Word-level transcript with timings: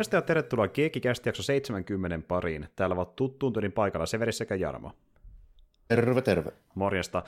Morjesta 0.00 0.16
ja 0.16 0.22
tervetuloa 0.22 0.68
Keekikästi 0.68 1.28
jakso 1.28 1.42
70 1.42 2.28
pariin. 2.28 2.68
Täällä 2.76 2.94
ovat 2.94 3.16
tuttuun 3.16 3.52
tyylin 3.52 3.72
paikalla 3.72 4.06
Severi 4.06 4.32
sekä 4.32 4.54
Jarmo. 4.54 4.92
Terve, 5.88 6.22
terve. 6.22 6.50
Morjesta. 6.74 7.22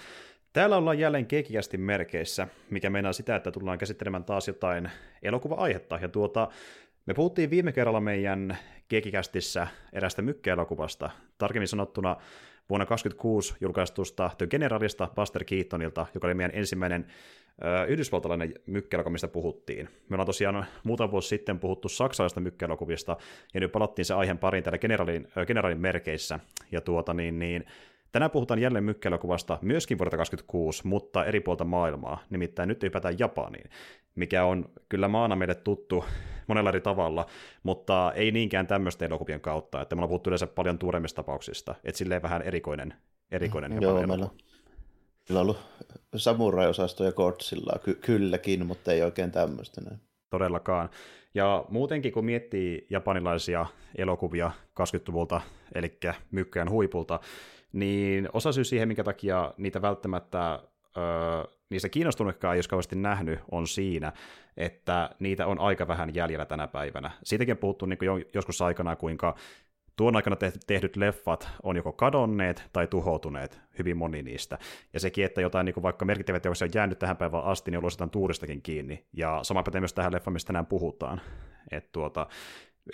Täällä 0.52 0.76
ollaan 0.76 0.98
jälleen 0.98 1.26
Keekikästin 1.26 1.80
merkeissä, 1.80 2.48
mikä 2.70 2.90
meinaa 2.90 3.12
sitä, 3.12 3.36
että 3.36 3.50
tullaan 3.50 3.78
käsittelemään 3.78 4.24
taas 4.24 4.48
jotain 4.48 4.90
elokuva-aihetta. 5.22 5.98
Ja 6.02 6.08
tuota, 6.08 6.48
me 7.06 7.14
puhuttiin 7.14 7.50
viime 7.50 7.72
kerralla 7.72 8.00
meidän 8.00 8.58
Keekikästissä 8.88 9.66
erästä 9.92 10.22
mykkäelokuvasta, 10.22 11.10
tarkemmin 11.38 11.68
sanottuna 11.68 12.16
vuonna 12.68 12.86
2026 12.86 13.54
julkaistusta 13.60 14.30
The 14.38 14.46
Generalista 14.46 15.08
Buster 15.16 15.44
Keatonilta, 15.44 16.06
joka 16.14 16.26
oli 16.26 16.34
meidän 16.34 16.56
ensimmäinen 16.58 17.06
yhdysvaltalainen 17.88 18.54
mykkäelokuva, 18.66 19.12
mistä 19.12 19.28
puhuttiin. 19.28 19.88
Me 20.08 20.14
ollaan 20.14 20.26
tosiaan 20.26 20.66
muutama 20.84 21.10
vuosi 21.10 21.28
sitten 21.28 21.58
puhuttu 21.58 21.88
saksalaisista 21.88 22.40
mykkäelokuvista, 22.40 23.16
ja 23.54 23.60
nyt 23.60 23.72
palattiin 23.72 24.06
se 24.06 24.14
aiheen 24.14 24.38
pariin 24.38 24.64
täällä 24.64 24.78
generaalin, 24.78 25.28
ö, 25.36 25.46
generaalin 25.46 25.80
merkeissä. 25.80 26.40
Ja 26.72 26.80
tuota 26.80 27.14
niin, 27.14 27.38
niin 27.38 27.64
Tänään 28.12 28.30
puhutaan 28.30 28.60
jälleen 28.60 28.84
mykkäelokuvasta 28.84 29.58
myöskin 29.62 29.98
vuodelta 29.98 30.16
2026, 30.16 30.86
mutta 30.86 31.24
eri 31.24 31.40
puolta 31.40 31.64
maailmaa. 31.64 32.18
Nimittäin 32.30 32.68
nyt 32.68 32.82
hypätään 32.82 33.18
Japaniin, 33.18 33.70
mikä 34.14 34.44
on 34.44 34.64
kyllä 34.88 35.08
maana 35.08 35.36
meille 35.36 35.54
tuttu 35.54 36.04
monella 36.46 36.68
eri 36.70 36.80
tavalla, 36.80 37.26
mutta 37.62 38.12
ei 38.14 38.30
niinkään 38.30 38.66
tämmöisten 38.66 39.06
elokuvien 39.06 39.40
kautta, 39.40 39.80
että 39.80 39.94
me 39.94 39.98
ollaan 39.98 40.08
puhuttu 40.08 40.30
yleensä 40.30 40.46
paljon 40.46 40.78
tuoremmista 40.78 41.16
tapauksista, 41.16 41.74
että 41.84 41.98
silleen 41.98 42.22
vähän 42.22 42.42
erikoinen, 42.42 42.94
erikoinen 43.30 43.72
Joo, 43.72 43.82
Japanin 43.82 44.08
meillä 44.08 44.30
elokuva. 45.30 45.40
on, 45.40 45.46
ollut 45.46 45.58
samurai-osasto 46.16 47.04
ja 47.04 47.12
Godzilla 47.12 47.78
ky- 47.84 47.94
kylläkin, 47.94 48.66
mutta 48.66 48.92
ei 48.92 49.02
oikein 49.02 49.30
tämmöistä. 49.30 49.80
Näin. 49.80 50.00
Todellakaan. 50.30 50.90
Ja 51.34 51.64
muutenkin, 51.68 52.12
kun 52.12 52.24
miettii 52.24 52.86
japanilaisia 52.90 53.66
elokuvia 53.98 54.50
20-luvulta, 54.80 55.40
eli 55.74 55.98
mykkäjän 56.30 56.70
huipulta, 56.70 57.20
niin 57.72 58.28
osa 58.32 58.52
syy 58.52 58.64
siihen, 58.64 58.88
minkä 58.88 59.04
takia 59.04 59.54
niitä 59.56 59.82
välttämättä 59.82 60.62
öö, 60.96 61.44
niistä 61.70 61.88
kiinnostunutkaan 61.88 62.54
ei 62.54 62.58
olisi 62.58 62.68
kauheasti 62.68 62.96
nähnyt, 62.96 63.40
on 63.50 63.66
siinä, 63.66 64.12
että 64.56 65.10
niitä 65.18 65.46
on 65.46 65.58
aika 65.58 65.88
vähän 65.88 66.14
jäljellä 66.14 66.46
tänä 66.46 66.66
päivänä. 66.66 67.10
Siitäkin 67.22 67.52
on 67.52 67.58
puhuttu 67.58 67.86
niin 67.86 67.98
jo, 68.02 68.20
joskus 68.34 68.62
aikana, 68.62 68.96
kuinka 68.96 69.34
tuon 69.96 70.16
aikana 70.16 70.36
tehdyt 70.66 70.96
leffat 70.96 71.48
on 71.62 71.76
joko 71.76 71.92
kadonneet 71.92 72.68
tai 72.72 72.86
tuhoutuneet, 72.86 73.60
hyvin 73.78 73.96
moni 73.96 74.22
niistä. 74.22 74.58
Ja 74.92 75.00
sekin, 75.00 75.24
että 75.24 75.40
jotain 75.40 75.64
niin 75.64 75.74
kuin 75.74 75.82
vaikka 75.82 76.04
merkittäviä 76.04 76.40
teoksia 76.40 76.64
on 76.64 76.70
jäänyt 76.74 76.98
tähän 76.98 77.16
päivään 77.16 77.44
asti, 77.44 77.70
niin 77.70 77.78
ollut 77.78 78.12
tuuristakin 78.12 78.62
kiinni. 78.62 79.04
Ja 79.12 79.40
sama 79.42 79.62
pätee 79.62 79.80
myös 79.80 79.92
tähän 79.92 80.12
leffaan, 80.12 80.32
mistä 80.32 80.46
tänään 80.46 80.66
puhutaan. 80.66 81.20
Et 81.70 81.92
tuota, 81.92 82.26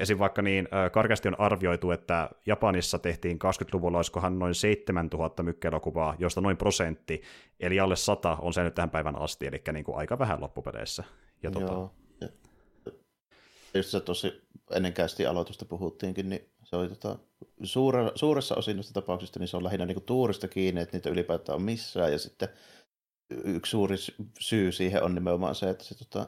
esim. 0.01 0.19
vaikka 0.19 0.43
niin 0.43 0.69
karkeasti 0.93 1.29
on 1.29 1.41
arvioitu, 1.41 1.91
että 1.91 2.31
Japanissa 2.47 2.99
tehtiin 2.99 3.39
20-luvulla 3.45 3.99
olisikohan 3.99 4.39
noin 4.39 4.55
7000 4.55 5.43
mykkäelokuvaa, 5.43 6.15
josta 6.19 6.41
noin 6.41 6.57
prosentti, 6.57 7.23
eli 7.61 7.81
alle 7.81 7.97
100 7.97 8.37
on 8.41 8.53
se 8.53 8.63
nyt 8.63 8.75
tähän 8.75 8.91
päivän 8.91 9.17
asti, 9.17 9.47
eli 9.47 9.63
niin 9.73 9.85
kuin 9.85 9.99
aika 9.99 10.19
vähän 10.19 10.41
loppupeleissä. 10.41 11.05
Ja. 11.43 11.51
Ja, 11.61 11.89
just 13.75 13.91
se 13.91 14.01
tosi 14.01 14.43
ennen 14.71 14.93
kästi 14.93 15.27
aloitusta 15.27 15.65
puhuttiinkin, 15.65 16.29
niin 16.29 16.51
se 16.65 16.77
oli 16.77 16.89
tota, 16.89 17.19
suure, 17.63 18.13
suuressa 18.15 18.55
osin 18.55 18.77
noista 18.77 18.93
tapauksista, 18.93 19.39
niin 19.39 19.49
se 19.49 19.57
on 19.57 19.65
lähinnä 19.65 19.87
niinku 19.87 20.01
tuurista 20.01 20.49
kiinni, 20.49 20.81
että 20.81 20.97
niitä 20.97 21.11
ylipäätään 21.11 21.57
on 21.57 21.63
missään. 21.63 22.13
Ja 22.13 22.19
sitten 22.19 22.49
yksi 23.31 23.71
suuri 23.71 23.97
sy- 23.97 24.15
syy 24.41 24.73
siihen 24.73 25.03
on 25.03 25.15
nimenomaan 25.15 25.55
se, 25.55 25.71
että 25.71 25.85
se 25.85 25.99
tota, 25.99 26.27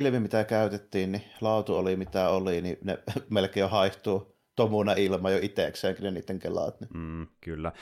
ilmi, 0.00 0.20
mitä 0.20 0.44
käytettiin, 0.44 1.12
niin 1.12 1.24
laatu 1.40 1.76
oli 1.76 1.96
mitä 1.96 2.28
oli, 2.28 2.60
niin 2.60 2.78
ne 2.84 2.98
melkein 3.30 3.62
jo 3.62 3.68
haihtuu 3.68 4.36
tomuna 4.56 4.92
ilma 4.92 5.30
jo 5.30 5.38
itsekseen, 5.42 5.96
kyllä 5.96 6.10
niiden 6.10 6.38
kelaat. 6.38 6.80
Niin. 6.80 6.90
Mm, 6.96 7.26
kyllä. 7.40 7.72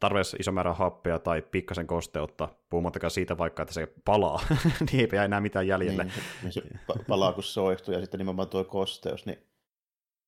Tarveessa 0.00 0.36
iso 0.40 0.52
määrä 0.52 0.72
happea 0.72 1.18
tai 1.18 1.42
pikkasen 1.42 1.86
kosteutta, 1.86 2.48
puhumattakaan 2.70 3.10
siitä 3.10 3.38
vaikka, 3.38 3.62
että 3.62 3.74
se 3.74 3.88
palaa, 4.04 4.40
niin 4.92 5.08
ei 5.14 5.24
enää 5.24 5.40
mitään 5.40 5.66
jäljelle. 5.66 6.04
Niin, 6.04 6.12
se, 6.12 6.20
niin 6.42 6.52
se 6.52 6.60
pa- 6.92 7.04
palaa 7.08 7.32
kun 7.32 7.42
soihtuu 7.42 7.94
ja 7.94 8.00
sitten 8.00 8.18
nimenomaan 8.18 8.48
tuo 8.48 8.64
kosteus, 8.64 9.26
niin 9.26 9.38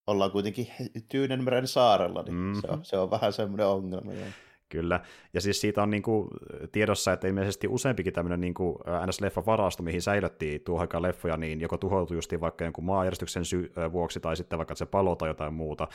ollaan 0.06 0.30
kuitenkin 0.30 0.66
Tyynenmeren 1.08 1.66
saarella, 1.68 2.22
niin 2.22 2.34
Mhm. 2.34 2.44
mm-hmm. 2.46 2.60
se, 2.60 2.68
on, 2.68 2.84
se 2.84 2.98
on 2.98 3.10
vähän 3.10 3.32
semmoinen 3.32 3.66
ongelma. 3.66 4.12
Joo. 4.12 4.26
Kyllä, 4.68 5.00
ja 5.34 5.40
siis 5.40 5.60
siitä 5.60 5.82
on 5.82 5.90
niinku 5.90 6.28
tiedossa, 6.72 7.12
että 7.12 7.28
ilmeisesti 7.28 7.68
useampikin 7.68 8.12
tämmöinen 8.12 8.40
niinku 8.40 8.78
NS-leffa-varasto, 9.06 9.82
mihin 9.82 10.02
säilöttiin 10.02 10.60
tuohon 10.60 10.80
aikaan 10.80 11.02
leffoja, 11.02 11.36
niin 11.36 11.60
joko 11.60 11.78
tuhoutui 11.78 12.16
justiin 12.16 12.40
vaikka 12.40 12.64
jonkun 12.64 12.84
maanjärjestyksen 12.84 13.44
sy- 13.44 13.72
vuoksi, 13.92 14.20
tai 14.20 14.36
sitten 14.36 14.58
vaikka 14.58 14.74
se 14.74 14.86
palo 14.86 15.16
tai 15.16 15.28
jotain 15.28 15.54
muuta. 15.54 15.88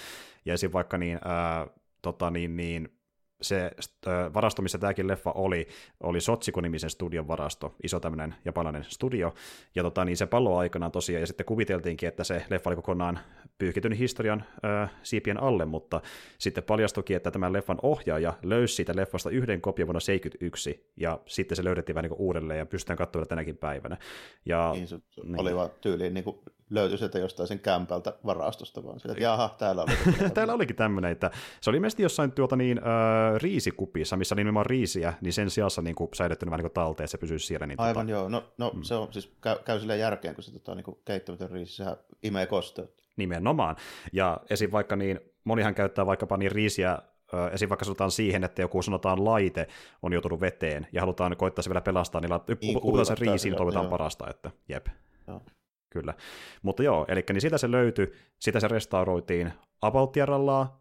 Ja 0.45 0.53
esim. 0.53 0.71
vaikka 0.73 0.97
niin, 0.97 1.19
ää, 1.25 1.67
tota 2.01 2.29
niin, 2.31 2.57
niin 2.57 2.89
se 3.41 3.71
varasto, 4.33 4.61
missä 4.61 4.77
tämäkin 4.77 5.07
leffa 5.07 5.31
oli, 5.31 5.67
oli 6.03 6.21
Sotsiko-nimisen 6.21 6.89
studion 6.89 7.27
varasto, 7.27 7.75
iso 7.83 7.99
tämmöinen 7.99 8.35
japanilainen 8.45 8.83
studio, 8.83 9.33
ja 9.75 9.83
tota, 9.83 10.05
niin 10.05 10.17
se 10.17 10.25
pallo 10.25 10.57
aikanaan 10.57 10.91
tosiaan, 10.91 11.21
ja 11.21 11.27
sitten 11.27 11.45
kuviteltiinkin, 11.45 12.09
että 12.09 12.23
se 12.23 12.45
leffa 12.49 12.69
oli 12.69 12.75
kokonaan 12.75 13.19
pyyhkitynyt 13.57 13.99
historian 13.99 14.43
ö, 14.65 14.87
siipien 15.03 15.43
alle, 15.43 15.65
mutta 15.65 16.01
sitten 16.37 16.63
paljastuikin, 16.63 17.15
että 17.17 17.31
tämän 17.31 17.53
leffan 17.53 17.79
ohjaaja 17.81 18.33
löysi 18.43 18.75
siitä 18.75 18.95
leffasta 18.95 19.29
yhden 19.29 19.61
kopion 19.61 19.87
vuonna 19.87 19.99
1971, 19.99 20.91
ja 20.97 21.19
sitten 21.25 21.55
se 21.55 21.63
löydettiin 21.63 21.95
vähän 21.95 22.09
niin 22.09 22.19
uudelleen, 22.19 22.57
ja 22.57 22.65
pystytään 22.65 22.97
katsomaan 22.97 23.27
tänäkin 23.27 23.57
päivänä. 23.57 23.97
Ja, 24.45 24.71
Niin, 24.73 24.87
se, 24.87 24.99
niin. 25.23 25.41
oli 25.41 25.55
vaan 25.55 25.69
tyyliin 25.81 26.13
niin 26.13 26.23
kuin 26.23 26.37
löytyi 26.69 26.97
sieltä 26.97 27.19
jostain 27.19 27.47
sen 27.47 27.59
kämpältä 27.59 28.13
varastosta 28.25 28.83
vaan 28.83 28.99
sillä, 28.99 29.11
että 29.11 29.23
jaha, 29.23 29.55
täällä 29.57 29.81
oli. 29.81 29.91
Täällä 30.33 30.53
olikin 30.53 30.75
tämmöinen, 30.75 31.11
että 31.11 31.31
se 31.61 31.69
oli 31.69 31.77
ilmeisesti 31.77 32.03
jossain 32.03 32.31
tuota 32.31 32.55
niin, 32.55 32.77
äh, 32.77 33.41
riisikupissa, 33.41 34.17
missä 34.17 34.35
oli 34.35 34.39
nimenomaan 34.39 34.65
riisiä, 34.65 35.13
niin 35.21 35.33
sen 35.33 35.49
sijassa 35.49 35.81
niin 35.81 35.95
kuin, 35.95 36.09
säilyttänyt 36.13 36.51
vähän 36.51 36.59
niin 36.59 36.71
kuin 36.71 36.73
talteen, 36.73 37.05
että 37.05 37.11
se 37.11 37.17
pysyisi 37.17 37.47
siellä. 37.47 37.65
Niin, 37.65 37.79
Aivan 37.79 38.05
tota, 38.05 38.11
joo, 38.11 38.29
no, 38.29 38.43
no 38.57 38.71
mm. 38.75 38.83
se 38.83 38.95
on 38.95 39.13
siis 39.13 39.31
käy, 39.41 39.57
käy 39.65 39.79
silleen 39.79 39.99
järkeen, 39.99 40.35
kun 40.35 40.43
se 40.43 40.51
tota, 40.51 40.75
niin 40.75 40.85
keittämätön 41.05 41.51
riisi, 41.51 41.75
sehän 41.75 41.97
imee 42.23 42.45
kosteutta. 42.45 43.03
Nimenomaan. 43.17 43.75
Ja 44.13 44.41
esim. 44.49 44.71
vaikka 44.71 44.95
niin, 44.95 45.19
monihan 45.43 45.75
käyttää 45.75 46.05
vaikkapa 46.05 46.37
niin 46.37 46.51
riisiä 46.51 46.99
ö, 47.33 47.49
esim. 47.53 47.69
vaikka 47.69 47.85
sanotaan 47.85 48.11
siihen, 48.11 48.43
että 48.43 48.61
joku 48.61 48.81
sanotaan 48.81 49.25
laite 49.25 49.67
on 50.01 50.13
joutunut 50.13 50.41
veteen 50.41 50.87
ja 50.91 51.01
halutaan 51.01 51.37
koittaa 51.37 51.63
se 51.63 51.69
vielä 51.69 51.81
pelastaa, 51.81 52.21
niin, 52.21 52.31
Niin, 52.31 52.57
niin 52.61 52.77
uputaan 52.77 53.05
sen 53.05 53.17
riisiin, 53.17 53.39
sillä, 53.39 53.57
toivotaan 53.57 53.85
joo. 53.85 53.91
parasta, 53.91 54.29
että 54.29 54.51
jep. 54.69 54.87
Joo. 55.27 55.41
Kyllä. 55.95 56.13
Mutta 56.61 56.83
joo, 56.83 57.05
eli 57.07 57.23
niin 57.29 57.41
sitä 57.41 57.57
se 57.57 57.71
löytyi, 57.71 58.11
sitä 58.39 58.59
se 58.59 58.67
restauroitiin 58.67 59.53
about 59.81 60.15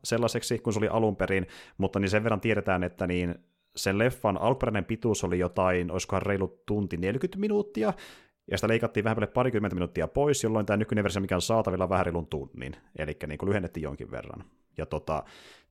sellaiseksi, 0.05 0.59
kun 0.59 0.73
se 0.73 0.79
oli 0.79 0.89
alun 0.89 1.17
perin, 1.17 1.47
mutta 1.79 1.99
niin 1.99 2.11
sen 2.11 2.25
verran 2.25 2.41
tiedetään, 2.41 2.85
että 2.85 3.07
niin 3.07 3.35
sen 3.77 3.99
leffan 3.99 4.41
alkuperäinen 4.41 4.85
pituus 4.85 5.25
oli 5.25 5.39
jotain, 5.39 5.91
olisikohan 5.91 6.23
reilu 6.23 6.63
tunti 6.67 6.97
40 6.97 7.39
minuuttia, 7.39 7.93
ja 8.51 8.59
sitä 8.59 8.69
leikattiin 8.69 9.05
vähän 9.05 9.28
parikymmentä 9.34 9.75
minuuttia 9.75 10.09
pois, 10.09 10.43
jolloin 10.43 10.66
tämä 10.66 10.77
nykyinen 10.77 11.05
versio, 11.05 11.21
mikä 11.21 11.34
on 11.34 11.43
saatavilla 11.43 11.89
vähän 11.89 12.07
reilun 12.07 12.27
tunnin, 12.27 12.77
eli 12.99 13.17
niin 13.27 13.39
lyhennettiin 13.47 13.84
jonkin 13.84 14.10
verran. 14.10 14.45
Ja 14.78 14.87
tota, 14.87 15.25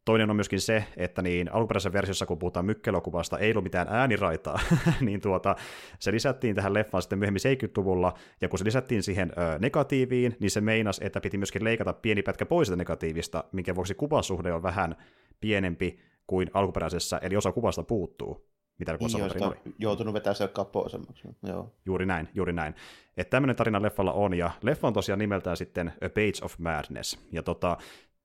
toinen 0.05 0.29
on 0.29 0.35
myöskin 0.35 0.61
se, 0.61 0.85
että 0.97 1.21
niin 1.21 1.53
alkuperäisessä 1.53 1.93
versiossa, 1.93 2.25
kun 2.25 2.39
puhutaan 2.39 2.65
mykkelokuvasta, 2.65 3.37
ei 3.39 3.51
ollut 3.51 3.63
mitään 3.63 3.87
ääniraitaa, 3.89 4.59
niin 5.01 5.21
tuota, 5.21 5.55
se 5.99 6.11
lisättiin 6.11 6.55
tähän 6.55 6.73
leffaan 6.73 7.01
sitten 7.01 7.19
myöhemmin 7.19 7.41
70-luvulla, 7.63 8.13
ja 8.41 8.49
kun 8.49 8.59
se 8.59 8.65
lisättiin 8.65 9.03
siihen 9.03 9.31
ö, 9.37 9.59
negatiiviin, 9.59 10.35
niin 10.39 10.51
se 10.51 10.61
meinasi, 10.61 11.05
että 11.05 11.21
piti 11.21 11.37
myöskin 11.37 11.63
leikata 11.63 11.93
pieni 11.93 12.21
pätkä 12.23 12.45
pois 12.45 12.67
sitä 12.67 12.75
negatiivista, 12.77 13.43
minkä 13.51 13.75
vuoksi 13.75 13.95
kuvasuhde 13.95 14.53
on 14.53 14.63
vähän 14.63 14.95
pienempi 15.39 15.99
kuin 16.27 16.51
alkuperäisessä, 16.53 17.17
eli 17.17 17.35
osa 17.35 17.51
kuvasta 17.51 17.83
puuttuu, 17.83 18.47
mitä 18.79 18.91
Niin, 18.91 18.99
kuvassa 18.99 19.19
joista 19.19 19.47
oli. 19.47 19.55
on 19.65 19.73
joutunut 19.79 20.13
vetämään 20.13 20.35
se 20.35 20.47
kapoisemmaksi. 20.47 21.27
Joo. 21.47 21.73
Juuri 21.85 22.05
näin, 22.05 22.29
juuri 22.33 22.53
näin. 22.53 22.75
Että 23.17 23.31
tämmöinen 23.31 23.55
tarina 23.55 23.81
leffalla 23.81 24.13
on, 24.13 24.33
ja 24.33 24.51
leffa 24.61 24.87
on 24.87 24.93
tosiaan 24.93 25.19
nimeltään 25.19 25.57
sitten 25.57 25.87
A 25.87 26.09
Page 26.09 26.45
of 26.45 26.59
Madness. 26.59 27.19
Ja 27.31 27.43
tota, 27.43 27.77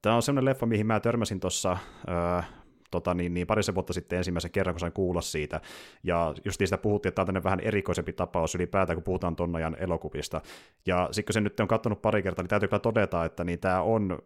tämä 0.03 0.17
on 0.17 0.23
semmoinen 0.23 0.45
leffa, 0.45 0.67
mihin 0.67 0.87
mä 0.87 1.01
törmäsin 1.01 1.41
tuossa 1.41 1.77
öö, 2.09 2.43
tota, 2.91 3.15
niin, 3.15 3.35
niin 3.35 3.47
parisen 3.47 3.75
vuotta 3.75 3.93
sitten 3.93 4.17
ensimmäisen 4.17 4.51
kerran, 4.51 4.75
kun 4.75 4.81
sain 4.81 4.93
kuulla 4.93 5.21
siitä. 5.21 5.61
Ja 6.03 6.35
just 6.45 6.59
siitä 6.59 6.79
puhuttiin, 6.79 7.11
että 7.11 7.25
tämä 7.25 7.39
on 7.39 7.45
vähän 7.45 7.61
erikoisempi 7.61 8.13
tapaus 8.13 8.55
ylipäätään, 8.55 8.97
kun 8.97 9.05
puhutaan 9.05 9.37
ton 9.37 9.57
ajan 9.57 9.77
elokuvista. 9.81 10.41
Ja 10.87 11.09
sitten 11.11 11.25
kun 11.25 11.33
sen 11.33 11.45
nyt 11.45 11.61
on 11.61 11.69
katsonut 11.69 12.03
pari 12.03 12.23
kertaa, 12.23 12.43
niin 12.43 12.49
täytyy 12.49 12.69
kyllä 12.69 12.81
todeta, 12.81 13.25
että 13.25 13.45
niin 13.45 13.59
tämä 13.59 13.83
on 13.83 14.19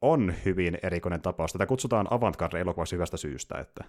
on 0.00 0.34
hyvin 0.44 0.78
erikoinen 0.82 1.22
tapaus. 1.22 1.52
Tätä 1.52 1.66
kutsutaan 1.66 2.06
avantgarde-elokuvaksi 2.10 2.96
hyvästä 2.96 3.16
syystä. 3.16 3.58
Että... 3.58 3.84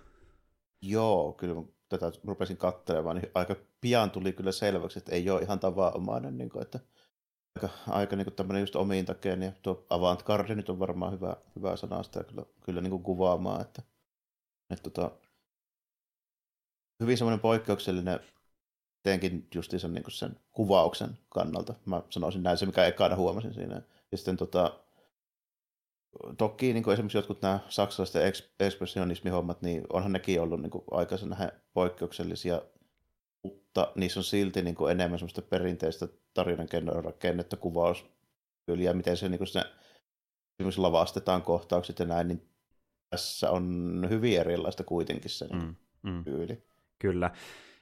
Joo, 0.82 1.34
kyllä 1.34 1.64
tätä 1.90 2.12
rupesin 2.24 2.58
katselemaan, 2.58 3.16
niin 3.16 3.32
aika 3.34 3.56
pian 3.82 4.12
tuli 4.12 4.34
kyllä 4.34 4.52
selväksi, 4.52 5.00
että 5.00 5.12
ei 5.12 5.30
ole 5.30 5.42
ihan 5.42 5.60
tavanomainen, 5.60 6.38
niin 6.38 6.50
kuin, 6.50 6.62
että 6.62 6.80
aika, 7.56 7.70
aika 7.88 8.16
niin 8.16 8.34
tämmöinen 8.34 8.62
just 8.62 8.76
omiin 8.76 9.06
takeen, 9.06 9.44
ja 9.44 9.52
tuo 9.62 9.86
avantgarde 9.90 10.56
nyt 10.56 10.70
on 10.70 10.80
varmaan 10.80 11.14
hyvä, 11.14 11.36
hyvä 11.56 11.76
sana 11.76 12.04
sitä 12.04 12.24
kyllä, 12.24 12.46
kyllä 12.62 12.82
niin 12.82 12.92
kuin 12.92 13.04
kuvaamaan, 13.04 13.62
että, 13.62 13.82
että 14.70 14.90
tota, 14.90 15.12
hyvin 17.00 17.18
semmoinen 17.18 17.40
poikkeuksellinen 17.40 18.20
teenkin 19.04 19.48
justiinsa 19.56 19.88
niin 19.88 20.04
sen 20.10 20.40
kuvauksen 20.52 21.18
kannalta. 21.30 21.74
Mä 21.86 22.02
sanoisin 22.10 22.44
näin 22.44 22.58
se, 22.58 22.66
mikä 22.66 22.86
ekana 22.86 23.16
huomasin 23.16 23.54
siinä. 23.54 23.82
Ja 24.12 24.18
sitten 24.18 24.38
tota, 24.38 24.80
toki 26.38 26.74
niin 26.74 26.84
kuin 26.84 26.94
esimerkiksi 26.94 27.18
jotkut 27.18 27.42
nämä 27.42 27.60
saksalaiset 27.70 28.22
ekspressionismihommat, 28.60 29.62
niin 29.62 29.84
onhan 29.94 30.12
nekin 30.12 30.42
ollut 30.42 30.62
niin 30.62 31.30
nähdä 31.30 31.52
poikkeuksellisia, 31.74 32.62
mutta 33.44 33.92
niissä 33.96 34.20
on 34.20 34.24
silti 34.24 34.62
niin 34.62 34.76
kuin 34.76 34.92
enemmän 34.92 35.20
semmoista 35.20 35.42
perinteistä 35.42 36.08
tarinan 36.36 36.68
rakennetta, 37.04 37.58
kuvaustyöliä, 37.58 38.94
miten 38.94 39.18
se, 39.18 39.30
niin 39.30 39.38
kuin 39.38 39.48
se 39.48 39.64
esimerkiksi 40.60 40.82
lavastetaan 40.82 41.42
kohtaukset 41.42 42.00
ja 42.00 42.06
näin, 42.06 42.28
niin 42.28 42.50
tässä 43.10 43.52
on 43.52 44.08
hyvin 44.10 44.40
erilaista 44.40 44.84
kuitenkin 44.84 45.32
se 45.32 45.48
mm, 45.54 45.76
mm. 46.04 46.24
tyyli. 46.24 46.64
Kyllä. 47.00 47.32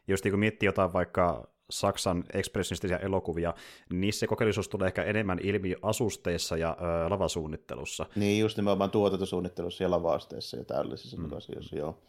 Just 0.08 0.24
niin 0.24 0.32
kun 0.32 0.40
miettii 0.40 0.68
jotain 0.68 0.94
vaikka 0.94 1.54
Saksan 1.70 2.24
ekspressionistisia 2.34 3.00
elokuvia, 3.00 3.54
niin 3.90 4.14
se 4.14 4.28
kokeellisuus 4.28 4.70
tulee 4.70 4.88
ehkä 4.88 5.04
enemmän 5.04 5.40
ilmi 5.44 5.76
asusteissa 5.82 6.58
ja 6.58 6.78
ö, 6.80 7.10
lavasuunnittelussa. 7.10 8.06
Niin, 8.16 8.40
just 8.40 8.58
nimenomaan 8.58 8.92
tuotantosuunnittelussa 8.92 9.84
ja 9.84 9.92
lavaasteissa 9.92 10.58
ja 10.58 10.66
tällaisissa 10.66 11.18
mm. 11.18 11.38
asioissa, 11.38 11.76
joo. 11.76 12.00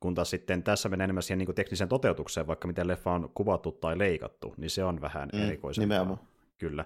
Kun 0.00 0.14
taas 0.14 0.30
sitten 0.30 0.62
tässä 0.62 0.88
menee 0.88 1.04
enemmän 1.04 1.22
siihen 1.22 1.38
niin 1.38 1.54
tekniseen 1.54 1.88
toteutukseen, 1.88 2.46
vaikka 2.46 2.68
miten 2.68 2.88
leffa 2.88 3.12
on 3.12 3.30
kuvattu 3.34 3.72
tai 3.72 3.98
leikattu, 3.98 4.54
niin 4.56 4.70
se 4.70 4.84
on 4.84 5.00
vähän 5.00 5.28
mm, 5.32 5.42
erikoisempaa. 5.42 5.98
Nimenomaan. 5.98 6.28
Kyllä. 6.58 6.84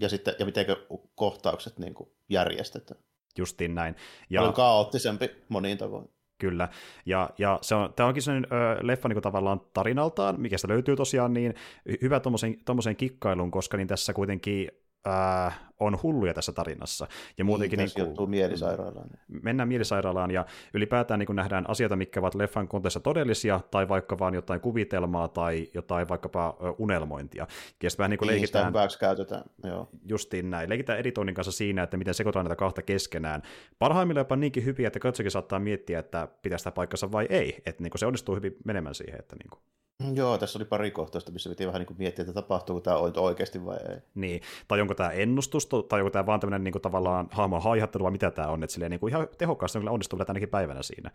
Ja 0.00 0.08
sitten, 0.08 0.34
ja 0.38 0.44
miten 0.44 0.66
kohtaukset 1.14 1.78
niin 1.78 1.94
kuin 1.94 2.10
järjestetään. 2.28 3.00
Justiin 3.38 3.74
näin. 3.74 3.96
Ja... 4.30 4.40
Paljon 4.40 4.54
kaoottisempi 4.54 5.30
moniin 5.48 5.78
tavoin. 5.78 6.08
Kyllä, 6.38 6.68
ja, 7.06 7.30
ja 7.38 7.58
se 7.62 7.74
on, 7.74 7.92
tämä 7.94 8.06
onkin 8.06 8.22
sellainen 8.22 8.52
ö, 8.52 8.86
leffa 8.86 9.08
niin 9.08 9.22
tavallaan 9.22 9.60
tarinaltaan, 9.74 10.40
mikä 10.40 10.58
se 10.58 10.68
löytyy 10.68 10.96
tosiaan 10.96 11.32
niin 11.32 11.54
hyvä 12.02 12.20
tuommoisen 12.64 12.96
kikkailun, 12.96 13.50
koska 13.50 13.76
niin 13.76 13.88
tässä 13.88 14.12
kuitenkin 14.12 14.68
äh, 15.06 15.60
on 15.80 15.98
hulluja 16.02 16.34
tässä 16.34 16.52
tarinassa. 16.52 17.06
Ja 17.38 17.44
muutenkin 17.44 17.78
niin, 17.78 17.90
niin 17.96 18.16
kuin, 18.16 18.30
mielisairaalaan. 18.30 19.10
Mennään 19.42 19.68
mielisairaalaan 19.68 20.30
ja 20.30 20.46
ylipäätään 20.74 21.18
niin 21.18 21.26
kuin 21.26 21.36
nähdään 21.36 21.70
asioita, 21.70 21.96
mitkä 21.96 22.20
ovat 22.20 22.34
leffan 22.34 22.68
konteissa 22.68 23.00
todellisia, 23.00 23.60
tai 23.70 23.88
vaikka 23.88 24.18
vain 24.18 24.34
jotain 24.34 24.60
kuvitelmaa 24.60 25.28
tai 25.28 25.68
jotain 25.74 26.08
vaikkapa 26.08 26.56
unelmointia. 26.78 27.46
Ja 27.82 27.90
vähän 27.98 28.10
niin 28.10 28.18
kuin 28.18 28.26
niin, 28.26 28.40
leikitään, 28.40 28.72
käytetään. 29.00 29.42
Joo. 29.64 29.88
Justiin 30.08 30.50
näin. 30.50 30.68
Leikitään 30.68 30.98
editoinnin 30.98 31.34
kanssa 31.34 31.52
siinä, 31.52 31.82
että 31.82 31.96
miten 31.96 32.14
sekoitetaan 32.14 32.44
näitä 32.44 32.56
kahta 32.56 32.82
keskenään. 32.82 33.42
Parhaimmillaan 33.78 34.20
jopa 34.20 34.36
niinkin 34.36 34.64
hyviä, 34.64 34.86
että 34.86 34.98
katsokin 34.98 35.30
saattaa 35.30 35.58
miettiä, 35.58 35.98
että 35.98 36.28
pitää 36.42 36.58
sitä 36.58 36.70
paikkansa 36.70 37.12
vai 37.12 37.26
ei. 37.30 37.62
Että 37.66 37.82
niin 37.82 37.90
kuin 37.90 37.98
se 37.98 38.06
onnistuu 38.06 38.34
hyvin 38.34 38.56
menemään 38.64 38.94
siihen. 38.94 39.18
Että 39.18 39.36
niin 39.36 39.50
kuin. 39.50 39.62
Mm, 40.02 40.16
joo, 40.16 40.38
tässä 40.38 40.58
oli 40.58 40.64
pari 40.64 40.90
kohtaista, 40.90 41.32
missä 41.32 41.50
piti 41.50 41.66
vähän 41.66 41.80
niin 41.80 41.86
kuin 41.86 41.98
miettiä, 41.98 42.22
että 42.22 42.32
tapahtuuko 42.32 42.80
tämä 42.80 42.96
oikeasti 43.16 43.64
vai 43.64 43.76
ei. 43.76 43.96
Niin, 44.14 44.40
tai 44.68 44.80
onko 44.80 44.94
tämä 44.94 45.10
ennustus, 45.10 45.66
tai 45.66 46.00
onko 46.00 46.10
tämä 46.10 46.26
vaan 46.26 46.40
tämmöinen 46.40 46.64
niin 46.64 46.72
kuin 46.72 46.82
tavallaan 46.82 47.28
hahmon 47.30 47.62
haihattelu, 47.62 48.04
vai 48.04 48.10
mitä 48.10 48.30
tämä 48.30 48.48
on, 48.48 48.62
että 48.62 48.74
silleen 48.74 48.90
niin 48.90 49.00
kuin 49.00 49.10
ihan 49.10 49.28
tehokkaasti 49.38 49.78
on 49.78 49.82
kyllä 49.82 49.90
onnistuu 49.90 50.18
vielä 50.18 50.26
tänäkin 50.26 50.48
päivänä 50.48 50.82
siinä. 50.82 51.10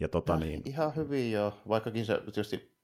Ja 0.00 0.08
tota, 0.08 0.32
ja, 0.32 0.38
niin... 0.38 0.62
Ihan 0.64 0.96
hyvin 0.96 1.32
joo, 1.32 1.52
vaikkakin 1.68 2.06
se 2.06 2.20
tietysti, 2.24 2.76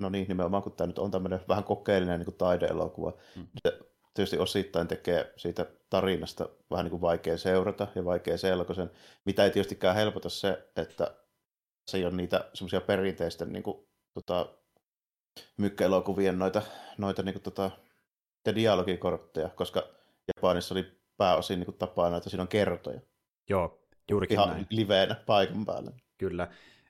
no 0.00 0.08
niin, 0.08 0.28
nimenomaan 0.28 0.62
kun 0.62 0.72
tämä 0.72 0.86
nyt 0.86 0.98
on 0.98 1.10
tämmöinen 1.10 1.40
vähän 1.48 1.64
kokeellinen 1.64 2.18
niin 2.18 2.24
kuin 2.24 2.36
taideelokuva, 2.36 3.12
hmm. 3.34 3.46
se 3.62 3.78
tietysti 4.14 4.38
osittain 4.38 4.88
tekee 4.88 5.32
siitä 5.36 5.66
tarinasta 5.90 6.48
vähän 6.70 6.84
niin 6.84 6.90
kuin 6.90 7.00
vaikea 7.00 7.38
seurata 7.38 7.86
ja 7.94 8.04
vaikea 8.04 8.38
selkoisen, 8.38 8.90
mitä 9.24 9.44
ei 9.44 9.50
tietystikään 9.50 9.96
helpota 9.96 10.28
se, 10.28 10.68
että 10.76 11.16
se 11.90 11.96
ei 11.96 12.04
ole 12.04 12.14
niitä 12.14 12.50
semmoisia 12.54 12.80
perinteisten 12.80 13.52
niin 13.52 13.62
kuin, 13.62 13.86
tota, 14.14 14.48
mykkäelokuvien 15.56 16.38
noita, 16.38 16.62
noita 16.98 17.22
niin 17.22 17.32
kuin, 17.32 17.42
tota, 17.42 17.70
dialogikortteja, 18.54 19.48
koska 19.48 19.82
Japanissa 20.36 20.74
oli 20.74 20.92
pääosin 21.16 21.58
niin 21.58 21.66
kuin, 21.66 21.78
tapana, 21.78 22.16
että 22.16 22.30
siinä 22.30 22.42
on 22.42 22.48
kertoja. 22.48 23.00
Joo, 23.48 23.80
juurikin 24.10 24.34
Ihan 24.34 24.48
näin. 24.48 24.66
liveenä 24.70 25.14
paikan 25.26 25.64
päällä. 25.64 25.90
Kyllä. 26.18 26.48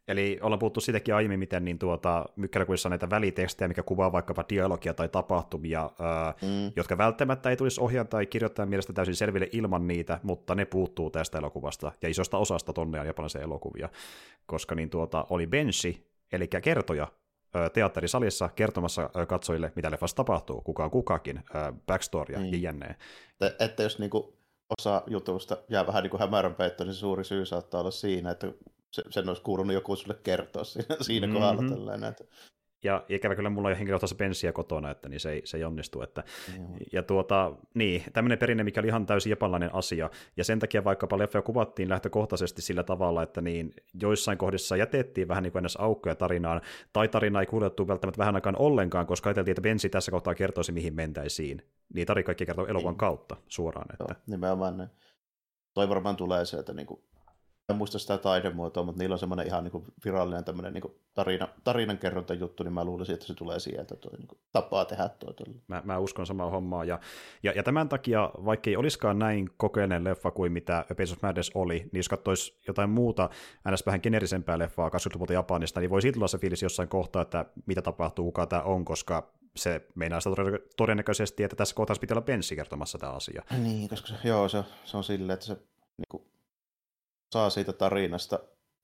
Eli 0.08 0.38
ollaan 0.43 0.58
puhuttu 0.58 0.81
siitäkin 0.81 1.14
aiemmin, 1.14 1.38
miten 1.38 1.64
niin 1.64 1.79
tuota, 1.79 2.26
mykkäelokuvissa 2.37 2.88
on 2.88 2.91
näitä 2.91 3.11
välitekstejä, 3.11 3.69
mikä 3.69 3.82
kuvaa 3.82 4.12
vaikkapa 4.12 4.44
dialogia 4.49 4.94
tai 4.94 5.08
tapahtumia, 5.08 5.90
ää, 5.99 6.35
mm. 6.43 6.73
jotka 6.76 6.99
välttämättä 6.99 7.50
ei 7.50 7.56
tulisi 7.56 7.81
ohjaa 7.81 8.05
tai 8.05 8.26
kirjoittaa 8.26 8.67
mielestä 8.67 8.93
täysin 8.93 9.14
selville 9.14 9.49
ilman 9.52 9.87
niitä, 9.87 10.20
mutta 10.23 10.55
ne 10.55 10.64
puuttuu 10.64 11.11
tästä 11.11 11.38
elokuvasta 11.38 11.93
ja 12.02 12.08
isosta 12.08 12.38
osasta 12.38 12.73
tonneja 12.73 13.05
japanilaisia 13.05 13.40
elokuvia, 13.40 13.88
koska 14.47 14.75
niin 14.75 14.90
tuota, 14.90 15.26
oli 15.31 15.47
benchi, 15.47 16.06
eli 16.32 16.49
kertoja, 16.49 17.08
teatterisalissa 17.73 18.49
kertomassa 18.49 19.11
katsojille, 19.29 19.73
mitä 19.77 19.91
leffassa 19.91 20.17
tapahtuu, 20.17 20.61
kuka 20.61 20.85
on 20.85 20.91
kukakin, 20.91 21.43
backstorya 21.87 22.41
niin. 22.41 22.62
ja 22.62 22.71
jne. 22.71 22.97
Että, 23.41 23.65
että 23.65 23.83
jos 23.83 23.99
niinku 23.99 24.37
osa 24.79 25.03
jutusta 25.06 25.56
jää 25.69 25.87
vähän 25.87 26.03
niin 26.03 26.21
hämärän 26.21 26.55
peittoon, 26.55 26.87
niin 26.87 26.95
se 26.95 27.01
suuri 27.01 27.25
syy 27.25 27.47
saattaa 27.47 27.81
olla 27.81 27.91
siinä, 27.91 28.31
että 28.31 28.53
se, 28.91 29.03
sen 29.11 29.29
olisi 29.29 29.43
kuulunut 29.43 29.75
joku 29.75 29.97
sulle 29.97 30.19
kertoa 30.23 30.65
siinä, 30.65 30.97
siinä 31.01 31.27
mm-hmm. 31.27 31.41
kohdalla. 31.41 31.71
Tällainen, 31.71 32.11
että 32.11 32.25
ja 32.85 33.05
ikävä 33.09 33.35
kyllä 33.35 33.51
mulla 33.51 33.69
on 33.69 33.73
jo 33.73 33.77
henkilökohtaisesti 33.77 34.19
penssiä 34.19 34.53
kotona, 34.53 34.91
että 34.91 35.09
niin 35.09 35.21
se 35.21 35.31
ei, 35.31 35.43
se 35.45 35.57
ei 35.57 35.65
onnistu. 35.65 36.03
Että, 36.03 36.25
ja 36.93 37.03
tuota, 37.03 37.53
niin, 37.75 38.03
tämmöinen 38.13 38.39
perinne, 38.39 38.65
mikä 38.65 38.81
oli 38.81 38.89
ihan 38.89 39.07
täysin 39.07 39.31
japanilainen 39.31 39.75
asia, 39.75 40.11
ja 40.37 40.45
sen 40.45 40.59
takia 40.59 40.85
vaikkapa 40.85 41.19
leffa 41.19 41.43
kuvattiin 41.43 41.89
lähtökohtaisesti 41.89 42.63
sillä 42.63 42.83
tavalla, 42.83 43.23
että 43.23 43.41
niin 43.41 43.75
joissain 44.01 44.39
kohdissa 44.39 44.77
jätettiin 44.77 45.29
vähän 45.29 45.43
niin 45.43 45.53
kuin 45.53 45.61
ennäs 45.61 45.77
aukkoja 45.77 46.15
tarinaan, 46.15 46.61
tai 46.93 47.09
tarina 47.09 47.41
ei 47.41 47.47
kuulettu 47.47 47.89
välttämättä 47.89 48.19
vähän 48.19 48.35
aikaan 48.35 48.57
ollenkaan, 48.59 49.07
koska 49.07 49.31
ajateltiin, 49.31 49.53
että 49.53 49.63
Bensi 49.63 49.89
tässä 49.89 50.11
kohtaa 50.11 50.35
kertoisi, 50.35 50.73
mihin 50.73 50.95
mentäisiin. 50.95 51.63
Niin 51.95 52.07
tarina 52.07 52.26
kaikki 52.26 52.47
kertoo 52.47 52.67
elokuvan 52.67 52.93
niin. 52.93 52.99
kautta 52.99 53.37
suoraan. 53.49 53.87
Että... 53.93 54.05
Joo, 54.09 54.21
nimenomaan 54.26 54.76
ne. 54.76 54.88
Toi 55.75 55.88
varmaan 55.88 56.17
tulee 56.17 56.45
se, 56.45 56.57
että 56.57 56.73
niin 56.73 56.87
kuin 56.87 57.00
en 57.68 57.76
muista 57.76 57.99
sitä 57.99 58.18
taidemuotoa, 58.18 58.83
mutta 58.83 58.99
niillä 58.99 59.12
on 59.12 59.18
semmoinen 59.18 59.47
ihan 59.47 59.64
niin 59.64 59.85
virallinen 60.04 60.44
tämmöinen 60.44 60.73
niin 60.73 60.94
tarina, 61.14 61.49
tarinankerronta 61.64 62.35
juttu, 62.35 62.62
niin 62.62 62.73
mä 62.73 62.85
luulisin, 62.85 63.14
että 63.14 63.26
se 63.26 63.35
tulee 63.35 63.61
sieltä 63.61 63.97
toi 63.97 64.18
niin 64.18 64.28
tapaa 64.52 64.85
tehdä 64.85 65.09
toi. 65.09 65.35
Mä, 65.68 65.83
mä, 65.85 65.99
uskon 65.99 66.26
samaa 66.26 66.50
hommaa, 66.50 66.85
ja, 66.85 67.00
ja, 67.42 67.52
ja, 67.56 67.62
tämän 67.62 67.88
takia, 67.88 68.30
vaikka 68.44 68.71
ei 68.71 68.76
olisikaan 68.76 69.18
näin 69.18 69.50
kokeinen 69.56 70.04
leffa 70.04 70.30
kuin 70.30 70.52
mitä 70.52 70.85
Ace 70.90 71.12
of 71.12 71.23
Madness 71.23 71.50
oli, 71.54 71.78
niin 71.78 71.99
jos 71.99 72.09
katsoisi 72.09 72.59
jotain 72.66 72.90
muuta, 72.90 73.30
ns. 73.71 73.87
vähän 73.87 74.00
generisempää 74.02 74.59
leffaa 74.59 74.88
20-luvulta 74.88 75.33
Japanista, 75.33 75.80
niin 75.80 75.90
voi 75.90 76.02
siitä 76.02 76.18
olla 76.18 76.28
se 76.28 76.38
fiilis 76.38 76.62
jossain 76.62 76.88
kohtaa, 76.88 77.23
että 77.23 77.44
mitä 77.66 77.83
tapahtuu, 77.83 78.25
kuka 78.25 78.47
tämä 78.47 78.62
on, 78.62 78.85
koska 78.85 79.33
se 79.56 79.87
meinaa 79.94 80.21
sitä 80.21 80.37
todennäköisesti, 80.76 81.42
että 81.42 81.56
tässä 81.56 81.75
kohtaa 81.75 81.97
pitää 82.00 82.14
olla 82.14 82.25
Penssi 82.25 82.56
kertomassa 82.56 82.99
tämä 82.99 83.12
asia. 83.12 83.42
Niin, 83.62 83.88
koska 83.88 84.09
se, 84.09 84.14
joo, 84.25 84.49
se, 84.49 84.64
se 84.85 84.97
on 84.97 85.04
silleen, 85.04 85.35
että 85.35 85.47
se 85.47 85.54
niin 85.97 86.09
kuin, 86.09 86.23
saa 87.35 87.50
siitä 87.50 87.73
tarinasta 87.73 88.38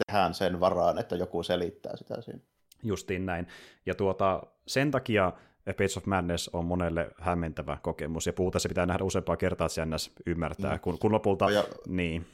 tehdään 0.06 0.34
sen 0.34 0.60
varaan, 0.60 0.98
että 0.98 1.16
joku 1.16 1.42
selittää 1.42 1.96
sitä 1.96 2.20
siinä. 2.20 2.40
Justiin 2.82 3.26
näin. 3.26 3.46
Ja 3.86 3.94
tuota, 3.94 4.42
sen 4.66 4.90
takia 4.90 5.26
A 5.70 5.72
Page 5.72 5.96
of 5.96 6.06
Madness 6.06 6.48
on 6.48 6.64
monelle 6.64 7.10
hämmentävä 7.20 7.78
kokemus, 7.82 8.26
ja 8.26 8.32
puhutaan 8.32 8.60
se 8.60 8.68
pitää 8.68 8.86
nähdä 8.86 9.04
useampaa 9.04 9.36
kertaa, 9.36 9.66
että 9.66 9.98
se 9.98 10.10
ymmärtää, 10.26 10.74
mm. 10.74 10.80
kun, 10.80 10.98
kun 10.98 11.12
lopulta... 11.12 11.50
Ja, 11.50 11.64
niin. 11.86 12.26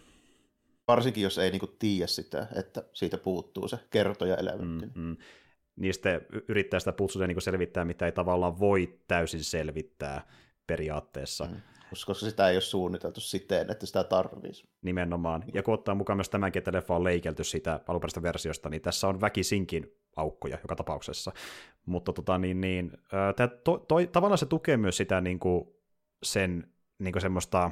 Varsinkin, 0.88 1.22
jos 1.22 1.38
ei 1.38 1.50
niinku 1.50 1.66
tiedä 1.66 2.06
sitä, 2.06 2.46
että 2.56 2.82
siitä 2.92 3.18
puuttuu 3.18 3.68
se 3.68 3.78
kertoja 3.90 4.36
elementti. 4.36 4.86
Mm, 4.86 5.02
mm. 5.02 5.16
Niin 5.76 5.94
sitten 5.94 6.20
yrittää 6.48 6.80
sitä 6.80 6.92
puuttua 6.92 7.26
niin 7.26 7.42
selvittää, 7.42 7.84
mitä 7.84 8.06
ei 8.06 8.12
tavallaan 8.12 8.60
voi 8.60 8.98
täysin 9.08 9.44
selvittää 9.44 10.26
periaatteessa. 10.66 11.44
Mm 11.44 11.60
koska 11.90 12.14
sitä 12.14 12.48
ei 12.48 12.56
ole 12.56 12.60
suunniteltu 12.60 13.20
siten, 13.20 13.70
että 13.70 13.86
sitä 13.86 14.04
tarvitsisi. 14.04 14.68
Nimenomaan. 14.82 15.44
Ja 15.54 15.62
kun 15.62 15.74
ottaa 15.74 15.94
mukaan 15.94 16.16
myös 16.16 16.28
tämänkin, 16.28 16.60
että 16.60 16.72
leffa 16.72 16.96
on 16.96 17.04
leikelty 17.04 17.44
siitä 17.44 17.80
alkuperäisestä 17.88 18.22
versiosta, 18.22 18.70
niin 18.70 18.82
tässä 18.82 19.08
on 19.08 19.20
väkisinkin 19.20 19.92
aukkoja 20.16 20.58
joka 20.62 20.76
tapauksessa. 20.76 21.32
Mutta 21.86 22.12
tota, 22.12 22.38
niin, 22.38 22.60
niin, 22.60 22.92
tämä 23.36 23.48
to, 23.48 23.78
toi, 23.78 24.06
tavallaan 24.06 24.38
se 24.38 24.46
tukee 24.46 24.76
myös 24.76 24.96
sitä 24.96 25.20
niin 25.20 25.38
kuin 25.38 25.64
sen 26.22 26.72
niin 26.98 27.12
kuin 27.12 27.22
semmoista 27.22 27.70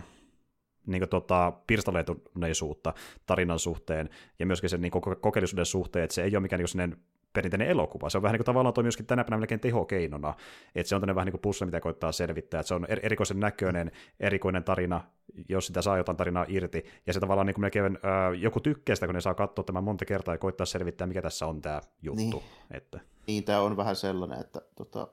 niin 0.87 1.01
kuin, 1.01 1.09
tota, 1.09 1.53
pirstaleituneisuutta 1.67 2.95
tarinan 3.27 3.59
suhteen 3.59 4.11
ja 4.39 4.47
myöskin 4.47 4.71
sen 4.71 4.81
niin 4.81 4.93
kuin, 4.93 5.03
kokeellisuuden 5.21 5.67
suhteen, 5.67 6.05
että 6.05 6.15
se 6.15 6.23
ei 6.23 6.37
ole 6.37 6.43
mikään 6.43 6.63
niin 6.75 6.97
perinteinen 7.35 7.69
elokuva. 7.69 8.11
Se 8.11 8.19
on 8.19 8.23
vähän 8.23 8.33
niin 8.33 8.39
kuin 8.39 8.47
tavallaan 8.47 8.75
toi 8.75 8.85
myöskin 8.85 9.07
tänä 9.07 9.25
päivänä 9.25 9.41
melkein 9.41 9.61
tehokeinona, 9.61 10.35
että 10.75 10.89
se 10.89 10.95
on 10.95 11.01
tämmöinen 11.01 11.15
vähän 11.15 11.27
niin 11.27 11.33
kuin 11.33 11.41
pusse, 11.41 11.65
mitä 11.65 11.81
koittaa 11.81 12.13
selvittää, 12.13 12.61
että 12.61 12.69
se 12.69 12.75
on 12.75 12.85
er- 12.85 13.01
erikoisen 13.03 13.41
näköinen, 13.41 13.91
erikoinen 14.21 14.65
tarina, 14.65 15.01
jos 15.49 15.67
sitä 15.67 15.83
saa 15.83 15.97
jotain 15.97 16.17
tarinaa 16.17 16.45
irti, 16.49 16.85
ja 17.07 17.13
se 17.13 17.21
tavallaan 17.21 17.47
niin 17.47 17.55
kuin 17.55 17.61
melkein 17.61 17.85
äh, 17.87 18.41
joku 18.41 18.61
tykkää 18.61 18.95
sitä, 18.95 19.07
kun 19.07 19.15
ne 19.15 19.21
saa 19.21 19.35
katsoa 19.35 19.65
tämän 19.65 19.85
monta 19.85 20.05
kertaa 20.05 20.35
ja 20.35 20.39
koittaa 20.39 20.67
selvittää, 20.67 21.07
mikä 21.07 21.23
tässä 21.23 21.47
on 21.47 21.61
tämä 21.61 21.81
juttu. 22.03 22.23
Niin. 22.23 22.43
Että. 22.71 23.01
Niin, 23.27 23.45
tämä 23.45 23.61
on 23.61 23.77
vähän 23.77 23.97
sellainen, 23.97 24.41
että 24.41 24.61
tota, 24.77 25.09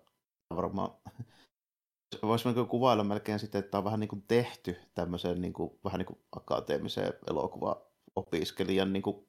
varmaan 0.56 0.90
voisi 2.24 2.50
kuvailla 2.70 3.04
melkein 3.04 3.40
sitten, 3.40 3.60
että 3.60 3.72
tämä 3.72 3.80
on 3.80 3.86
vähän 3.86 4.00
niin 4.00 4.08
kuin 4.08 4.24
tehty 4.28 4.76
tämmöiseen 4.94 5.42
niin 5.42 5.54
kuin, 5.54 5.80
vähän 5.84 6.00
niin 6.00 6.06
kuin 6.06 6.20
akateemiseen 6.32 7.14
elokuvaopiskelijan 7.30 8.94
niin 8.94 9.04
kuin, 9.04 9.28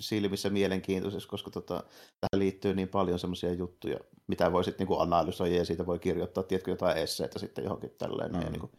silmissä 0.00 0.50
mielenkiintoisessa, 0.50 1.28
koska 1.28 1.50
tota, 1.50 1.74
tähän 2.20 2.38
liittyy 2.38 2.74
niin 2.74 2.88
paljon 2.88 3.18
semmoisia 3.18 3.52
juttuja, 3.52 3.98
mitä 4.26 4.52
voi 4.52 4.64
sitten 4.64 4.86
niin 4.86 5.00
analysoida 5.00 5.56
ja 5.56 5.64
siitä 5.64 5.86
voi 5.86 5.98
kirjoittaa 5.98 6.42
tiedätkö, 6.42 6.70
jotain 6.70 6.98
esseitä 6.98 7.38
sitten 7.38 7.64
johonkin 7.64 7.94
tälleen. 7.98 8.32
Mm. 8.32 8.42
Ja 8.42 8.50
niin 8.50 8.60
kuin, 8.60 8.72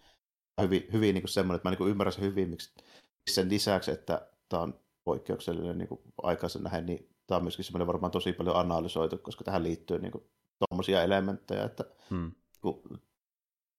hyvin, 0.61 0.87
hyvin 0.93 1.13
niin 1.13 1.21
kuin 1.23 1.29
semmoinen, 1.29 1.55
että 1.55 1.69
mä 1.69 1.71
niin 1.71 1.77
kuin 1.77 1.89
ymmärrän 1.89 2.13
sen 2.13 2.23
hyvin, 2.23 2.49
miksi 2.49 2.73
sen 3.29 3.49
lisäksi, 3.49 3.91
että 3.91 4.27
tämä 4.49 4.63
on 4.63 4.79
poikkeuksellinen 5.03 5.77
niin 5.77 5.89
aikaisen 6.23 6.63
nähden, 6.63 6.85
niin 6.85 7.09
tämä 7.27 7.37
on 7.37 7.43
myöskin 7.43 7.65
semmoinen 7.65 7.87
varmaan 7.87 8.11
tosi 8.11 8.33
paljon 8.33 8.55
analysoitu, 8.55 9.17
koska 9.17 9.43
tähän 9.43 9.63
liittyy 9.63 9.99
niin 9.99 10.11
tuommoisia 10.59 11.03
elementtejä, 11.03 11.63
että 11.63 11.85
mm. 12.09 12.31
kun 12.61 13.01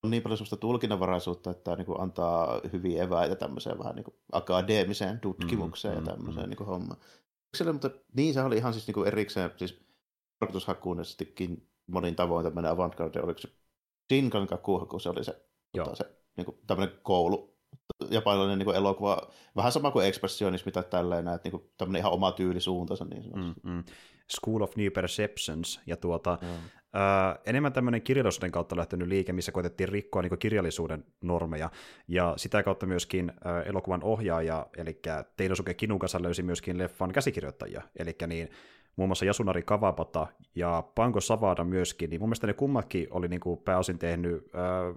on 0.03 0.11
niin 0.11 0.23
paljon 0.23 0.37
sellaista 0.37 0.57
tulkinnanvaraisuutta, 0.57 1.51
että 1.51 1.63
tämä 1.63 1.77
niin 1.77 2.01
antaa 2.01 2.61
hyviä 2.73 3.03
eväitä 3.03 3.35
tämmöiseen 3.35 3.79
vähän 3.79 3.95
niin 3.95 4.05
akadeemiseen 4.31 5.19
tutkimukseen 5.19 5.97
mm, 5.97 6.05
ja 6.05 6.11
tämmöiseen 6.11 6.45
mm. 6.45 6.49
niin 6.49 6.67
hommaan. 6.67 6.99
Sille, 7.57 7.71
mutta 7.71 7.89
niin 8.15 8.33
se 8.33 8.41
oli 8.41 8.57
ihan 8.57 8.73
siis 8.73 8.87
niin 8.87 9.07
erikseen, 9.07 9.51
siis 9.55 9.79
tarkoitushakuunestikin 10.39 11.67
monin 11.87 12.15
tavoin 12.15 12.43
tämmöinen 12.43 12.71
avantgarde, 12.71 13.21
oliko 13.21 13.39
se 13.39 13.49
Shinkankaku, 14.13 14.85
kun 14.85 15.01
se 15.01 15.09
oli 15.09 15.23
se, 15.23 15.45
tota, 15.77 15.95
se 15.95 16.15
niin 16.37 16.45
kuin, 16.45 16.57
tämmöinen 16.67 16.95
koulu, 17.03 17.57
japanilainen 18.09 18.59
niin 18.59 18.75
elokuva, 18.75 19.31
vähän 19.55 19.71
sama 19.71 19.91
kuin 19.91 20.05
ekspressionismi 20.05 20.71
tai 20.71 20.83
tälleen, 20.83 21.27
että 21.27 21.49
niin 21.49 21.71
tämmöinen 21.77 21.99
ihan 21.99 22.11
oma 22.11 22.31
tyylisuuntansa. 22.31 23.05
Niin 23.05 23.31
mm, 23.35 23.71
mm. 23.71 23.83
School 24.35 24.61
of 24.61 24.75
New 24.75 24.91
Perceptions, 24.91 25.79
ja 25.87 25.97
tuota, 25.97 26.37
mm. 26.41 26.47
Öö, 26.95 27.41
enemmän 27.45 27.73
tämmöinen 27.73 28.01
kirjallisuuden 28.01 28.51
kautta 28.51 28.77
lähtenyt 28.77 29.07
liike, 29.07 29.33
missä 29.33 29.51
koetettiin 29.51 29.89
rikkoa 29.89 30.21
niin 30.21 30.39
kirjallisuuden 30.39 31.05
normeja, 31.21 31.69
ja 32.07 32.33
sitä 32.37 32.63
kautta 32.63 32.85
myöskin 32.85 33.31
öö, 33.45 33.61
elokuvan 33.61 34.03
ohjaaja, 34.03 34.67
eli 34.77 35.01
Teinosuke 35.37 35.73
Kinukasa 35.73 36.21
löysi 36.21 36.43
myöskin 36.43 36.77
leffan 36.77 37.11
käsikirjoittajia, 37.11 37.81
eli 37.99 38.15
niin 38.27 38.49
muun 38.95 39.09
muassa 39.09 39.25
Yasunari 39.25 39.63
Kawabata 39.63 40.27
ja 40.55 40.83
Panko 40.95 41.21
Savada 41.21 41.63
myöskin, 41.63 42.09
niin 42.09 42.21
mun 42.21 42.29
mielestä 42.29 42.47
ne 42.47 42.53
kummatkin 42.53 43.07
oli 43.11 43.27
niin 43.27 43.39
kuin 43.39 43.59
pääosin 43.59 43.99
tehnyt 43.99 44.49
ää, 44.53 44.93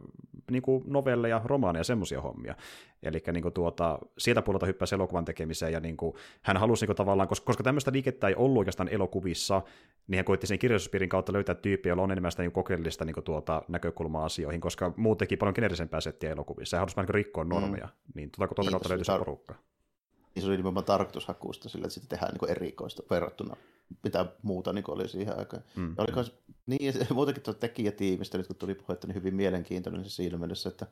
niin 0.51 0.63
kuin 0.63 0.85
novelleja, 0.87 1.41
romaaneja 1.45 1.81
ja 1.81 1.85
semmoisia 1.85 2.21
hommia. 2.21 2.55
Eli 3.03 3.23
niin 3.33 3.53
tuota, 3.53 3.99
sieltä 4.19 4.43
puolelta 4.43 4.67
hyppäsi 4.67 4.95
elokuvan 4.95 5.25
tekemiseen, 5.25 5.73
ja 5.73 5.81
niin 5.81 5.97
kuin, 5.97 6.15
hän 6.43 6.57
halusi 6.57 6.83
niin 6.83 6.89
kuin, 6.89 6.97
tavallaan, 6.97 7.29
koska, 7.29 7.47
koska 7.47 7.63
tämmöistä 7.63 7.93
liikettä 7.93 8.29
ei 8.29 8.35
ollut 8.35 8.59
oikeastaan 8.59 8.89
elokuvissa, 8.89 9.63
niin 10.09 10.19
hän 10.19 10.25
koitti 10.25 10.47
sen 10.47 10.59
kirjallisuuspiirin 10.59 11.09
kautta 11.09 11.33
löytää 11.33 11.55
tyyppiä, 11.55 11.91
jolla 11.91 12.03
on 12.03 12.11
enemmän 12.11 12.31
sitä 12.31 12.43
niin 12.43 12.53
kokeellista 12.53 13.05
niin 13.05 13.15
kuin, 13.15 13.25
tuota, 13.25 13.63
näkökulmaa 13.69 14.25
asioihin, 14.25 14.61
koska 14.61 14.93
muut 14.97 15.19
teki 15.19 15.37
paljon 15.37 15.55
geneerisempää 15.55 16.01
settiä 16.01 16.31
elokuvissa. 16.31 16.77
Hän 16.77 16.81
halusi 16.81 17.01
niin 17.01 17.09
rikkoa 17.09 17.45
normeja, 17.45 17.87
mm. 17.87 18.13
niin 18.15 18.31
tuota, 18.31 18.55
tuota 18.55 18.63
niin, 18.63 18.71
kautta 18.71 18.89
löytyi 18.89 19.05
se 19.05 19.19
porukka. 19.19 19.55
Niin 20.37 20.43
se 20.43 20.49
oli 20.49 20.57
nimenomaan 20.57 20.85
tarkoitushakuista 20.85 21.69
sillä, 21.69 21.85
että 21.85 21.95
sitten 21.95 22.19
tehdään 22.19 22.35
niin 22.41 22.51
erikoista 22.51 23.03
verrattuna 23.11 23.57
mitä 24.05 24.27
muuta 24.43 24.73
niin 24.73 24.85
oli 24.89 25.09
siihen 25.09 25.39
aikaan. 25.39 25.63
Mm. 25.77 25.95
Ja 25.99 26.05
oliko, 26.05 26.25
niin, 26.67 26.85
ja 26.85 27.07
muutenkin 27.15 27.43
tuo 27.43 27.55
tekijätiimistä, 27.55 28.39
nyt 28.39 28.47
kun 28.47 28.57
tuli 28.57 28.75
puhetta, 28.75 29.07
niin 29.07 29.15
hyvin 29.15 29.35
mielenkiintoinen 29.35 30.05
se 30.05 30.11
siinä 30.11 30.39
mielessä, 30.39 30.69
että 30.69 30.87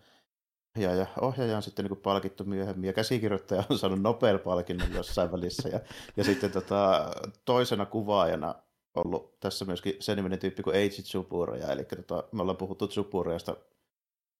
ohjaaja, 0.76 1.06
ohjaaja 1.20 1.56
on 1.56 1.62
sitten 1.62 1.84
niin 1.84 1.96
palkittu 1.96 2.44
myöhemmin, 2.44 2.86
ja 2.86 2.92
käsikirjoittaja 2.92 3.64
on 3.70 3.78
saanut 3.78 4.02
Nobel-palkinnon 4.02 4.92
jossain 4.92 5.32
välissä, 5.32 5.68
ja, 5.68 5.80
ja 6.16 6.24
sitten 6.24 6.50
tota, 6.50 7.10
toisena 7.44 7.86
kuvaajana 7.86 8.54
ollut 8.94 9.40
tässä 9.40 9.64
myöskin 9.64 9.94
sen 10.00 10.16
niminen 10.16 10.38
tyyppi 10.38 10.62
kuin 10.62 10.76
Eiichi 10.76 11.02
Tsupureja, 11.02 11.72
eli 11.72 11.84
tota, 11.84 12.24
me 12.32 12.42
ollaan 12.42 12.56
puhuttu 12.56 12.88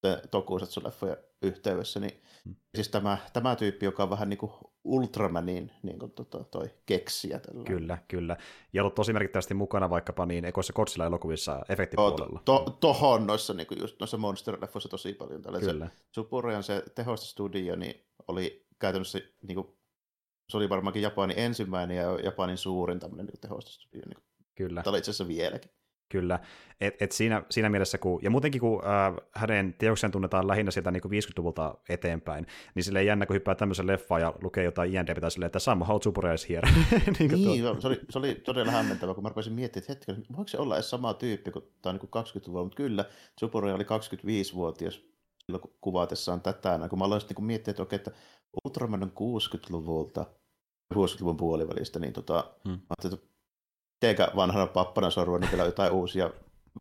Tsupurejasta 0.05 0.29
Tokusatsu-leffojen 0.31 1.17
yhteydessä, 1.43 2.01
niin 2.01 2.23
hmm. 2.45 2.57
siis 2.75 2.89
tämä, 2.89 3.19
tämä 3.33 3.57
tyyppi, 3.57 3.87
joka 3.87 4.03
on 4.03 4.11
vähän 4.11 4.29
niin 4.29 4.39
kuin 4.39 4.53
Ultramanin 4.85 5.73
niin 5.83 5.99
kuin 5.99 6.13
tota, 6.13 6.45
toi 6.45 6.71
keksijä. 6.87 7.39
Tällä. 7.39 7.65
Kyllä, 7.65 7.99
kyllä. 8.09 8.37
Ja 8.73 8.83
ollut 8.83 8.95
tosi 8.95 9.13
merkittävästi 9.13 9.55
mukana 9.55 9.91
vaikkapa 9.91 10.27
niin 10.27 10.45
ekoissa 10.45 10.73
Godzilla-elokuvissa 10.73 11.65
efektipuolella. 11.69 12.41
To, 12.45 12.59
to, 12.59 12.71
tohon 12.71 13.27
noissa, 13.27 13.55
niin 13.55 13.67
kuin 13.67 13.81
just 13.81 14.01
noissa 14.01 14.17
Monster-leffoissa 14.17 14.89
tosi 14.89 15.13
paljon. 15.13 15.43
Tällä. 15.43 15.61
Kyllä. 15.61 15.89
Se, 16.13 16.23
se 16.63 16.85
tehostostudio 16.95 17.77
niin 17.77 18.07
oli 18.29 18.67
käytännössä, 18.79 19.21
niin 19.43 19.55
kuin, 19.55 19.67
se 20.49 20.57
oli 20.57 20.69
varmaankin 20.69 21.03
Japanin 21.03 21.39
ensimmäinen 21.39 21.97
ja 21.97 22.19
Japanin 22.23 22.59
suurin 22.59 23.01
tämmöinen 23.01 23.27
niin 23.27 23.41
tehostostudio. 23.41 24.03
Niin 24.07 24.15
kuin, 24.15 24.25
Kyllä. 24.55 24.83
Tämä 24.83 24.93
oli 24.93 24.99
itse 24.99 25.11
asiassa 25.11 25.29
vieläkin. 25.29 25.71
Kyllä, 26.09 26.41
et, 26.81 27.03
et 27.03 27.13
siinä, 27.13 27.43
siinä 27.51 27.69
mielessä, 27.69 27.99
kun, 27.99 28.21
ja 28.23 28.31
muutenkin 28.31 28.61
kun 28.61 28.83
äh, 28.85 29.15
hänen 29.35 29.75
teokseen 29.79 30.13
tunnetaan 30.13 30.49
lähinnä 30.49 30.71
sieltä 30.71 30.91
niin 30.91 31.03
50-luvulta 31.05 31.75
eteenpäin, 31.89 32.47
niin 32.75 32.85
sille 32.85 33.03
jännä, 33.03 33.27
kun 33.27 33.35
hyppää 33.35 33.55
tämmöisen 33.55 33.87
leffaan 33.87 34.21
ja 34.21 34.35
lukee 34.43 34.65
jotain 34.65 34.95
INDB 34.95 35.19
tai 35.21 35.31
silleen, 35.31 35.47
että 35.47 35.59
somehow 35.59 35.99
Tsubura 35.99 36.33
is 36.33 36.49
here. 36.49 36.69
niin, 37.19 37.31
niin 37.31 37.81
se, 37.81 37.87
oli, 37.89 38.01
se 38.11 38.19
oli 38.19 38.35
todella 38.35 38.73
hämmentävä, 38.73 39.15
kun 39.15 39.23
mä 39.23 39.29
rupesin 39.29 39.53
miettimään, 39.53 39.83
että 39.83 40.11
hetken, 40.11 40.37
voiko 40.37 40.49
se 40.49 40.59
olla 40.59 40.75
edes 40.75 40.91
sama 40.91 41.15
tyyppi, 41.15 41.51
kun 41.51 41.69
tämä 41.83 41.91
on 41.91 42.01
niin 42.03 42.25
20-luvulla, 42.25 42.65
mutta 42.65 42.77
kyllä, 42.77 43.05
Tsubura 43.37 43.75
oli 43.75 43.85
25-vuotias 43.85 45.01
silloin 45.47 45.75
kuvatessaan 45.81 46.41
tätä, 46.41 46.81
kun 46.91 46.99
mä 46.99 47.05
aloin 47.05 47.21
sitten 47.21 47.35
niin 47.35 47.47
miettiä, 47.47 47.71
että 47.71 47.83
okei, 47.83 47.97
että 47.97 48.11
Ultraman 48.65 49.03
on 49.03 49.13
60-luvulta, 49.13 50.27
60-luvun 50.95 51.37
puolivälistä, 51.37 51.99
niin 51.99 52.13
tota, 52.13 52.55
hmm. 52.69 52.79
että 53.05 53.17
eikä 54.09 54.29
vanhana 54.37 54.67
pappana 54.67 55.11
niin 55.41 55.61
on 55.61 55.67
jotain 55.67 55.93
uusia 55.93 56.31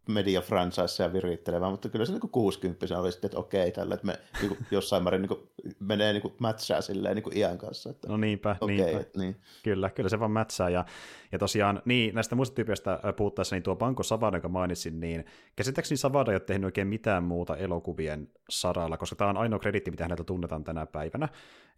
media 0.07 0.41
franchiseja 0.41 1.13
virittelevää, 1.13 1.69
mutta 1.69 1.89
kyllä 1.89 2.05
se 2.05 2.11
niin 2.11 2.29
60 2.31 2.99
oli 2.99 3.11
sitten, 3.11 3.27
että 3.27 3.39
okei, 3.39 3.71
tällä, 3.71 3.95
että 3.95 4.07
me 4.07 4.19
niin 4.41 4.47
kuin, 4.47 4.65
jossain 4.71 5.03
määrin 5.03 5.21
niin 5.21 5.27
kuin, 5.27 5.39
menee 5.79 6.13
niin 6.13 6.21
kuin, 6.21 6.33
matchaa 6.39 6.81
silleen 6.81 7.15
niin 7.15 7.23
kuin 7.23 7.37
iän 7.37 7.57
kanssa. 7.57 7.89
Että, 7.89 8.07
no 8.07 8.17
niinpä, 8.17 8.55
okay, 8.61 8.75
niinpä. 8.75 8.99
Et, 8.99 9.15
niin. 9.15 9.35
Kyllä, 9.63 9.89
kyllä 9.89 10.09
se 10.09 10.19
vaan 10.19 10.31
mätsää. 10.31 10.69
Ja, 10.69 10.85
ja 11.31 11.39
tosiaan, 11.39 11.81
niin, 11.85 12.15
näistä 12.15 12.35
muista 12.35 12.55
tyypeistä 12.55 12.99
puhuttaessa, 13.15 13.55
niin 13.55 13.63
tuo 13.63 13.75
Banko 13.75 14.03
Savada, 14.03 14.37
jonka 14.37 14.49
mainitsin, 14.49 14.99
niin 14.99 15.25
käsittääkseni 15.55 15.97
Savada 15.97 16.31
ei 16.31 16.35
ole 16.35 16.39
tehnyt 16.39 16.65
oikein 16.65 16.87
mitään 16.87 17.23
muuta 17.23 17.57
elokuvien 17.57 18.27
saralla, 18.49 18.97
koska 18.97 19.15
tämä 19.15 19.29
on 19.29 19.37
ainoa 19.37 19.59
kreditti, 19.59 19.91
mitä 19.91 20.03
häneltä 20.03 20.23
tunnetaan 20.23 20.63
tänä 20.63 20.85
päivänä. 20.85 21.29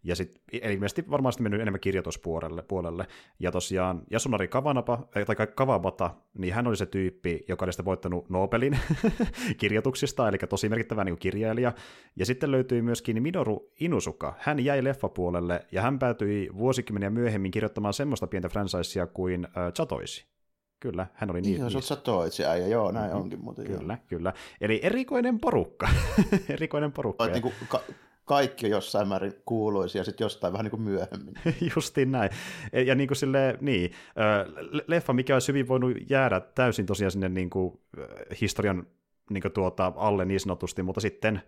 Ja 0.04 0.16
sit, 0.16 0.40
eli 0.52 0.74
ilmeisesti 0.74 1.10
varmaan 1.10 1.32
sitten 1.32 1.44
mennyt 1.44 1.60
enemmän 1.60 1.80
kirjoituspuolelle. 1.80 2.62
Puolelle. 2.62 3.06
Ja 3.38 3.52
tosiaan 3.52 4.02
Yasunari 4.12 4.48
Kavanapa, 4.48 5.08
tai 5.26 5.46
Kawabata, 5.54 6.10
niin 6.38 6.54
hän 6.54 6.66
oli 6.66 6.76
se 6.76 6.86
tyyppi, 6.86 7.44
joka 7.48 7.64
oli 7.64 7.72
sitten 7.72 7.84
voittanut 7.84 8.05
Nobelin 8.28 8.78
kirjoituksista, 9.60 10.28
eli 10.28 10.38
tosi 10.38 10.68
merkittävä 10.68 11.04
niin 11.04 11.18
kirjailija. 11.18 11.72
Ja 12.16 12.26
sitten 12.26 12.50
löytyi 12.50 12.82
myöskin 12.82 13.22
Minoru 13.22 13.72
Inusuka. 13.80 14.34
Hän 14.38 14.64
jäi 14.64 14.84
leffapuolelle, 14.84 15.66
ja 15.72 15.82
hän 15.82 15.98
päätyi 15.98 16.48
vuosikymmeniä 16.56 17.10
myöhemmin 17.10 17.50
kirjoittamaan 17.50 17.94
semmoista 17.94 18.26
pientä 18.26 18.48
franchisea 18.48 19.06
kuin 19.06 19.44
äh, 19.44 19.72
Chatoisi. 19.72 20.26
Kyllä, 20.80 21.06
hän 21.14 21.30
oli 21.30 21.40
niin. 21.40 21.60
Joo, 21.60 21.70
se 21.70 21.76
on 21.76 21.82
Satoitsi 21.82 22.44
äijä, 22.44 22.66
joo, 22.66 22.92
näin 22.92 23.06
mm-hmm. 23.06 23.20
onkin 23.20 23.40
muuten. 23.40 23.66
Kyllä, 23.66 23.92
joo. 23.92 24.04
kyllä. 24.08 24.32
Eli 24.60 24.80
erikoinen 24.82 25.40
porukka. 25.40 25.88
erikoinen 26.48 26.92
porukka. 26.92 27.24
Olet 27.24 27.32
niin 27.32 27.42
kuin 27.42 27.54
ka- 27.68 27.82
kaikki 28.26 28.68
jossain 28.68 29.08
määrin 29.08 29.34
kuuluisia 29.44 30.04
sitten 30.04 30.24
jostain 30.24 30.52
vähän 30.52 30.64
niin 30.64 30.70
kuin 30.70 30.82
myöhemmin. 30.82 31.34
Justiin 31.76 32.12
näin. 32.12 32.30
Ja 32.86 32.94
niin 32.94 33.08
kuin 33.08 33.16
sille, 33.16 33.58
niin, 33.60 33.92
leffa, 34.86 35.12
mikä 35.12 35.34
olisi 35.34 35.48
hyvin 35.48 35.68
voinut 35.68 35.96
jäädä 36.10 36.40
täysin 36.40 36.86
tosiaan 36.86 37.10
sinne 37.10 37.28
niin 37.28 37.50
kuin, 37.50 37.80
historian 38.40 38.86
niin 39.30 39.42
kuin 39.42 39.52
tuota, 39.52 39.92
alle 39.96 40.24
niin 40.24 40.40
sanotusti, 40.40 40.82
mutta 40.82 41.00
sitten 41.00 41.42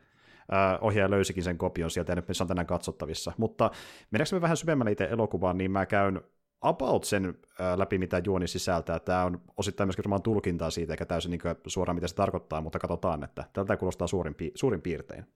ohjaaja 0.80 1.10
löysikin 1.10 1.42
sen 1.42 1.58
kopion 1.58 1.90
sieltä, 1.90 2.12
ja 2.12 2.16
nyt 2.16 2.24
se 2.32 2.42
on 2.42 2.48
tänään 2.48 2.66
katsottavissa. 2.66 3.32
Mutta 3.36 3.70
mennäänkö 4.10 4.36
me 4.36 4.40
vähän 4.40 4.56
syvemmälle 4.56 4.92
itse 4.92 5.04
elokuvaan, 5.04 5.58
niin 5.58 5.70
mä 5.70 5.86
käyn 5.86 6.20
about 6.60 7.04
sen 7.04 7.38
läpi, 7.76 7.98
mitä 7.98 8.22
juoni 8.24 8.48
sisältää. 8.48 8.98
Tämä 8.98 9.24
on 9.24 9.40
osittain 9.56 9.88
myöskin 9.88 10.04
varmaan 10.04 10.22
tulkintaa 10.22 10.70
siitä, 10.70 10.92
eikä 10.92 11.04
täysin 11.04 11.30
niin 11.30 11.40
suoraan, 11.66 11.96
mitä 11.96 12.08
se 12.08 12.14
tarkoittaa, 12.14 12.60
mutta 12.60 12.78
katsotaan, 12.78 13.24
että 13.24 13.44
tältä 13.52 13.76
kuulostaa 13.76 14.06
suurin, 14.06 14.34
pi- 14.34 14.52
suurin 14.54 14.82
piirtein. 14.82 15.26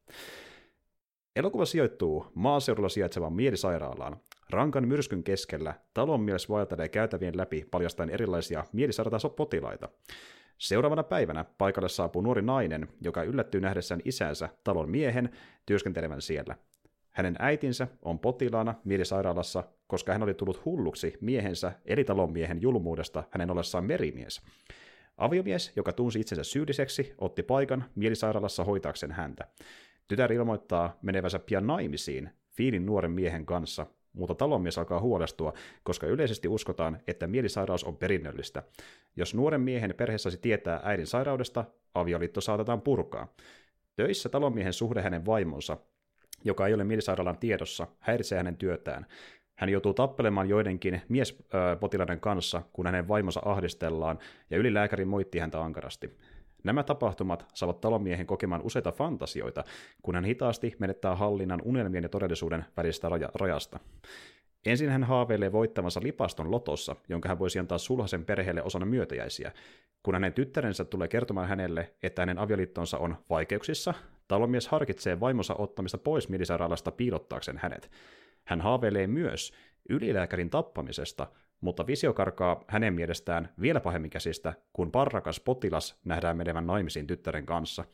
Elokuva 1.36 1.64
sijoittuu 1.64 2.26
maaseudulla 2.34 2.88
sijaitsevaan 2.88 3.32
mielisairaalaan. 3.32 4.16
Rankan 4.50 4.88
myrskyn 4.88 5.22
keskellä 5.22 5.74
talon 5.94 6.20
mies 6.20 6.48
vaeltelee 6.48 6.88
käytävien 6.88 7.36
läpi 7.36 7.66
paljastaen 7.70 8.10
erilaisia 8.10 8.64
mielisairaita 8.72 9.28
potilaita. 9.28 9.88
Seuraavana 10.58 11.02
päivänä 11.02 11.44
paikalle 11.58 11.88
saapuu 11.88 12.22
nuori 12.22 12.42
nainen, 12.42 12.88
joka 13.00 13.22
yllättyy 13.22 13.60
nähdessään 13.60 14.00
isänsä 14.04 14.48
talon 14.64 14.90
miehen 14.90 15.30
työskentelevän 15.66 16.22
siellä. 16.22 16.56
Hänen 17.10 17.36
äitinsä 17.38 17.86
on 18.02 18.18
potilaana 18.18 18.74
mielisairaalassa, 18.84 19.64
koska 19.86 20.12
hän 20.12 20.22
oli 20.22 20.34
tullut 20.34 20.64
hulluksi 20.64 21.18
miehensä 21.20 21.72
eli 21.84 22.04
talonmiehen 22.04 22.62
julmuudesta 22.62 23.24
hänen 23.30 23.50
ollessaan 23.50 23.84
merimies. 23.84 24.42
Aviomies, 25.16 25.72
joka 25.76 25.92
tunsi 25.92 26.20
itsensä 26.20 26.44
syylliseksi, 26.44 27.14
otti 27.18 27.42
paikan 27.42 27.84
mielisairaalassa 27.94 28.64
hoitaakseen 28.64 29.12
häntä. 29.12 29.46
Tytär 30.08 30.32
ilmoittaa 30.32 30.98
menevänsä 31.02 31.38
pian 31.38 31.66
naimisiin 31.66 32.30
Fiilin 32.50 32.86
nuoren 32.86 33.10
miehen 33.10 33.46
kanssa, 33.46 33.86
mutta 34.12 34.34
talonmies 34.34 34.78
alkaa 34.78 35.00
huolestua, 35.00 35.52
koska 35.82 36.06
yleisesti 36.06 36.48
uskotaan, 36.48 36.98
että 37.06 37.26
mielisairaus 37.26 37.84
on 37.84 37.96
perinnöllistä. 37.96 38.62
Jos 39.16 39.34
nuoren 39.34 39.60
miehen 39.60 39.94
perhe 39.96 40.18
saisi 40.18 40.38
tietää 40.38 40.80
äidin 40.84 41.06
sairaudesta, 41.06 41.64
avioliitto 41.94 42.40
saatetaan 42.40 42.82
purkaa. 42.82 43.34
Töissä 43.96 44.28
talonmiehen 44.28 44.72
suhde 44.72 45.02
hänen 45.02 45.26
vaimonsa, 45.26 45.76
joka 46.44 46.66
ei 46.66 46.74
ole 46.74 46.84
mielisairaalan 46.84 47.38
tiedossa, 47.38 47.86
häiritsee 47.98 48.38
hänen 48.38 48.56
työtään. 48.56 49.06
Hän 49.54 49.68
joutuu 49.68 49.94
tappelemaan 49.94 50.48
joidenkin 50.48 51.02
miespotilaiden 51.08 52.20
kanssa, 52.20 52.62
kun 52.72 52.86
hänen 52.86 53.08
vaimonsa 53.08 53.40
ahdistellaan, 53.44 54.18
ja 54.50 54.58
ylilääkäri 54.58 55.04
moitti 55.04 55.38
häntä 55.38 55.62
ankarasti. 55.62 56.18
Nämä 56.64 56.82
tapahtumat 56.82 57.46
saavat 57.54 57.80
talonmiehen 57.80 58.26
kokemaan 58.26 58.62
useita 58.62 58.92
fantasioita, 58.92 59.64
kun 60.02 60.14
hän 60.14 60.24
hitaasti 60.24 60.76
menettää 60.78 61.16
hallinnan 61.16 61.62
unelmien 61.64 62.02
ja 62.02 62.08
todellisuuden 62.08 62.64
välistä 62.76 63.08
raja- 63.08 63.30
rajasta. 63.34 63.78
Ensin 64.66 64.90
hän 64.90 65.04
haaveilee 65.04 65.52
voittavansa 65.52 66.00
lipaston 66.02 66.50
lotossa, 66.50 66.96
jonka 67.08 67.28
hän 67.28 67.38
voisi 67.38 67.58
antaa 67.58 67.78
sulhasen 67.78 68.24
perheelle 68.24 68.62
osana 68.62 68.86
myötäjäisiä. 68.86 69.52
Kun 70.02 70.14
hänen 70.14 70.32
tyttärensä 70.32 70.84
tulee 70.84 71.08
kertomaan 71.08 71.48
hänelle, 71.48 71.92
että 72.02 72.22
hänen 72.22 72.38
avioliittonsa 72.38 72.98
on 72.98 73.16
vaikeuksissa, 73.30 73.94
talonmies 74.28 74.68
harkitsee 74.68 75.20
vaimonsa 75.20 75.54
ottamista 75.54 75.98
pois 75.98 76.28
mielisairaalasta 76.28 76.90
piilottaakseen 76.92 77.58
hänet. 77.58 77.90
Hän 78.44 78.60
haaveilee 78.60 79.06
myös 79.06 79.52
ylilääkärin 79.88 80.50
tappamisesta, 80.50 81.26
mutta 81.62 81.86
visio 81.86 82.12
karkaa 82.12 82.64
hänen 82.68 82.94
mielestään 82.94 83.48
vielä 83.60 83.80
pahemmin 83.80 84.10
käsistä, 84.10 84.54
kun 84.72 84.90
parrakas 84.90 85.40
potilas 85.40 86.00
nähdään 86.04 86.36
menevän 86.36 86.66
naimisiin 86.66 87.06
tyttären 87.06 87.46
kanssa. 87.46 87.84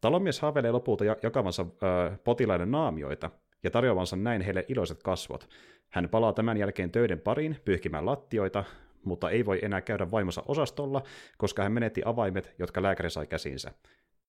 Talonmies 0.00 0.40
haaveilee 0.40 0.70
lopulta 0.70 1.04
jakavansa 1.04 1.62
ö, 1.62 2.16
potilaiden 2.24 2.70
naamioita 2.70 3.30
ja 3.62 3.70
tarjoavansa 3.70 4.16
näin 4.16 4.42
heille 4.42 4.64
iloiset 4.68 5.02
kasvot. 5.02 5.48
Hän 5.88 6.08
palaa 6.08 6.32
tämän 6.32 6.56
jälkeen 6.56 6.90
töiden 6.90 7.20
pariin 7.20 7.56
pyyhkimään 7.64 8.06
lattioita, 8.06 8.64
mutta 9.04 9.30
ei 9.30 9.46
voi 9.46 9.58
enää 9.62 9.80
käydä 9.80 10.10
vaimonsa 10.10 10.42
osastolla, 10.48 11.02
koska 11.38 11.62
hän 11.62 11.72
menetti 11.72 12.02
avaimet, 12.04 12.54
jotka 12.58 12.82
lääkäri 12.82 13.10
sai 13.10 13.26
käsinsä. 13.26 13.72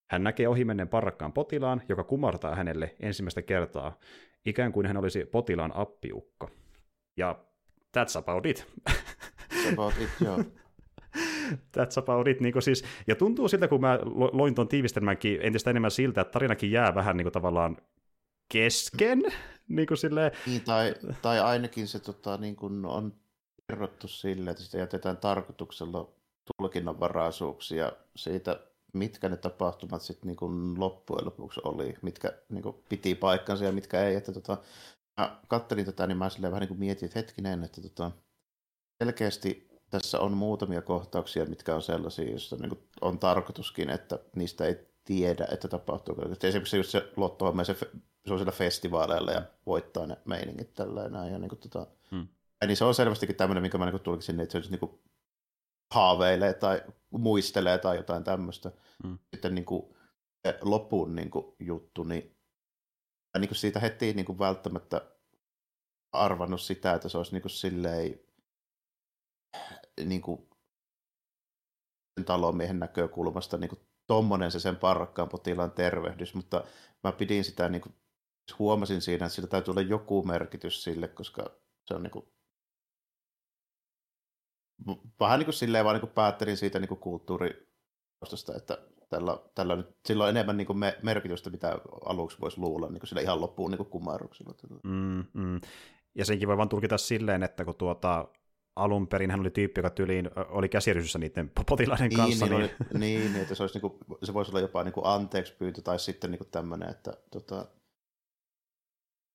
Hän 0.10 0.24
näkee 0.24 0.48
ohimennen 0.48 0.88
parrakkaan 0.88 1.34
potilaan, 1.34 1.82
joka 1.90 2.04
kumartaa 2.04 2.56
hänelle 2.56 2.96
ensimmäistä 3.00 3.42
kertaa, 3.42 4.00
ikään 4.46 4.72
kuin 4.72 4.86
hän 4.86 4.98
olisi 4.98 5.26
potilaan 5.26 5.72
appiukko. 5.76 6.50
Ja 7.18 7.49
that's 7.98 8.18
about 8.18 8.46
it. 8.46 8.66
That's 8.90 9.74
about 9.74 9.94
it, 10.02 10.10
joo. 10.22 10.44
That's 11.78 11.98
about 11.98 12.28
it. 12.28 12.42
Niin 12.42 12.62
siis, 12.62 12.84
ja 13.08 13.16
tuntuu 13.16 13.48
siltä, 13.48 13.68
kun 13.68 13.82
mä 13.82 14.00
loin 14.32 14.56
tuon 14.56 14.68
tiivistelmänkin 14.68 15.40
entistä 15.42 15.70
enemmän 15.70 15.92
siltä, 15.92 16.22
että 16.22 16.32
tarinakin 16.32 16.72
jää 16.72 16.96
vähän 16.96 17.18
niin 17.18 17.26
kuin 17.26 17.34
tavallaan 17.34 17.78
kesken. 18.54 19.24
Niin, 19.70 19.88
kuin 19.88 19.98
silleen... 19.98 20.32
niin 20.46 20.62
tai, 20.62 20.96
tai 21.22 21.40
ainakin 21.40 21.88
se 21.88 22.00
tota, 22.00 22.38
niin 22.38 22.56
kuin 22.56 22.86
on 22.86 23.14
kerrottu 23.68 24.08
sille, 24.08 24.52
että 24.52 24.64
sitä 24.64 24.78
jätetään 24.78 25.18
tarkoituksella 25.18 26.10
tulkinnanvaraisuuksia 26.58 27.92
siitä, 28.16 28.60
mitkä 28.94 29.30
ne 29.30 29.38
tapahtumat 29.38 30.02
sitten 30.02 30.28
niin 30.28 30.80
loppujen 30.80 31.26
lopuksi 31.26 31.62
oli, 31.64 31.96
mitkä 32.02 32.34
niin 32.50 32.64
kuin 32.64 32.76
piti 32.90 33.16
paikkansa 33.16 33.66
ja 33.66 33.72
mitkä 33.72 34.04
ei. 34.04 34.16
Että 34.16 34.32
tota, 34.32 34.58
mä 35.20 35.40
kattelin 35.48 35.86
tätä, 35.86 36.08
niin 36.08 36.18
mä 36.18 36.30
silleen 36.30 36.52
vähän 36.52 36.62
niin 36.62 36.68
kuin 36.68 36.80
mietin, 36.80 37.06
että 37.06 37.20
hetkinen, 37.20 37.64
että 37.64 37.82
tota, 37.82 38.12
selkeästi 39.04 39.70
tässä 39.90 40.20
on 40.20 40.38
muutamia 40.38 40.82
kohtauksia, 40.82 41.46
mitkä 41.46 41.76
on 41.76 41.82
sellaisia, 41.82 42.30
joissa 42.30 42.56
niin 42.56 42.70
kuin 42.70 42.90
on 43.02 43.20
tarkoituskin, 43.20 43.90
että 43.90 44.20
niistä 44.36 44.66
ei 44.66 44.90
tiedä, 45.06 45.48
että 45.52 45.68
tapahtuu. 45.68 46.16
Esimerkiksi 46.44 46.78
just 46.78 46.90
se 46.90 47.12
lottohomma, 47.16 47.64
se, 47.64 47.74
se 47.74 48.34
on 48.34 48.40
siellä 48.40 48.52
festivaaleilla 48.52 49.32
ja 49.32 49.42
voittaa 49.66 50.08
ne 50.08 50.18
meiningit 50.26 50.74
tällä 50.74 51.10
näin. 51.10 51.34
Ja 51.34 51.40
niin 51.40 51.50
kuin, 51.50 51.60
tota, 51.60 51.88
hmm. 52.12 52.28
ja 52.62 52.68
niin 52.68 52.78
se 52.78 52.86
on 52.86 52.96
selvästikin 52.96 53.36
tämmöinen, 53.36 53.62
minkä 53.62 53.78
mä 53.78 53.86
niin 53.86 54.00
tulkisin, 54.00 54.40
että 54.40 54.52
se 54.52 54.58
olisi 54.58 54.72
niin 54.72 54.80
kuin 54.80 55.00
haaveilee 55.94 56.54
tai 56.54 56.84
muistelee 57.12 57.78
tai 57.78 57.98
jotain 57.98 58.24
tämmöistä. 58.24 58.72
Hmm. 59.04 59.18
Sitten 59.34 59.56
niin 59.56 59.66
kuin, 59.66 59.96
lopun 60.62 61.16
niin 61.16 61.30
kuin, 61.30 61.56
juttu, 61.60 62.04
niin 62.04 62.39
niin 63.38 63.50
kuin 63.50 63.58
siitä 63.58 63.80
heti 63.80 64.14
niin 64.14 64.26
kuin 64.26 64.40
välttämättä 64.40 65.02
arvannut 66.12 66.62
sitä, 66.62 66.94
että 66.94 67.10
se 67.10 67.18
olisi 67.18 67.32
niin 67.32 67.42
kuin 67.42 67.52
silleen 67.52 68.20
niin 70.06 70.22
kuin 70.22 70.50
talonmiehen 72.26 72.80
näkökulmasta 72.80 73.58
niin 73.58 73.70
kuin 73.70 73.80
tommonen 74.08 74.52
se 74.52 74.60
sen 74.60 74.76
parrakkaan 74.76 75.30
potilaan 75.30 75.72
tervehdys, 75.72 76.34
mutta 76.34 76.64
mä 77.04 77.12
pidin 77.12 77.44
sitä, 77.44 77.70
niin 77.70 77.82
kuin, 77.82 77.96
huomasin 78.60 79.02
siinä, 79.02 79.26
että 79.26 79.36
sillä 79.36 79.48
täytyy 79.48 79.72
olla 79.72 79.82
joku 79.82 80.24
merkitys 80.24 80.84
sille, 80.84 81.08
koska 81.08 81.60
se 81.86 81.94
on 81.94 82.04
niin 82.04 82.12
kuin, 82.12 82.26
vähän 85.20 85.40
niin 85.40 85.46
kuin 85.46 85.54
silleen 85.54 85.86
vaan 85.86 85.94
niin 85.94 86.02
kuin 86.02 86.14
päättelin 86.14 86.58
siitä 86.58 86.80
niin 86.80 86.88
kuin 86.88 87.00
kulttuuritaustasta, 87.00 88.56
että 88.56 88.78
tällä, 89.10 89.40
tällä 89.56 89.76
nyt, 89.76 89.96
sillä 90.06 90.24
on 90.24 90.30
enemmän 90.30 90.58
niin 90.58 90.68
kuin 90.68 90.80
me, 90.80 90.98
merkitystä, 91.04 91.50
mitä 91.50 91.80
aluksi 92.06 92.38
voisi 92.42 92.60
luulla, 92.60 92.90
niin 92.90 93.00
kuin 93.00 93.08
sillä 93.08 93.22
ihan 93.22 93.42
loppuun 93.42 93.72
niin 93.72 93.86
kuin. 93.90 94.04
Mm, 94.84 95.24
mm. 95.34 95.62
Ja 96.16 96.26
senkin 96.26 96.48
voi 96.48 96.58
vaan 96.58 96.70
tulkita 96.70 96.98
silleen, 96.98 97.44
että 97.44 97.66
kun 97.66 97.76
tuota, 97.76 98.28
alun 98.76 99.08
perin 99.08 99.32
hän 99.32 99.40
oli 99.40 99.50
tyyppi, 99.50 99.80
joka 99.80 99.90
tyyliin 99.90 100.30
oli 100.50 100.70
käsirysyssä 100.70 101.20
niiden 101.20 101.52
potilaiden 101.70 102.10
niin, 102.10 102.18
kanssa. 102.18 102.46
Niin, 102.46 102.60
niin... 102.60 102.72
Oli, 102.92 103.00
niin, 103.00 103.36
että 103.36 103.56
se, 103.56 103.64
olisi 103.64 103.80
niin 103.80 103.92
kuin, 103.92 104.20
se 104.24 104.34
voisi 104.34 104.52
olla 104.52 104.60
jopa 104.60 104.84
niin 104.84 104.94
kuin 104.94 105.06
anteeksi 105.06 105.54
pyyntö 105.60 105.82
tai 105.82 106.00
sitten 106.00 106.32
niin 106.32 106.40
kuin 106.40 106.50
tämmöinen, 106.52 106.90
että 106.90 107.14
tota, 107.32 107.66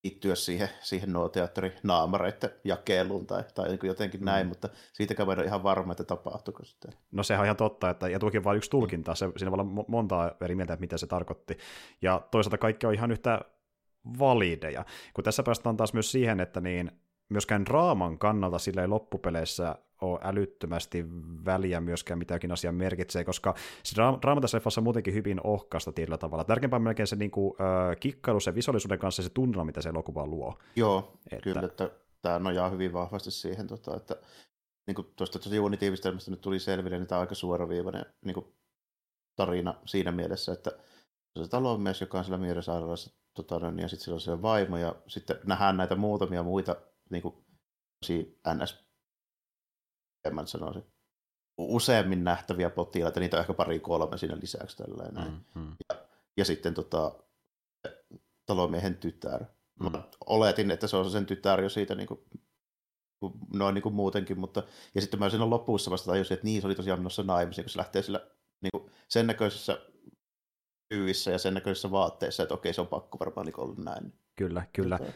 liittyä 0.05 0.35
siihen, 0.35 0.69
siihen 0.81 1.13
nuo 1.13 1.29
teatterinaamareiden 1.29 2.51
jakeluun 2.65 3.27
tai, 3.27 3.45
tai 3.55 3.69
niin 3.69 3.79
jotenkin 3.83 4.21
mm. 4.21 4.25
näin, 4.25 4.47
mutta 4.47 4.69
siitäkään 4.93 5.27
voi 5.27 5.33
olla 5.33 5.45
ihan 5.45 5.63
varma, 5.63 5.93
että 5.93 6.05
tapahtuiko 6.05 6.65
sitten. 6.65 6.93
No 7.13 7.23
sehän 7.23 7.41
on 7.41 7.47
ihan 7.47 7.57
totta, 7.57 7.91
että, 7.91 8.09
ja 8.09 8.19
tuokin 8.19 8.45
vain 8.45 8.57
yksi 8.57 8.71
tulkinta, 8.71 9.15
se, 9.15 9.29
siinä 9.37 9.51
voi 9.51 9.61
olla 9.61 9.85
montaa 9.89 10.31
eri 10.41 10.55
mieltä, 10.55 10.73
että 10.73 10.81
mitä 10.81 10.99
se 10.99 11.07
tarkoitti. 11.07 11.59
Ja 12.03 12.23
toisaalta 12.31 12.59
kaikki 12.59 12.87
on 12.87 12.95
ihan 12.95 13.11
yhtä 13.11 13.41
valideja. 14.19 14.85
Kun 15.15 15.25
tässä 15.25 15.43
päästään 15.43 15.77
taas 15.77 15.93
myös 15.93 16.13
siihen, 16.13 16.41
että 16.41 16.61
niin 16.61 16.91
myöskään 17.29 17.67
raaman 17.67 18.19
kannalta 18.19 18.59
sillä 18.59 18.83
ei 18.83 18.89
loppupeleissä 18.89 19.77
ole 20.05 20.21
älyttömästi 20.23 21.05
väliä 21.45 21.81
myöskään 21.81 22.19
mitäkin 22.19 22.53
asiaa 22.53 22.73
merkitsee, 22.73 23.25
koska 23.25 23.55
se 23.83 24.03
draama 24.23 24.41
tässä 24.41 24.57
leffassa 24.57 24.81
on 24.81 24.85
muutenkin 24.85 25.15
hyvin 25.15 25.41
ohkasta 25.45 25.93
tietyllä 25.93 26.19
tavalla. 26.19 26.45
Tärkeämpää 26.45 26.77
on 26.77 26.83
melkein 26.83 27.07
se 27.07 27.17
niin 27.17 27.31
kuin, 27.31 27.55
äh, 27.61 27.97
kikkailu 28.01 28.41
sen 28.41 28.55
visuaalisuuden 28.55 28.99
kanssa 28.99 29.23
se 29.23 29.31
tunnelma, 29.31 29.65
mitä 29.65 29.83
se 29.83 29.89
elokuva 29.89 30.27
luo. 30.27 30.59
Joo, 30.77 31.19
että... 31.31 31.45
kyllä, 31.45 31.63
että 31.65 31.91
tämä 32.23 32.39
nojaa 32.39 32.71
hyvin 32.71 32.93
vahvasti 32.93 33.31
siihen, 33.31 33.67
tota, 33.67 33.97
että 33.97 34.17
niin 34.87 34.95
kuin 34.95 35.09
tuosta 35.17 35.39
tosi 35.39 35.57
juonitiivistelmästä 35.57 36.31
nyt 36.31 36.41
tuli 36.41 36.59
selville, 36.59 36.99
niin 36.99 37.07
tämä 37.07 37.19
on 37.19 37.21
aika 37.21 37.35
suoraviivainen 37.35 38.07
niin 38.25 38.35
kuin 38.35 38.47
tarina 39.37 39.75
siinä 39.87 40.13
mielessä, 40.13 40.53
että 40.53 40.71
se 40.71 41.39
on 41.39 41.45
se 41.45 41.51
talonmies, 41.51 42.01
joka 42.01 42.19
on 42.19 42.25
siellä 42.25 42.39
mielisairaalassa, 42.39 43.11
tota, 43.35 43.59
niin, 43.59 43.79
ja 43.79 43.89
sitten 43.89 44.05
sillä 44.05 44.15
on 44.15 44.21
se 44.21 44.43
vaimo, 44.43 44.77
ja 44.77 44.95
sitten 45.07 45.37
nähdään 45.45 45.77
näitä 45.77 45.97
muutamia 45.97 46.43
muita 46.43 46.77
niin 47.11 47.23
kuin, 47.23 47.35
ns 48.55 48.84
mä 50.31 50.47
sanoisin, 50.47 50.85
useammin 51.59 52.25
nähtäviä 52.25 52.71
potilaita, 52.71 53.21
niitä 53.21 53.37
on 53.37 53.41
ehkä 53.41 53.55
pari 53.55 53.81
kolme 53.81 54.19
siinä 54.19 54.37
lisäksi. 54.41 54.77
Tälleen, 54.77 55.15
näin. 55.15 55.33
Mm-hmm. 55.33 55.77
Ja, 55.89 55.97
ja 56.37 56.45
sitten 56.45 56.75
tota, 56.75 57.13
talomiehen 58.47 58.97
tytär. 58.97 59.45
Mm. 59.81 59.93
Mä 59.93 60.03
oletin, 60.27 60.71
että 60.71 60.87
se 60.87 60.97
on 60.97 61.11
sen 61.11 61.27
tytär 61.27 61.61
jo 61.61 61.69
siitä 61.69 61.95
niin 61.95 62.09
kuin, 62.09 62.21
noin 63.53 63.75
niin 63.75 63.83
kuin 63.83 63.95
muutenkin, 63.95 64.41
mutta 64.41 64.63
ja 64.95 65.01
sitten 65.01 65.21
mä 65.21 65.31
siinä 65.31 65.51
lopussa 65.51 65.91
vasta 65.91 66.11
tajusin, 66.11 66.35
että 66.35 66.45
niin 66.45 66.61
se 66.61 66.67
oli 66.67 66.75
tosiaan 66.75 67.01
menossa 67.01 67.23
naimisiin, 67.23 67.65
kun 67.65 67.71
se 67.71 67.79
lähtee 67.79 68.03
sillä 68.03 68.27
niin 68.61 68.71
kuin, 68.73 68.91
sen 69.09 69.27
näköisessä 69.27 69.79
pyyvissä 70.89 71.31
ja 71.31 71.39
sen 71.39 71.55
näköisissä 71.55 71.91
vaatteissa, 71.91 72.43
että 72.43 72.55
okei, 72.55 72.75
se 72.75 72.81
on 72.81 72.87
pakko 72.87 73.19
varmaan 73.19 73.47
niin 73.47 73.61
olla 73.61 73.75
näin. 73.79 74.13
Kyllä, 74.37 74.67
kyllä. 74.73 74.99
Tota, 74.99 75.13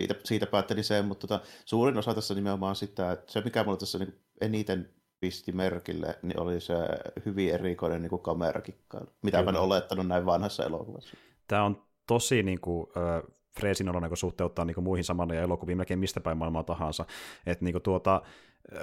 siitä, 0.00 0.14
siitä 0.24 0.46
päättelin 0.46 0.84
sen, 0.84 1.04
mutta 1.04 1.26
tota, 1.26 1.44
suurin 1.64 1.98
osa 1.98 2.14
tässä 2.14 2.34
nimenomaan 2.34 2.76
sitä, 2.76 3.12
että 3.12 3.32
se 3.32 3.40
mikä 3.40 3.64
mulle 3.64 3.78
tässä 3.78 3.98
niin 3.98 4.14
eniten 4.40 4.90
pisti 5.20 5.52
merkille, 5.52 6.18
niin 6.22 6.40
oli 6.40 6.60
se 6.60 6.74
hyvin 7.26 7.54
erikoinen 7.54 8.02
niin 8.02 8.22
kamerakikkailu, 8.22 9.06
mitä 9.22 9.38
Kyllä. 9.38 9.52
mä 9.52 9.58
en 9.58 9.64
olettanut 9.64 10.06
näin 10.06 10.26
vanhassa 10.26 10.64
elokuvassa. 10.64 11.16
Tämä 11.46 11.64
on 11.64 11.82
tosi 12.06 12.42
niin 12.42 12.60
kuin, 12.60 12.86
äh, 12.96 13.22
freesin 13.60 13.88
oloinen, 13.88 14.10
kun 14.10 14.16
suhteuttaa 14.16 14.64
niin 14.64 14.74
kuin 14.74 14.84
muihin 14.84 15.04
ja 15.34 15.42
elokuviin 15.42 15.78
melkein 15.78 16.00
mistä 16.00 16.20
päin 16.20 16.38
maailmaa 16.38 16.64
tahansa. 16.64 17.04
Et, 17.46 17.60
niin 17.60 17.72
kuin, 17.72 17.82
tuota, 17.82 18.22
äh, 18.72 18.80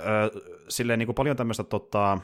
silleen, 0.69 0.99
niin 0.99 1.07
kuin 1.07 1.15
paljon 1.15 1.37
tämmöistä 1.37 1.63
tota, 1.63 2.17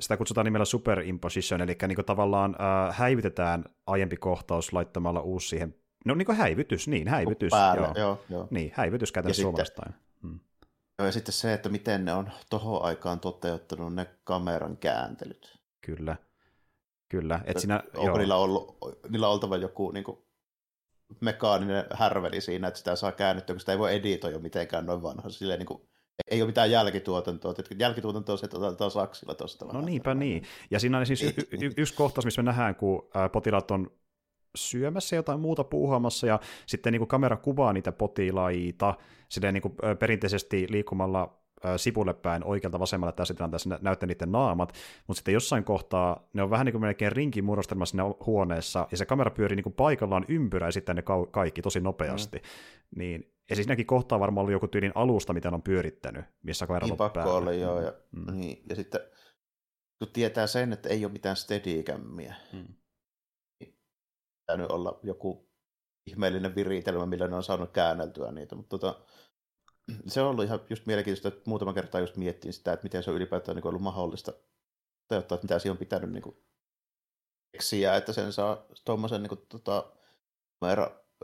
sitä 0.00 0.16
kutsutaan 0.16 0.44
nimellä 0.44 0.64
superimposition, 0.64 1.60
eli 1.60 1.76
niin 1.86 1.96
kuin 1.96 2.06
tavallaan 2.06 2.56
äh, 2.60 2.96
häivytetään 2.96 3.64
aiempi 3.86 4.16
kohtaus 4.16 4.72
laittamalla 4.72 5.20
uusi 5.20 5.48
siihen 5.48 5.74
No 6.06 6.14
niin 6.14 6.26
kuin 6.26 6.38
häivytys, 6.38 6.88
niin, 6.88 7.08
häivytys. 7.08 7.50
päälle. 7.50 7.86
Joo. 7.86 7.94
Joo, 7.96 8.24
joo. 8.30 8.48
Niin, 8.50 8.72
häivytys 8.74 9.12
käytännössä 9.12 9.40
Ja 9.42 9.44
suomalaistaan. 9.44 9.94
Mm. 10.22 10.40
Joo, 10.98 11.06
ja 11.06 11.12
sitten 11.12 11.32
se, 11.32 11.52
että 11.52 11.68
miten 11.68 12.04
ne 12.04 12.12
on 12.12 12.30
tohon 12.50 12.82
aikaan 12.82 13.20
toteuttanut 13.20 13.94
ne 13.94 14.06
kameran 14.24 14.76
kääntelyt. 14.76 15.58
Kyllä. 15.80 16.16
Kyllä. 17.08 17.40
Et 17.44 17.58
siinä, 17.58 17.82
Onko 17.94 18.06
joo. 18.06 18.18
niillä, 18.18 18.36
ollut, 18.36 18.78
niillä 19.08 19.28
oltava 19.28 19.56
joku 19.56 19.90
niin 19.90 20.04
kuin, 20.04 20.18
mekaaninen 21.20 21.84
härveli 21.92 22.40
siinä, 22.40 22.68
että 22.68 22.78
sitä 22.78 22.96
saa 22.96 23.12
käännettyä, 23.12 23.54
kun 23.54 23.60
sitä 23.60 23.72
ei 23.72 23.78
voi 23.78 23.94
editoida 23.94 24.38
mitenkään 24.38 24.86
noin 24.86 25.02
vanha. 25.02 25.28
Silleen, 25.28 25.58
niin 25.58 25.66
kuin, 25.66 25.82
ei 26.30 26.42
ole 26.42 26.46
mitään 26.46 26.70
jälkituotantoa. 26.70 27.54
Että 27.58 27.74
Jälkituotantoa 27.78 28.32
on 28.32 28.38
se, 28.38 28.46
että 28.46 28.58
otetaan 28.58 28.90
saksilla 28.90 29.34
tuosta. 29.34 29.64
No 29.64 29.80
niinpä 29.80 30.14
niin. 30.14 30.42
Ja 30.70 30.80
siinä 30.80 30.98
on 30.98 31.06
siis 31.06 31.22
y- 31.22 31.34
y- 31.62 31.72
yksi 31.76 31.94
kohtaus, 31.94 32.24
missä 32.24 32.42
me 32.42 32.46
nähdään, 32.46 32.74
kun 32.74 33.08
potilaat 33.32 33.70
on 33.70 33.90
syömässä 34.56 35.16
jotain 35.16 35.40
muuta 35.40 35.64
puuhaamassa, 35.64 36.26
ja 36.26 36.40
sitten 36.66 36.92
niin 36.92 37.00
kuin 37.00 37.08
kamera 37.08 37.36
kuvaa 37.36 37.72
niitä 37.72 37.92
potilaita 37.92 38.94
silleen 39.28 39.54
niin 39.54 39.62
kuin, 39.62 39.74
perinteisesti 39.98 40.66
liikkumalla 40.70 41.38
sivulle 41.76 42.14
päin 42.14 42.44
oikealta 42.44 42.78
vasemmalle 42.80 43.12
tässä 43.12 43.34
tilanteessa 43.34 43.68
nä- 43.68 43.78
näyttää 43.82 44.06
niiden 44.06 44.32
naamat, 44.32 44.72
mutta 45.06 45.18
sitten 45.18 45.34
jossain 45.34 45.64
kohtaa 45.64 46.28
ne 46.32 46.42
on 46.42 46.50
vähän 46.50 46.64
niin 46.66 46.72
kuin 46.72 46.82
melkein 46.82 47.12
rinkin 47.12 47.44
muodostelma 47.44 47.86
siinä 47.86 48.04
huoneessa, 48.26 48.88
ja 48.90 48.96
se 48.96 49.06
kamera 49.06 49.30
pyörii 49.30 49.56
niin 49.56 49.62
kuin 49.62 49.72
paikallaan 49.74 50.24
ympyrä 50.28 50.66
ja 50.68 50.72
sitten 50.72 50.96
ne 50.96 51.02
kaikki 51.30 51.62
tosi 51.62 51.80
nopeasti. 51.80 52.36
Mm. 52.38 52.42
Niin, 52.98 53.32
ja 53.50 53.56
siis 53.56 53.64
siinäkin 53.66 53.86
kohtaa 53.86 54.20
varmaan 54.20 54.42
ollut 54.42 54.52
joku 54.52 54.68
tyylin 54.68 54.92
alusta, 54.94 55.32
mitä 55.32 55.50
ne 55.50 55.54
on 55.54 55.62
pyörittänyt, 55.62 56.24
missä 56.42 56.66
kamera 56.66 56.84
Niin 56.86 56.92
on 56.92 56.96
pakko 56.98 57.14
päällä. 57.14 57.32
olla, 57.34 57.52
joo. 57.52 57.80
Ja, 57.80 57.92
Mm. 58.12 58.36
niin, 58.40 58.62
ja 58.68 58.76
sitten 58.76 59.00
kun 59.98 60.08
tietää 60.12 60.46
sen, 60.46 60.72
että 60.72 60.88
ei 60.88 61.04
ole 61.04 61.12
mitään 61.12 61.36
steadikämmiä, 61.36 62.34
Mm. 62.52 62.66
Pitänyt 64.46 64.70
olla 64.70 65.00
joku 65.02 65.48
ihmeellinen 66.06 66.54
viritelmä, 66.54 67.06
millä 67.06 67.28
ne 67.28 67.36
on 67.36 67.44
saanut 67.44 67.70
käänneltyä 67.70 68.32
niitä, 68.32 68.54
mutta 68.54 68.78
tota, 68.78 69.00
se 70.06 70.20
on 70.20 70.28
ollut 70.28 70.44
ihan 70.44 70.60
just 70.70 70.86
mielenkiintoista, 70.86 71.28
että 71.28 71.50
muutama 71.50 71.72
kertaa 71.72 72.00
just 72.00 72.16
miettin 72.16 72.52
sitä, 72.52 72.72
että 72.72 72.84
miten 72.84 73.02
se 73.02 73.10
on 73.10 73.16
ylipäätään 73.16 73.56
niin 73.56 73.66
ollut 73.66 73.82
mahdollista 73.82 74.32
toteuttaa, 75.08 75.36
että 75.36 75.44
mitä 75.44 75.58
siihen 75.58 75.72
on 75.72 75.78
pitänyt 75.78 76.12
niin 76.12 76.36
keksiä, 77.52 77.96
että 77.96 78.12
sen 78.12 78.32
saa 78.32 78.66
tuommoisen 78.84 79.22
niin 79.22 79.46
tota, 79.48 79.92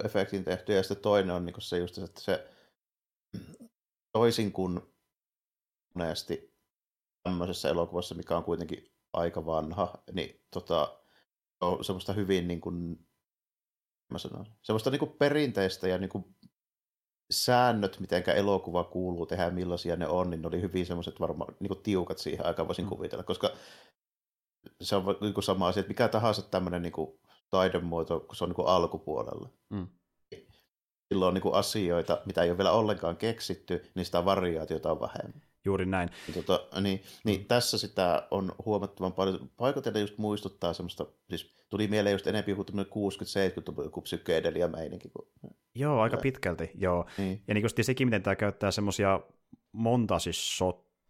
efektin 0.04 0.44
tehtyä, 0.44 0.76
ja 0.76 0.82
sitten 0.82 1.02
toinen 1.02 1.34
on 1.34 1.46
niin 1.46 1.54
kuin 1.54 1.62
se 1.62 1.78
just, 1.78 1.98
että 1.98 2.20
se 2.20 2.48
toisin 4.12 4.52
kuin 4.52 4.80
monesti 5.94 6.54
tämmöisessä 7.22 7.68
elokuvassa, 7.68 8.14
mikä 8.14 8.36
on 8.36 8.44
kuitenkin 8.44 8.92
aika 9.12 9.46
vanha, 9.46 10.02
niin 10.12 10.46
tota, 10.50 10.98
on 11.60 11.84
semmoista 11.84 12.12
hyvin 12.12 12.48
niin 12.48 12.60
kuin, 12.60 13.06
mä 14.12 14.18
sanon, 14.18 14.46
semmoista 14.62 14.90
niin 14.90 14.98
kuin 14.98 15.12
perinteistä 15.18 15.88
ja 15.88 15.98
niin 15.98 16.10
kuin 16.10 16.24
säännöt, 17.30 18.00
miten 18.00 18.22
elokuva 18.26 18.84
kuuluu 18.84 19.26
tehdä 19.26 19.44
ja 19.44 19.50
millaisia 19.50 19.96
ne 19.96 20.06
on, 20.08 20.30
niin 20.30 20.42
ne 20.42 20.48
oli 20.48 20.60
hyvin 20.60 20.86
semmoiset 20.86 21.20
varmaan 21.20 21.54
niin 21.60 21.68
kuin 21.68 21.82
tiukat 21.82 22.18
siihen 22.18 22.46
aikaan 22.46 22.68
voisin 22.68 22.84
Mm. 22.84 22.88
kuvitella, 22.88 23.24
koska 23.24 23.50
se 24.80 24.96
on 24.96 25.16
niin 25.20 25.34
kuin 25.34 25.44
sama 25.44 25.68
asia, 25.68 25.80
että 25.80 25.90
mikä 25.90 26.08
tahansa 26.08 26.42
tämmöinen 26.42 26.82
niin 26.82 26.92
kuin 26.92 27.20
taidemuoto, 27.50 28.20
kun 28.20 28.36
se 28.36 28.44
on 28.44 28.50
niin 28.50 28.56
kuin 28.56 28.68
alkupuolella. 28.68 29.48
Mm. 29.70 29.86
Silloin 31.08 31.28
on 31.28 31.34
niin 31.34 31.42
kuin 31.42 31.54
asioita, 31.54 32.22
mitä 32.26 32.42
ei 32.42 32.50
ole 32.50 32.58
vielä 32.58 32.72
ollenkaan 32.72 33.16
keksitty, 33.16 33.90
niin 33.94 34.04
sitä 34.04 34.24
variaatiota 34.24 34.92
on 34.92 35.00
vähemmän. 35.00 35.51
Juuri 35.64 35.86
näin. 35.86 36.10
Niin, 36.26 36.44
tota, 36.44 36.80
niin, 36.80 37.02
niin 37.24 37.40
mm. 37.40 37.46
tässä 37.46 37.78
sitä 37.78 38.26
on 38.30 38.52
huomattavan 38.64 39.12
paljon. 39.12 39.50
Paikoitellen 39.56 40.00
just 40.00 40.18
muistuttaa 40.18 40.72
semmoista, 40.72 41.06
siis 41.30 41.54
tuli 41.70 41.88
mieleen 41.88 42.14
just 42.14 42.26
enemmän 42.26 42.48
joku 42.48 43.10
60-70 43.80 43.84
joku 43.84 44.00
psykedelia 44.00 44.68
meininki. 44.68 45.08
Kun, 45.08 45.28
Joo, 45.74 46.00
aika 46.00 46.16
Kyllä. 46.16 46.22
pitkälti, 46.22 46.70
joo. 46.74 47.06
niin. 47.18 47.42
Ja 47.48 47.54
niin 47.54 47.62
kuin 47.62 47.84
sekin, 47.84 48.06
miten 48.06 48.22
tämä 48.22 48.36
käyttää 48.36 48.70
semmoisia 48.70 49.20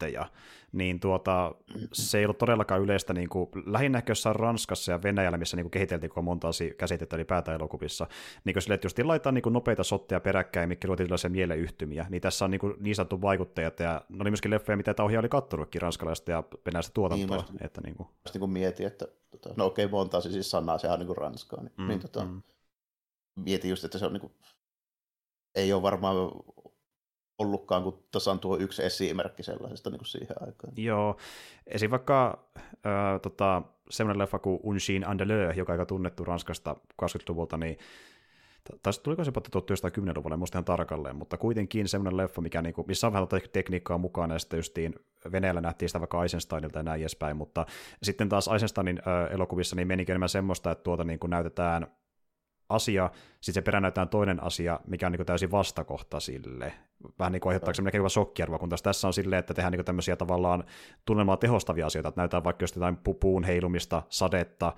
montasisotteja, 0.02 0.26
niin 0.72 1.00
tuota, 1.00 1.54
se 1.92 2.18
ei 2.18 2.24
ollut 2.24 2.38
todellakaan 2.38 2.80
yleistä, 2.80 3.12
niin 3.12 3.28
kuin, 3.28 3.50
lähinnä 3.66 4.02
jossain 4.08 4.36
Ranskassa 4.36 4.92
ja 4.92 5.02
Venäjällä, 5.02 5.38
missä 5.38 5.56
niin 5.56 5.64
kuin 5.64 5.70
kehiteltiin 5.70 6.10
koko 6.10 6.22
montasi 6.22 6.74
käsitettä 6.78 7.16
ylipäätään 7.16 7.60
elokuvissa, 7.60 8.06
niin 8.44 8.54
kuin 8.54 8.62
sille, 8.62 8.74
että 8.74 8.86
just 8.86 8.98
laitetaan 8.98 9.34
niin 9.34 9.42
kuin 9.42 9.52
nopeita 9.52 9.84
sotteja 9.84 10.20
peräkkäin, 10.20 10.68
mitkä 10.68 10.88
luotiin 10.88 11.06
sellaisia 11.06 11.30
mieleyhtymiä, 11.30 12.06
niin 12.10 12.22
tässä 12.22 12.44
on 12.44 12.50
niin, 12.50 12.60
kuin 12.60 12.74
niin 12.80 12.96
sanottu 12.96 13.22
vaikuttajat, 13.22 13.80
ja 13.80 14.02
ne 14.08 14.18
oli 14.20 14.30
myöskin 14.30 14.50
leffoja, 14.50 14.76
mitä 14.76 14.94
tämä 14.94 15.04
ohjaaja 15.04 15.20
oli 15.20 15.28
kattonutkin 15.28 15.82
ranskalaista 15.82 16.30
ja 16.30 16.42
venäläistä 16.66 16.92
tuotantoa. 16.94 17.36
Niin, 17.36 17.46
Niin, 17.52 17.64
että 17.64 17.80
niin 17.80 17.96
kuin, 17.96 18.08
Sitten 18.26 18.40
kun 18.40 18.52
mietin, 18.52 18.86
että 18.86 19.06
tota, 19.30 19.54
no 19.56 19.66
okei, 19.66 19.88
monta 19.88 20.20
se 20.20 20.30
siis 20.30 20.50
sanaa, 20.50 20.78
sehän 20.78 20.94
on 20.94 20.98
niin 21.00 21.06
kuin 21.06 21.16
ranskaa. 21.16 21.60
Niin, 21.62 21.72
mm, 21.78 21.88
niin 21.88 22.00
tota, 22.00 22.24
mm. 22.24 22.42
mietin 23.36 23.70
just, 23.70 23.84
että 23.84 23.98
se 23.98 24.06
on 24.06 24.12
niin 24.12 24.20
kuin, 24.20 24.32
ei 25.54 25.72
ole 25.72 25.82
varmaan 25.82 26.16
ollutkaan 27.42 27.82
kuin 27.82 27.96
tasan 28.10 28.38
tuo 28.38 28.58
yksi 28.58 28.84
esimerkki 28.84 29.42
sellaisesta 29.42 29.90
niin 29.90 29.98
kuin 29.98 30.08
siihen 30.08 30.36
aikaan. 30.40 30.72
Joo, 30.76 31.16
esim. 31.66 31.90
vaikka 31.90 32.44
äh, 32.70 33.20
tota, 33.22 33.62
semmoinen 33.90 34.18
leffa 34.18 34.38
kuin 34.38 34.60
Un 34.62 34.76
Chien 34.76 35.08
Andaleux, 35.08 35.56
joka 35.56 35.72
on 35.72 35.74
aika 35.74 35.86
tunnettu 35.86 36.24
Ranskasta 36.24 36.76
20-luvulta, 37.02 37.56
niin 37.56 37.78
tai 38.82 38.92
tuliko 39.02 39.24
se 39.24 39.30
1910-luvulle, 39.30 40.36
muista 40.36 40.58
ihan 40.58 40.64
tarkalleen, 40.64 41.16
mutta 41.16 41.36
kuitenkin 41.36 41.88
semmoinen 41.88 42.16
leffa, 42.16 42.40
mikä, 42.40 42.62
niinku, 42.62 42.84
missä 42.88 43.06
on 43.06 43.12
vähän 43.12 43.28
tek- 43.28 43.48
tekniikkaa 43.52 43.98
mukana, 43.98 44.34
ja 44.34 44.38
sitten 44.38 44.56
justiin 44.56 44.94
Venäjällä 45.32 45.60
nähtiin 45.60 45.88
sitä 45.88 46.00
vaikka 46.00 46.22
Eisensteinilta 46.22 46.78
ja 46.78 46.82
näin 46.82 47.00
edespäin, 47.00 47.36
mutta 47.36 47.66
sitten 48.02 48.28
taas 48.28 48.48
Eisensteinin 48.48 48.98
ö, 48.98 49.26
elokuvissa 49.26 49.76
niin 49.76 49.88
menikin 49.88 50.12
enemmän 50.12 50.28
semmoista, 50.28 50.70
että 50.70 50.82
tuota 50.82 51.04
niin 51.04 51.18
kuin 51.18 51.30
näytetään 51.30 51.86
asia, 52.72 53.10
sitten 53.40 53.54
se 53.54 53.62
perään 53.64 53.82
näytetään 53.82 54.08
toinen 54.08 54.42
asia, 54.42 54.80
mikä 54.86 55.06
on 55.06 55.12
niin 55.12 55.18
kuin 55.18 55.26
täysin 55.26 55.50
vastakohta 55.50 56.20
sille. 56.20 56.72
Vähän 57.18 57.32
niin 57.32 57.40
kuin 57.40 57.50
aiheuttaako 57.50 57.74
se 57.74 57.82
melkein 57.82 58.10
shokkiarvoa, 58.10 58.58
kun 58.58 58.68
taas 58.68 58.82
tässä 58.82 59.06
on 59.06 59.12
silleen, 59.14 59.40
että 59.40 59.54
tehdään 59.54 59.72
niin 59.72 59.78
kuin 59.78 59.86
tämmöisiä 59.86 60.16
tavallaan 60.16 60.64
tunnelmaa 61.04 61.36
tehostavia 61.36 61.86
asioita, 61.86 62.08
että 62.08 62.20
näytetään 62.20 62.44
vaikka 62.44 62.62
just 62.62 62.76
jotain 62.76 62.98
pu- 63.08 63.16
puun 63.20 63.44
heilumista, 63.44 64.02
sadetta, 64.08 64.72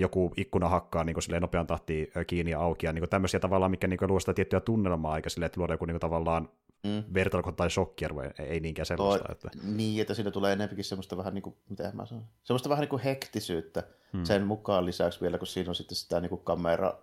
joku 0.00 0.32
ikkuna 0.36 0.68
hakkaa 0.68 1.04
niin 1.04 1.14
kuin 1.14 1.40
nopean 1.40 1.66
tahtiin 1.66 2.06
kiinni 2.26 2.50
ja 2.50 2.60
auki, 2.60 2.86
ja 2.86 2.92
niin 2.92 3.00
kuin 3.02 3.10
tämmöisiä 3.10 3.40
tavallaan, 3.40 3.70
mikä 3.70 3.86
niin 3.86 3.98
kuin 3.98 4.10
luo 4.10 4.20
sitä 4.20 4.34
tiettyä 4.34 4.60
tunnelmaa, 4.60 5.16
eikä 5.16 5.30
silleen, 5.30 5.46
että 5.46 5.60
luodaan 5.60 5.74
joku 5.74 5.84
niin 5.84 5.94
kuin 5.94 6.00
tavallaan 6.00 6.48
Mm. 6.86 7.04
vertailukohta 7.14 7.56
tai 7.56 7.70
shokkiarvo, 7.70 8.22
ei, 8.22 8.30
ei 8.38 8.60
niinkään 8.60 8.86
sellaista. 8.86 9.24
Toi- 9.28 9.32
Että, 9.32 9.50
Niin, 9.76 10.00
että 10.00 10.14
siinä 10.14 10.30
tulee 10.30 10.52
enemmänkin 10.52 10.84
semmoista 10.84 11.16
vähän 11.16 11.34
niin 11.34 11.42
kuin, 11.42 11.56
mitä 11.68 11.90
mä 11.94 12.06
sanon, 12.06 12.24
semmoista 12.44 12.68
vähän 12.68 12.80
niin 12.80 12.88
kuin 12.88 13.02
hektisyyttä 13.02 13.82
Hmm. 14.12 14.24
sen 14.24 14.46
mukaan 14.46 14.86
lisäksi 14.86 15.20
vielä, 15.20 15.38
kun 15.38 15.46
siinä 15.46 15.70
on 15.70 15.74
sitten 15.74 15.96
sitä 15.96 16.20
niin 16.20 16.28
kuin 16.28 16.40
kamera, 16.44 16.94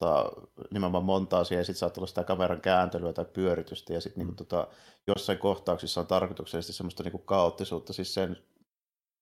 tota, 0.00 0.32
nimenomaan 0.70 1.04
montaasia 1.04 1.58
ja 1.58 1.64
sitten 1.64 1.78
saattaa 1.78 2.00
olla 2.00 2.06
sitä 2.06 2.24
kameran 2.24 2.60
kääntelyä 2.60 3.12
tai 3.12 3.24
pyöritystä 3.24 3.92
ja 3.92 4.00
sitten 4.00 4.20
Hmm. 4.22 4.28
niin 4.28 4.36
kuin, 4.36 4.46
tota, 4.46 4.68
jossain 5.06 5.38
kohtauksissa 5.38 6.00
on 6.00 6.06
tarkoituksellisesti 6.06 6.72
semmoista 6.72 7.02
niin 7.02 7.12
kuin 7.12 7.24
kaoottisuutta, 7.24 7.92
siis 7.92 8.14
sen 8.14 8.36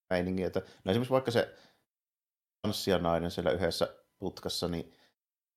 meiningiä, 0.09 0.47
että 0.47 0.59
no 0.59 0.91
esimerkiksi 0.91 1.11
vaikka 1.11 1.31
se 1.31 1.55
tanssijanainen 2.61 3.31
siellä 3.31 3.51
yhdessä 3.51 3.95
putkassa, 4.19 4.67
niin 4.67 4.93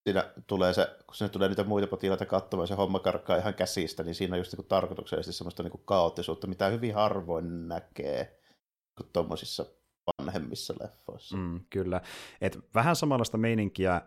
siinä 0.05 0.33
tulee 0.47 0.75
se, 0.75 0.97
kun 1.07 1.15
sinne 1.15 1.29
tulee 1.29 1.49
niitä 1.49 1.65
muita 1.65 1.87
potilaita 1.87 2.27
katsomaan, 2.27 2.69
se 2.69 2.75
homma 2.75 2.99
karkkaa 2.99 3.37
ihan 3.37 3.55
käsistä, 3.55 4.03
niin 4.03 4.15
siinä 4.15 4.35
on 4.35 4.39
just 4.39 4.53
niin 4.53 4.57
kuin 4.57 4.69
tarkoituksellisesti 4.69 5.39
semmoista 5.39 5.63
niin 5.63 5.71
kuin 5.71 5.85
kaoottisuutta, 5.85 6.47
mitä 6.47 6.69
hyvin 6.69 6.95
harvoin 6.95 7.69
näkee 7.69 8.41
tuommoisissa 9.13 9.67
vanhemmissa 10.19 10.75
leffoissa. 10.81 11.37
Mm. 11.37 11.43
mm, 11.43 11.61
kyllä. 11.71 12.01
Et 12.41 12.59
vähän 12.75 12.97
samanlaista 12.97 13.39
meininkiä 13.39 14.03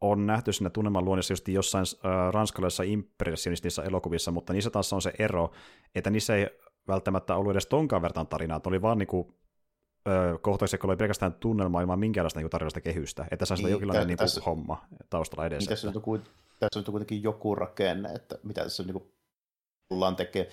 on 0.00 0.26
nähty 0.26 0.52
siinä 0.52 0.70
tunnelman 0.70 1.04
luonnissa 1.04 1.32
just 1.32 1.48
jossain 1.48 1.86
äh, 2.04 2.32
ranskalaisissa 2.32 2.82
impressionistisissa 2.82 3.84
elokuvissa, 3.84 4.30
mutta 4.30 4.52
niissä 4.52 4.70
taas 4.70 4.92
on 4.92 5.02
se 5.02 5.12
ero, 5.18 5.52
että 5.94 6.10
niissä 6.10 6.36
ei 6.36 6.46
välttämättä 6.88 7.36
ollut 7.36 7.52
edes 7.52 7.66
tonkaan 7.66 8.02
vertaan 8.02 8.26
tarinaa, 8.26 8.56
että 8.56 8.68
oli 8.68 8.82
vaan 8.82 8.98
niinku 8.98 9.40
kohtauksia, 10.42 10.78
kun 10.78 10.90
oli 10.90 10.96
pelkästään 10.96 11.34
tunnelmaa 11.34 11.80
ilman 11.80 11.98
minkäänlaista 11.98 12.38
niinku 12.40 12.48
tarinallista 12.48 12.80
kehystä, 12.80 13.22
että 13.22 13.36
tässä 13.36 13.54
on 13.54 13.56
Niin, 13.56 13.64
niin, 13.64 13.70
jonkinlainen 13.72 14.02
tä- 14.02 14.06
niinku, 14.06 14.24
tässä- 14.24 14.40
homma 14.46 14.84
taustalla 15.10 15.46
edessä. 15.46 15.70
Niin 15.70 15.92
tässä, 15.92 16.10
on, 16.10 16.22
tässä 16.60 16.78
on 16.78 16.84
kuitenkin 16.84 17.22
joku 17.22 17.54
rakenne, 17.54 18.08
että 18.12 18.38
mitä 18.42 18.62
tässä 18.62 18.82
niin 18.82 18.92
kuin, 18.92 19.04
tullaan 19.88 20.16
tekemään. 20.16 20.52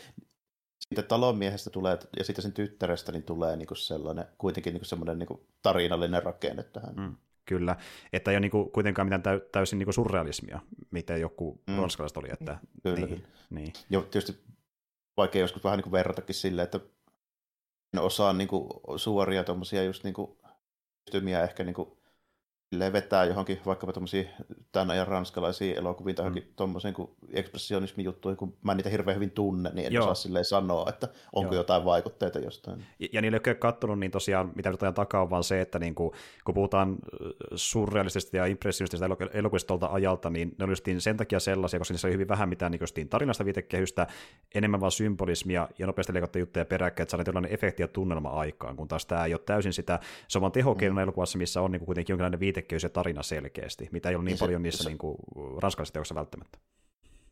Sitten 0.89 1.05
talonmiehestä 1.05 1.69
tulee, 1.69 1.99
ja 2.17 2.23
sitten 2.23 2.43
sen 2.43 2.53
tyttärestä 2.53 3.11
niin 3.11 3.23
tulee 3.23 3.55
niin 3.55 3.67
kuin 3.67 3.77
sellainen, 3.77 4.25
kuitenkin 4.37 4.73
niin 4.73 4.81
kuin 4.81 4.89
semmoinen 4.89 5.19
niin 5.19 5.27
kuin 5.27 5.39
tarinallinen 5.61 6.23
rakenne 6.23 6.63
tähän. 6.63 6.95
Mm, 6.95 7.15
kyllä, 7.47 7.75
että 8.13 8.31
ei 8.31 8.35
ole 8.35 8.39
niinku 8.41 8.65
kuitenkaan 8.65 9.05
mitään 9.05 9.21
täy- 9.23 9.49
täysin 9.51 9.79
niinku 9.79 9.91
surrealismia, 9.93 10.59
mitä 10.91 11.17
joku 11.17 11.61
Mm. 11.67 11.75
ranskalaiset 11.77 12.17
oli. 12.17 12.27
Että, 12.31 12.57
Kyllä, 12.83 12.95
niin, 12.97 13.07
kyllä. 13.09 13.27
niin. 13.49 13.73
Ja 13.89 14.01
tietysti 14.01 14.43
vaikea 15.17 15.41
joskus 15.41 15.63
vähän 15.63 15.77
niin 15.77 15.83
kuin 15.83 15.91
verratakin 15.91 16.35
silleen, 16.35 16.63
että 16.63 16.79
en 17.93 17.99
osaa 17.99 18.33
niin 18.33 18.47
kuin 18.47 18.69
suoria 18.95 19.43
tuommoisia 19.43 19.83
just 19.83 20.03
niin 20.03 20.13
kuin 20.13 20.37
yhtymiä 21.07 21.43
ehkä 21.43 21.63
niin 21.63 21.75
kuin 21.75 21.89
vetää 22.93 23.25
johonkin 23.25 23.59
vaikkapa 23.65 23.93
tuommoisia 23.93 24.23
tämän 24.71 24.91
ajan 24.91 25.07
ranskalaisia 25.07 25.75
elokuviin 25.75 26.15
tai 26.15 26.23
johonkin 26.23 26.43
mm. 26.43 26.53
tuommoisen 26.55 26.93
kuin 26.93 27.09
ekspressionismin 27.33 28.03
juttuihin, 28.03 28.37
kun 28.37 28.57
mä 28.63 28.75
niitä 28.75 28.89
hirveän 28.89 29.15
hyvin 29.15 29.31
tunne, 29.31 29.71
niin 29.73 29.87
en 29.87 29.93
Joo. 29.93 30.03
osaa 30.03 30.15
silleen 30.15 30.45
sanoa, 30.45 30.89
että 30.89 31.07
onko 31.33 31.53
Joo. 31.53 31.61
jotain 31.61 31.85
vaikutteita 31.85 32.39
jostain. 32.39 32.85
Ja, 32.99 33.07
ja 33.13 33.21
niille, 33.21 33.35
jotka 33.35 33.51
ei 33.51 33.55
katsonut, 33.55 33.99
niin 33.99 34.11
tosiaan 34.11 34.51
mitä 34.55 34.71
nyt 34.71 34.83
ajan 34.83 34.93
takaa 34.93 35.21
on 35.21 35.29
vaan 35.29 35.43
se, 35.43 35.61
että 35.61 35.79
niin 35.79 35.95
kuin, 35.95 36.11
kun 36.45 36.55
puhutaan 36.55 36.95
surrealistista 37.55 38.37
ja 38.37 38.45
impressionistista 38.45 39.05
elokuvista 39.33 39.67
tuolta 39.67 39.89
ajalta, 39.91 40.29
niin 40.29 40.55
ne 40.59 40.65
oli 40.65 40.99
sen 40.99 41.17
takia 41.17 41.39
sellaisia, 41.39 41.79
koska 41.79 41.93
niissä 41.93 42.07
oli 42.07 42.13
hyvin 42.13 42.27
vähän 42.27 42.49
mitään 42.49 42.71
niin 42.71 43.09
tarinasta 43.09 43.45
viitekehystä, 43.45 44.07
enemmän 44.55 44.79
vaan 44.79 44.91
symbolismia 44.91 45.67
ja 45.79 45.87
nopeasti 45.87 46.13
leikattuja 46.13 46.41
juttuja 46.41 46.65
peräkkäin, 46.65 47.03
että 47.03 47.11
saadaan 47.11 47.25
tällainen 47.25 47.53
efekti 47.53 47.83
ja 47.83 47.87
tunnelma 47.87 48.29
aikaan, 48.29 48.75
kun 48.75 48.87
taas 48.87 49.05
tämä 49.05 49.25
ei 49.25 49.33
ole 49.33 49.41
täysin 49.45 49.73
sitä, 49.73 49.99
se 50.27 50.37
on 50.37 50.41
vaan 50.41 50.51
tehokeinona 50.51 51.01
mm. 51.01 51.03
elokuvassa, 51.03 51.37
missä 51.37 51.61
on 51.61 51.71
niin 51.71 51.79
kuin 51.79 51.85
kuitenkin 51.85 52.13
jonkinlainen 52.13 52.39
viitekehys 52.57 52.83
ja 52.83 52.89
tarina 52.89 53.23
selkeästi, 53.23 53.89
mitä 53.91 54.09
ei 54.09 54.15
ole 54.15 54.23
niin, 54.23 54.31
niin 54.31 54.39
paljon 54.39 54.63
niissä 54.63 54.83
se, 54.83 54.89
niin 54.89 54.97
kuin, 54.97 55.17
ranskalaisissa 55.57 55.93
teoksissa 55.93 56.15
välttämättä. 56.15 56.59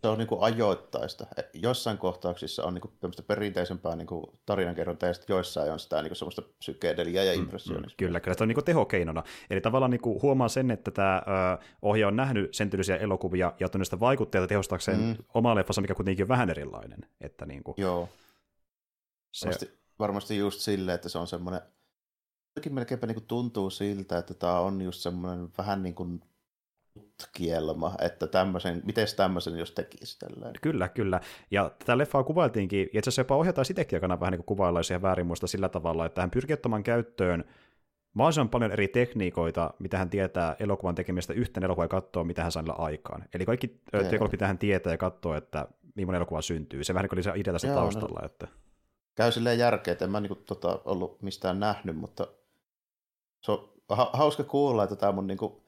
Se 0.02 0.10
on 0.10 0.18
niin 0.18 0.28
kuin 0.28 0.44
ajoittaista. 0.44 1.28
E, 1.38 1.42
jossain 1.54 1.98
kohtauksissa 1.98 2.64
on 2.64 2.74
niin 2.74 2.82
kuin 2.82 3.14
perinteisempää 3.28 3.96
niin 3.96 4.08
kuin 4.08 4.26
tarinankerrontaa, 4.46 5.10
ja 5.10 5.14
sitten 5.14 5.34
joissain 5.34 5.72
on 5.72 5.80
sitä 5.80 6.02
niin 6.02 6.10
kuin 6.10 6.18
semmoista 6.18 6.42
psykedelia 6.42 7.24
ja 7.24 7.34
impressionismia. 7.34 7.96
Mm, 7.96 7.98
kyllä, 7.98 8.20
kyllä, 8.20 8.38
se 8.38 8.44
on 8.44 8.48
niin 8.48 8.56
kuin 8.56 8.66
tehokeinona. 8.66 9.24
Eli 9.50 9.62
tavallaan 9.62 9.92
niin 9.92 10.02
kuin 10.02 10.22
huomaa 10.22 10.48
sen, 10.48 10.72
että 10.72 10.92
tämä 10.92 11.18
ö, 11.18 11.64
ohjaaja 11.82 12.08
on 12.08 12.16
nähnyt 12.16 12.54
sen 12.54 12.70
tyylisiä 12.70 12.98
elokuvia 12.98 13.54
ja 13.60 13.66
ottanut 13.66 13.88
sitä 13.88 14.00
vaikutteita 14.00 14.48
tehostakseen 14.48 15.00
mm. 15.00 15.16
omaa 15.34 15.56
leffansa, 15.56 15.82
mikä 15.82 15.96
kuitenkin 15.96 16.24
on 16.24 16.30
vähän 16.30 16.50
erilainen. 16.50 17.00
Että 17.22 17.46
niin 17.46 17.64
kuin, 17.64 17.76
Joo. 17.78 18.10
Se... 19.32 19.46
Varmasti, 19.46 19.70
varmasti 20.00 20.38
just 20.38 20.60
silleen, 20.60 20.96
että 20.96 21.10
se 21.10 21.18
on 21.18 21.28
semmoinen 21.28 21.62
jotenkin 22.56 22.74
melkeinpä 22.74 23.08
niin 23.08 23.16
kuin 23.16 23.28
tuntuu 23.28 23.70
siltä, 23.70 24.18
että 24.18 24.34
tämä 24.34 24.60
on 24.60 24.82
just 24.82 25.02
semmoinen 25.02 25.50
vähän 25.58 25.84
niin 25.84 25.96
kuin 25.96 26.22
kielma, 27.34 27.96
että 28.02 28.28
tämmöisen, 28.28 28.82
miten 28.86 29.08
tämmöisen 29.16 29.58
jos 29.58 29.72
tekisi 29.72 30.20
tällä. 30.20 30.52
Kyllä, 30.62 30.88
kyllä. 30.88 31.20
Ja 31.52 31.72
tätä 31.80 31.98
leffaa 31.98 32.24
kuvailtiinkin, 32.24 32.80
ja 32.80 33.00
itse 33.00 33.00
asiassa 33.00 33.20
jopa 33.20 33.36
ohjataan 33.36 33.66
sitäkin 33.66 33.98
aikana 33.98 34.20
vähän 34.20 34.32
niin 34.32 34.44
kuin 34.44 34.58
kuvaillaan 34.58 35.02
väärin 35.02 35.28
muista 35.28 35.48
sillä 35.48 35.70
tavalla, 35.70 36.06
että 36.06 36.22
hän 36.22 36.32
pyrkii 36.32 36.54
ottamaan 36.54 36.84
käyttöön 36.84 37.44
mahdollisimman 38.14 38.50
paljon 38.50 38.72
eri 38.72 38.88
tekniikoita, 38.88 39.74
mitä 39.80 39.98
hän 39.98 40.10
tietää 40.10 40.56
elokuvan 40.60 40.96
tekemistä 40.96 41.34
yhteen 41.34 41.64
elokuvaan 41.64 41.86
ja 41.86 42.02
katsoa, 42.02 42.24
mitä 42.24 42.44
hän 42.44 42.52
saa 42.52 42.64
aikaan. 42.78 43.24
Eli 43.34 43.46
kaikki 43.46 43.68
teknologiat 43.68 44.32
pitää 44.32 44.48
hän 44.48 44.58
tietää 44.58 44.94
ja 44.94 44.98
katsoa, 44.98 45.38
että 45.38 45.68
millainen 45.96 46.18
elokuva 46.18 46.42
syntyy. 46.42 46.84
Se 46.84 46.94
vähän 46.94 47.04
niin 47.04 47.10
kuin 47.10 47.18
oli 47.18 47.24
se 47.24 47.32
idea 47.36 47.54
tässä 47.54 47.68
Joo, 47.68 47.76
taustalla. 47.76 48.20
No. 48.20 48.26
Että... 48.26 48.48
Käy 49.16 49.32
silleen 49.32 49.60
järkeä, 49.60 49.92
että 49.92 50.06
en 50.06 50.12
mä 50.12 50.20
niin 50.20 50.28
kuin, 50.28 50.44
tota, 50.46 50.80
ollut 50.86 51.22
mistään 51.22 51.60
nähnyt, 51.60 51.98
mutta 51.98 52.28
se 53.46 53.52
on 53.52 53.70
hauska 54.14 54.44
kuulla, 54.44 54.84
että 54.84 54.96
tämä 54.96 55.12
mun 55.12 55.28
niinku 55.28 55.64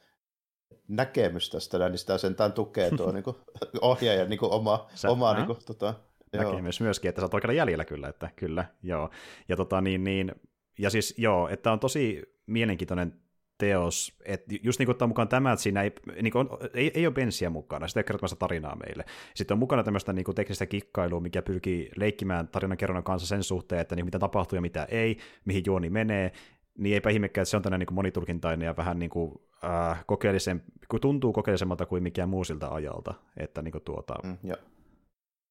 näkemys 0.88 1.50
tästä, 1.50 1.90
niin 1.90 1.98
sitä 1.98 2.18
sentään 2.18 2.54
tukee 2.54 2.92
tuo 2.92 3.12
niinku 3.14 3.36
ohjaaja 3.82 4.26
niinku 4.26 4.48
oma, 4.52 4.88
Sä, 4.96 5.10
oma 5.10 5.34
niinku, 5.34 5.58
tota, 5.66 5.94
näkemys 6.34 6.82
myöskin, 6.82 7.10
että 7.10 7.22
sä 7.22 7.26
oot 7.26 7.34
oikealla 7.34 7.54
jäljellä 7.54 7.86
kyllä, 7.86 8.08
että 8.08 8.30
kyllä, 8.36 8.66
joo. 8.84 9.10
Ja, 9.50 9.56
tota, 9.56 9.82
niin, 9.82 10.04
niin, 10.04 10.32
ja 10.80 10.90
siis 10.90 11.14
joo, 11.18 11.50
että 11.50 11.72
on 11.72 11.80
tosi 11.80 12.22
mielenkiintoinen 12.46 13.14
teos, 13.58 14.18
että 14.26 14.56
just 14.64 14.80
niin 14.80 14.86
kuin 14.86 14.94
ottaa 14.94 15.08
mukaan 15.08 15.28
tämä, 15.28 15.52
että 15.52 15.64
siinä 15.64 15.82
ei, 15.82 15.92
niin 16.22 16.32
kuin 16.32 16.50
on, 16.50 16.58
ei, 16.74 16.92
ei 16.94 17.08
ole 17.08 17.14
bensiä 17.14 17.50
mukana, 17.50 17.88
sitä 17.88 18.00
ei 18.00 18.04
kertomassa 18.04 18.36
tarinaa 18.36 18.76
meille. 18.76 19.06
Sitten 19.36 19.56
on 19.56 19.60
mukana 19.60 19.84
tämmöistä 19.84 20.14
niin 20.14 20.26
kuin 20.26 20.36
teknistä 20.36 20.66
kikkailua, 20.66 21.20
mikä 21.20 21.42
pyrkii 21.42 21.90
leikkimään 21.96 22.48
tarinankerronnan 22.48 23.04
kanssa 23.04 23.28
sen 23.28 23.44
suhteen, 23.44 23.82
että 23.82 23.96
niin 23.96 24.06
mitä 24.06 24.20
tapahtuu 24.20 24.58
ja 24.58 24.62
mitä 24.62 24.88
ei, 24.92 25.18
mihin 25.46 25.64
juoni 25.66 25.90
menee, 25.90 26.32
niin 26.78 26.94
eipä 26.94 27.10
ihmekään, 27.10 27.44
että 27.44 27.50
se 27.50 27.58
on 27.58 27.64
tämmöinen 27.64 27.88
niin 27.88 27.96
monitulkintainen 27.96 28.66
ja 28.66 28.78
vähän 28.78 29.00
niin 29.00 29.10
kuin, 29.10 29.34
äh, 29.64 30.06
kokeellisen, 30.06 30.64
kun 30.90 31.02
tuntuu 31.02 31.34
kokeellisemmalta 31.34 31.86
kuin 31.86 32.04
mikään 32.04 32.30
muu 32.30 32.44
siltä 32.44 32.70
ajalta. 32.70 33.14
Että 33.38 33.62
niin 33.62 33.72
kuin 33.72 33.84
tuota... 33.84 34.14
Mm, 34.24 34.38
ja. 34.44 34.58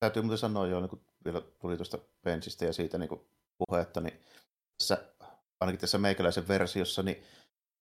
Täytyy 0.00 0.22
muuten 0.22 0.38
sanoa 0.38 0.66
jo, 0.66 0.80
niin 0.80 1.00
vielä 1.24 1.42
tuli 1.60 1.76
tuosta 1.76 1.98
pensistä 2.22 2.64
ja 2.64 2.72
siitä 2.72 2.98
niin 2.98 3.08
kuin 3.08 3.20
puhetta, 3.58 4.00
niin 4.00 4.20
tässä, 4.78 4.98
ainakin 5.60 5.80
tässä 5.80 5.98
meikäläisen 5.98 6.48
versiossa, 6.48 7.02
niin 7.02 7.22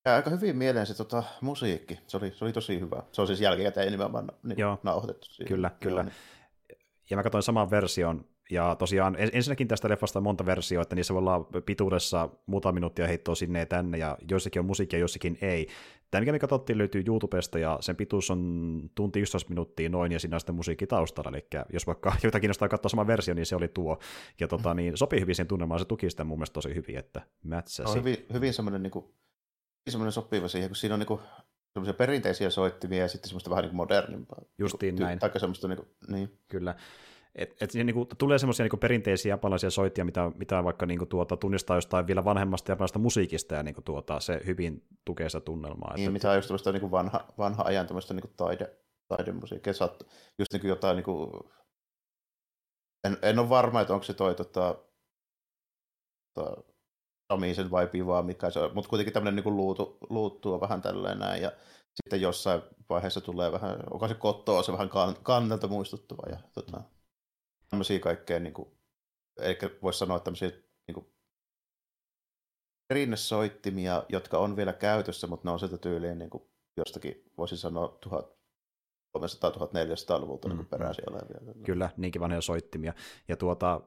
aika 0.06 0.30
hyvin 0.30 0.58
mieleen 0.58 0.86
se 0.86 0.94
tota, 0.94 1.24
musiikki. 1.42 2.00
Se 2.08 2.18
oli, 2.18 2.32
se 2.32 2.46
oli 2.46 2.54
tosi 2.54 2.80
hyvä. 2.80 3.04
Se 3.12 3.22
on 3.22 3.28
siis 3.28 3.42
jälkikäteen 3.42 3.92
nimenomaan 3.92 4.32
niin, 4.44 4.60
Joo. 4.60 4.80
nauhoitettu. 4.84 5.28
Siihen. 5.28 5.48
Kyllä, 5.48 5.72
kyllä. 5.80 6.02
Joo, 6.02 6.04
niin. 6.04 6.16
Ja 7.10 7.18
mä 7.18 7.24
katsoin 7.24 7.44
saman 7.44 7.70
version 7.70 8.26
ja 8.52 8.76
tosiaan 8.76 9.16
ensinnäkin 9.34 9.68
tästä 9.68 9.90
leffasta 9.90 10.20
on 10.20 10.24
monta 10.24 10.46
versioa, 10.46 10.82
että 10.82 10.96
niissä 10.96 11.14
voi 11.14 11.20
olla 11.20 11.48
pituudessa 11.66 12.30
muutama 12.46 12.74
minuuttia 12.74 13.08
heittoa 13.08 13.36
sinne 13.36 13.60
ja 13.60 13.66
tänne, 13.66 13.98
ja 13.98 14.18
joissakin 14.30 14.60
on 14.60 14.66
musiikkia, 14.66 15.00
joissakin 15.00 15.38
ei. 15.42 15.68
Tämä, 16.12 16.20
mikä 16.20 16.32
me 16.32 16.40
katsottiin, 16.40 16.78
löytyy 16.78 17.04
YouTubesta, 17.08 17.60
ja 17.60 17.78
sen 17.82 17.96
pituus 17.96 18.32
on 18.32 18.90
tunti 18.96 19.20
11 19.20 19.50
minuuttia 19.50 19.90
noin, 19.90 20.12
ja 20.12 20.20
siinä 20.20 20.36
on 20.36 20.40
sitten 20.40 20.56
musiikki 20.56 20.88
taustalla, 20.88 21.30
eli 21.30 21.48
jos 21.74 21.88
vaikka 21.88 22.10
jotakin 22.24 22.42
kiinnostaa 22.42 22.70
katsoa 22.70 22.90
sama 22.90 23.08
versio, 23.08 23.34
niin 23.34 23.46
se 23.46 23.56
oli 23.56 23.68
tuo. 23.68 24.00
Ja 24.40 24.48
tota, 24.48 24.74
niin, 24.74 24.98
sopii 24.98 25.20
hyvin 25.20 25.36
siihen 25.36 25.48
tunnelmaan, 25.48 25.80
se 25.80 25.86
tuki 25.86 26.10
sitä 26.10 26.24
mun 26.24 26.38
mielestä 26.38 26.54
tosi 26.54 26.76
hyvin, 26.76 26.98
että 26.98 27.22
mätsäsi. 27.44 27.90
On 27.90 27.96
hyvin, 27.96 28.26
hyvin 28.34 28.54
semmoinen, 28.54 28.84
niin 28.84 28.92
kuin, 28.92 29.06
semmoinen 29.90 30.12
sopiva 30.12 30.48
siihen, 30.48 30.70
kun 30.70 30.76
siinä 30.76 30.96
on 30.96 31.00
niin 31.00 31.08
kuin, 31.08 31.20
semmoisia 31.74 31.94
perinteisiä 31.94 32.50
soittimia 32.50 33.02
ja 33.02 33.08
sitten 33.08 33.30
semmoista 33.30 33.50
vähän 33.50 33.64
niin 33.64 33.70
kuin 33.70 33.78
modernimpaa. 33.78 34.42
Justiin 34.58 34.96
niin 34.96 35.04
näin. 35.04 35.20
Tai 35.20 35.40
semmoista, 35.40 35.68
niin 35.68 35.78
kuin, 35.78 35.90
niin. 36.08 36.40
Kyllä. 36.48 36.76
Et, 37.36 37.56
et 37.62 37.74
niinku, 37.74 38.08
tulee 38.18 38.40
semmoisia 38.40 38.64
niinku 38.64 38.78
perinteisiä 38.78 39.30
japanilaisia 39.30 39.70
soittia, 39.70 40.06
mitä, 40.06 40.32
mitä 40.36 40.64
vaikka 40.64 40.86
niinku, 40.86 41.06
tuota, 41.06 41.38
tunnistaa 41.38 41.78
jostain 41.78 42.08
vielä 42.08 42.24
vanhemmasta 42.24 42.72
japanilaisesta 42.72 43.00
musiikista, 43.00 43.56
ja 43.56 43.64
niinku, 43.64 43.82
tuota, 43.82 44.20
se 44.20 44.42
hyvin 44.46 44.88
tukee 45.06 45.30
sitä 45.30 45.42
tunnelmaa. 45.42 45.94
Niin, 45.94 46.04
että, 46.04 46.14
mitä 46.14 46.30
on 46.30 46.36
just 46.36 46.48
tämmöistä 46.48 46.72
niinku 46.72 46.92
vanha, 46.92 47.26
vanha 47.38 47.64
ajan 47.64 47.88
tämmöistä 47.88 48.14
niinku 48.14 48.34
taide, 48.38 48.78
taidemusiikkia. 49.08 49.74
Saat 49.74 50.04
just 50.40 50.54
niinku 50.54 50.68
jotain, 50.68 50.96
niinku, 50.96 51.32
en, 53.04 53.18
en 53.22 53.40
ole 53.40 53.50
varma, 53.50 53.82
että 53.82 53.94
onko 53.94 54.04
se 54.04 54.14
toi 54.14 54.36
tota, 54.36 54.76
tota, 56.34 56.64
Samisen 57.34 57.72
vai 57.72 57.88
Pivaa, 57.88 58.24
mikä 58.24 58.50
se 58.50 58.60
on, 58.60 58.72
mutta 58.74 58.90
kuitenkin 58.90 59.14
tämmöinen 59.14 59.36
niinku 59.36 59.52
luutu, 59.52 59.98
luuttuu 60.10 60.62
vähän 60.62 60.82
tälleen 60.82 61.20
näin, 61.20 61.42
ja 61.42 61.52
sitten 61.96 62.22
jossain 62.22 62.62
vaiheessa 62.90 63.22
tulee 63.22 63.52
vähän, 63.52 63.84
onko 63.92 64.08
se 64.08 64.14
kottoa, 64.14 64.64
se 64.64 64.72
vähän 64.72 64.90
kannelta 65.24 65.68
muistuttava, 65.68 66.30
ja 66.30 66.38
tota, 66.54 66.82
tämmöisiä 67.70 68.00
kaikkea, 68.00 68.40
niin 68.40 68.54
kuin, 68.54 68.70
eli 69.38 69.58
voisi 69.82 70.00
sanoa 70.00 70.20
tämmöisiä 70.20 70.50
niin 70.88 70.94
kuin, 70.94 71.08
perinnesoittimia, 72.88 74.04
jotka 74.10 74.38
on 74.38 74.56
vielä 74.56 74.74
käytössä, 74.74 75.28
mutta 75.28 75.48
ne 75.48 75.52
on 75.52 75.60
sieltä 75.60 75.78
tyyliin 75.78 76.20
niin 76.20 76.30
kuin, 76.30 76.44
jostakin, 76.78 77.24
voisin 77.38 77.58
sanoa, 77.58 78.00
1300-1400-luvulta 78.06 80.48
niin 80.48 80.56
mm, 80.56 80.58
niin 80.58 80.70
peräisin 80.70 81.10
olevia. 81.10 81.64
Kyllä, 81.64 81.90
niinkin 81.98 82.22
vanhoja 82.22 82.42
soittimia. 82.42 82.94
Ja 83.28 83.38
tuota, 83.38 83.82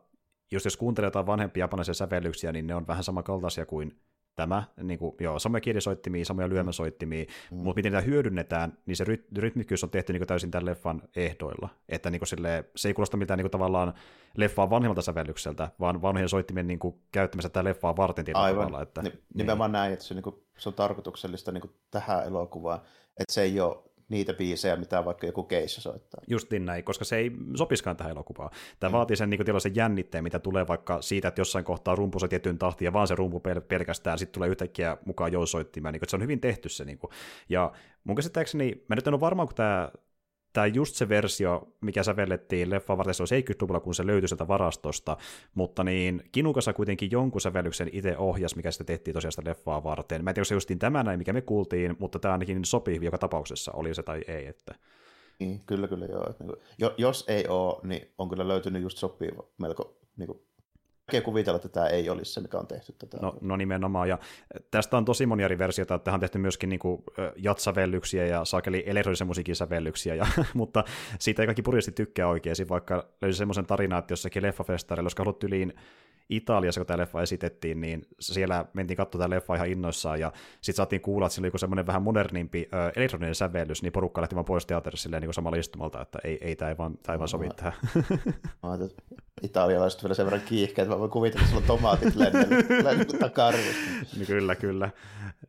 jos, 0.50 0.64
jos 0.64 0.76
kuuntelee 0.76 1.06
jotain 1.06 1.26
vanhempia 1.26 1.62
japanilaisia 1.62 1.94
sävellyksiä, 1.94 2.52
niin 2.52 2.66
ne 2.66 2.74
on 2.74 2.86
vähän 2.86 3.04
samankaltaisia 3.04 3.66
kuin 3.66 4.00
tämä, 4.38 4.62
niin 4.82 4.98
kuin, 4.98 5.14
joo, 5.20 5.38
samoja 5.38 5.60
kielisoittimia, 5.60 6.24
samoja 6.24 6.48
lyömäsoittimia, 6.48 7.24
mm. 7.24 7.56
mutta 7.56 7.78
miten 7.78 7.92
niitä 7.92 8.06
hyödynnetään, 8.06 8.78
niin 8.86 8.96
se 8.96 9.04
ryt- 9.04 9.38
rytmikkyys 9.38 9.84
on 9.84 9.90
tehty 9.90 10.12
niin 10.12 10.20
kuin 10.20 10.28
täysin 10.28 10.50
tämän 10.50 10.66
leffan 10.66 11.02
ehdoilla. 11.16 11.68
Että 11.88 12.10
niin 12.10 12.20
kuin 12.20 12.28
sille, 12.28 12.64
se 12.76 12.88
ei 12.88 12.94
kuulosta 12.94 13.16
mitään 13.16 13.38
niin 13.38 13.44
kuin 13.44 13.50
tavallaan 13.50 13.94
leffaa 14.36 14.70
vanhemmalta 14.70 15.02
sävellykseltä, 15.02 15.68
vaan 15.80 16.02
vanhojen 16.02 16.28
soittimien 16.28 16.66
niin 16.66 16.78
kuin, 16.78 16.94
käyttämistä 17.12 17.48
tätä 17.48 17.64
leffaa 17.64 17.96
varten 17.96 18.24
Aivan. 18.34 18.66
tavalla. 18.66 18.82
Että, 18.82 19.02
niin. 19.02 19.22
Nimenomaan 19.34 19.72
näin, 19.72 19.92
että 19.92 20.04
se, 20.04 20.14
niin 20.14 20.22
kuin, 20.22 20.36
se 20.58 20.68
on 20.68 20.74
tarkoituksellista 20.74 21.52
niin 21.52 21.62
kuin 21.62 21.72
tähän 21.90 22.26
elokuvaan, 22.26 22.80
että 23.20 23.32
se 23.32 23.42
ei 23.42 23.60
ole 23.60 23.76
niitä 24.08 24.34
biisejä, 24.34 24.76
mitä 24.76 25.04
vaikka 25.04 25.26
joku 25.26 25.42
keissa 25.42 25.80
soittaa. 25.80 26.20
Justin 26.26 26.64
näin, 26.64 26.84
koska 26.84 27.04
se 27.04 27.16
ei 27.16 27.30
sopiskaan 27.56 27.96
tähän 27.96 28.10
elokuvaan. 28.10 28.50
Tämä 28.80 28.90
mm. 28.90 28.92
vaatii 28.92 29.16
sen 29.16 29.30
niin 29.30 29.40
kuin, 29.44 29.74
jännitteen, 29.74 30.24
mitä 30.24 30.38
tulee 30.38 30.66
vaikka 30.66 31.02
siitä, 31.02 31.28
että 31.28 31.40
jossain 31.40 31.64
kohtaa 31.64 31.94
rumpu 31.94 32.18
se 32.18 32.28
tiettyyn 32.28 32.58
tahtiin 32.58 32.86
ja 32.86 32.92
vaan 32.92 33.08
se 33.08 33.14
rumpu 33.14 33.38
pel- 33.38 33.60
pelkästään, 33.60 34.18
sitten 34.18 34.34
tulee 34.34 34.48
yhtäkkiä 34.48 34.96
mukaan 35.04 35.32
jousoittimeen, 35.32 35.92
niin 35.92 36.00
kuin, 36.00 36.04
että 36.06 36.10
se 36.10 36.16
on 36.16 36.22
hyvin 36.22 36.40
tehty 36.40 36.68
se. 36.68 36.84
Niin 36.84 36.98
kuin. 36.98 37.10
Ja 37.48 37.72
mun 38.04 38.16
käsittääkseni, 38.16 38.84
mä 38.88 38.94
nyt 38.94 39.06
en 39.06 39.14
ole 39.14 39.20
varma, 39.20 39.46
kun 39.46 39.54
tämä 39.54 39.90
tämä 40.52 40.66
just 40.66 40.94
se 40.94 41.08
versio, 41.08 41.68
mikä 41.80 42.02
sävellettiin 42.02 42.70
leffa 42.70 42.98
varten, 42.98 43.14
se 43.14 43.22
oli 43.22 43.40
70-luvulla, 43.40 43.80
kun 43.80 43.94
se 43.94 44.06
löytyi 44.06 44.28
sieltä 44.28 44.48
varastosta, 44.48 45.16
mutta 45.54 45.84
niin 45.84 46.22
Kinukassa 46.32 46.72
kuitenkin 46.72 47.10
jonkun 47.10 47.40
sävellyksen 47.40 47.90
itse 47.92 48.18
ohjas, 48.18 48.56
mikä 48.56 48.70
sitten 48.70 48.86
tehtiin 48.86 49.14
tosiaan 49.14 49.32
sitä 49.32 49.50
leffaa 49.50 49.84
varten. 49.84 50.24
Mä 50.24 50.30
en 50.30 50.34
tiedä, 50.34 50.42
onko 50.42 50.44
se 50.44 50.54
justiin 50.54 50.78
tämä 50.78 51.02
näin, 51.02 51.18
mikä 51.18 51.32
me 51.32 51.40
kuultiin, 51.40 51.96
mutta 51.98 52.18
tämä 52.18 52.32
ainakin 52.32 52.64
sopii 52.64 52.98
joka 53.02 53.18
tapauksessa, 53.18 53.72
oli 53.72 53.94
se 53.94 54.02
tai 54.02 54.20
ei. 54.28 54.46
Että... 54.46 54.74
Niin, 55.38 55.60
kyllä, 55.66 55.88
kyllä 55.88 56.06
joo. 56.06 56.34
Niin 56.38 56.48
kuin, 56.48 56.90
jos 56.98 57.24
ei 57.28 57.46
ole, 57.48 57.80
niin 57.82 58.12
on 58.18 58.28
kyllä 58.28 58.48
löytynyt 58.48 58.82
just 58.82 58.98
sopiva 58.98 59.42
melko 59.58 59.98
niin 60.16 60.26
kuin 60.26 60.42
vaikea 61.08 61.22
kuvitella, 61.24 61.56
että 61.56 61.68
tämä 61.68 61.86
ei 61.86 62.10
olisi 62.10 62.32
se, 62.32 62.40
mikä 62.40 62.58
on 62.58 62.66
tehty 62.66 62.94
tätä. 62.98 63.18
No, 63.22 63.36
no 63.40 63.56
nimenomaan, 63.56 64.08
ja 64.08 64.18
tästä 64.70 64.96
on 64.96 65.04
tosi 65.04 65.26
monia 65.26 65.44
eri 65.44 65.58
versioita, 65.58 65.94
että 65.94 66.12
on 66.12 66.20
tehty 66.20 66.38
myöskin 66.38 66.68
niin 66.68 66.78
kuin, 66.78 67.02
jatsavellyksiä 67.36 68.26
ja 68.26 68.44
saakeli 68.44 68.82
elektronisen 68.86 69.26
musiikin 69.26 69.56
sävellyksiä, 69.56 70.14
ja, 70.14 70.26
mutta 70.54 70.84
siitä 71.18 71.42
ei 71.42 71.46
kaikki 71.46 71.62
purjasti 71.62 71.92
tykkää 71.92 72.28
oikein, 72.28 72.56
vaikka 72.68 73.08
löysi 73.22 73.38
semmoisen 73.38 73.66
tarinan, 73.66 73.98
että 73.98 74.12
jossakin 74.12 74.42
leffafestareilla, 74.42 75.06
koska 75.06 75.22
haluat 75.22 75.44
yliin 75.44 75.74
Italiassa, 76.28 76.80
kun 76.80 76.86
tämä 76.86 76.98
leffa 76.98 77.22
esitettiin, 77.22 77.80
niin 77.80 78.06
siellä 78.20 78.64
mentiin 78.72 78.96
katsomaan 78.96 79.30
tämä 79.30 79.36
leffa 79.36 79.54
ihan 79.54 79.68
innoissaan, 79.68 80.20
ja 80.20 80.32
sitten 80.54 80.74
saatiin 80.74 81.02
kuulla, 81.02 81.26
että 81.26 81.34
sillä 81.34 81.50
oli 81.52 81.58
semmoinen 81.58 81.86
vähän 81.86 82.02
modernimpi 82.02 82.68
ö, 82.74 82.92
elektroninen 82.96 83.34
sävellys, 83.34 83.82
niin 83.82 83.92
porukka 83.92 84.20
lähti 84.20 84.34
vaan 84.34 84.44
pois 84.44 84.66
teatterissa 84.66 85.02
silleen 85.02 85.22
niin 85.22 85.34
samalla 85.34 85.58
istumalta, 85.58 86.02
että 86.02 86.18
ei, 86.24 86.38
ei 86.40 86.56
tämä 86.56 86.68
ei 86.68 86.78
vaan, 86.78 86.98
tämä 87.02 87.14
ei 87.14 87.18
vaan 87.18 87.28
sovi 87.28 87.48
tähän. 87.56 87.72
Italialaiset 89.42 90.02
vielä 90.02 90.14
sen 90.14 90.26
verran 90.26 90.42
kiihkeä, 90.48 90.82
että 90.82 90.94
mä 90.94 90.98
voin 91.00 91.10
kuvitella, 91.10 91.40
että 91.46 91.50
sulla 91.50 91.72
on 91.72 91.78
tomaatit 91.78 92.16
lennellä 92.84 93.04
takaa 93.18 93.50
niin 93.50 94.26
kyllä, 94.26 94.54
kyllä. 94.54 94.90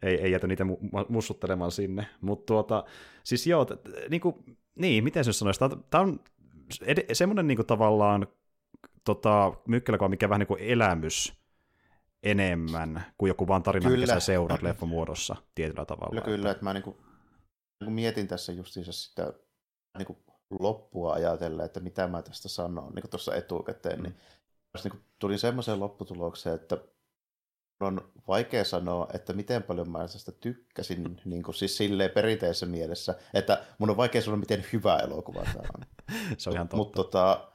Ei, 0.02 0.22
ei 0.22 0.32
jätä 0.32 0.48
niitä 0.48 0.64
mu- 0.64 1.06
mussuttelemaan 1.10 1.72
sinne. 1.72 2.08
Mutta 2.22 2.46
tuota, 2.46 2.84
siis 3.24 3.48
joo, 3.48 3.66
t- 3.66 4.10
niin, 4.10 4.22
kuin, 4.22 4.36
niin, 4.76 5.04
miten 5.04 5.26
se 5.26 5.34
sanoisi, 5.34 5.60
tämä 5.90 6.04
on 6.04 6.20
ed- 6.86 7.14
semmoinen 7.14 7.48
niin 7.48 7.56
kuin, 7.56 7.66
tavallaan 7.66 8.28
tota, 9.04 9.54
mykkäläkuva, 9.68 10.10
mikä 10.10 10.30
vähän 10.30 10.40
niin 10.40 10.48
kuin 10.48 10.62
elämys 10.62 11.40
enemmän 12.24 13.06
kuin 13.18 13.28
joku 13.28 13.48
vaan 13.48 13.64
tarina, 13.64 13.90
kyllä. 13.90 14.06
mikä 14.06 14.14
sä 14.14 14.26
seuraat 14.26 14.62
leffan 14.62 14.90
muodossa 14.90 15.36
tietyllä 15.56 15.86
tavalla. 15.86 16.10
Kyllä, 16.10 16.38
kyllä, 16.38 16.52
että 16.52 16.64
mä 16.64 16.74
niin 16.74 16.84
kuin, 16.84 16.96
niin 16.96 17.86
kuin 17.86 17.94
mietin 17.94 18.28
tässä 18.28 18.52
justiinsa 18.52 18.92
sitä 18.92 19.34
niin 19.98 20.06
kuin 20.06 20.20
loppua 20.60 21.14
ajatella, 21.14 21.64
että 21.64 21.80
mitä 21.80 22.08
mä 22.08 22.22
tästä 22.22 22.50
sanon 22.50 22.94
niin 22.94 23.10
tuossa 23.10 23.36
etukäteen, 23.36 24.00
mm. 24.00 24.04
niin, 24.04 24.16
niin 24.84 24.92
kuin 24.92 25.04
tulin 25.20 25.40
semmoiseen 25.40 25.80
lopputulokseen, 25.80 26.56
että 26.56 26.78
on 27.80 28.12
vaikea 28.28 28.64
sanoa, 28.64 29.08
että 29.14 29.34
miten 29.34 29.64
paljon 29.64 29.92
mä 29.92 30.00
tästä 30.00 30.32
tykkäsin, 30.32 31.22
niin 31.26 31.44
kuin 31.44 31.56
siis 31.56 31.78
silleen 31.78 32.12
perinteisessä 32.12 32.66
mielessä, 32.66 33.16
että 33.34 33.66
mun 33.78 33.90
on 33.90 33.98
vaikea 33.98 34.22
sanoa, 34.22 34.38
miten 34.38 34.66
hyvä 34.74 34.98
elokuva 34.98 35.44
tämä 35.44 35.70
on. 35.78 35.86
Se 36.38 36.50
on 36.50 36.56
ihan 36.56 36.68
totta. 36.68 36.78
Mutta 36.78 36.96
tota, 36.96 37.52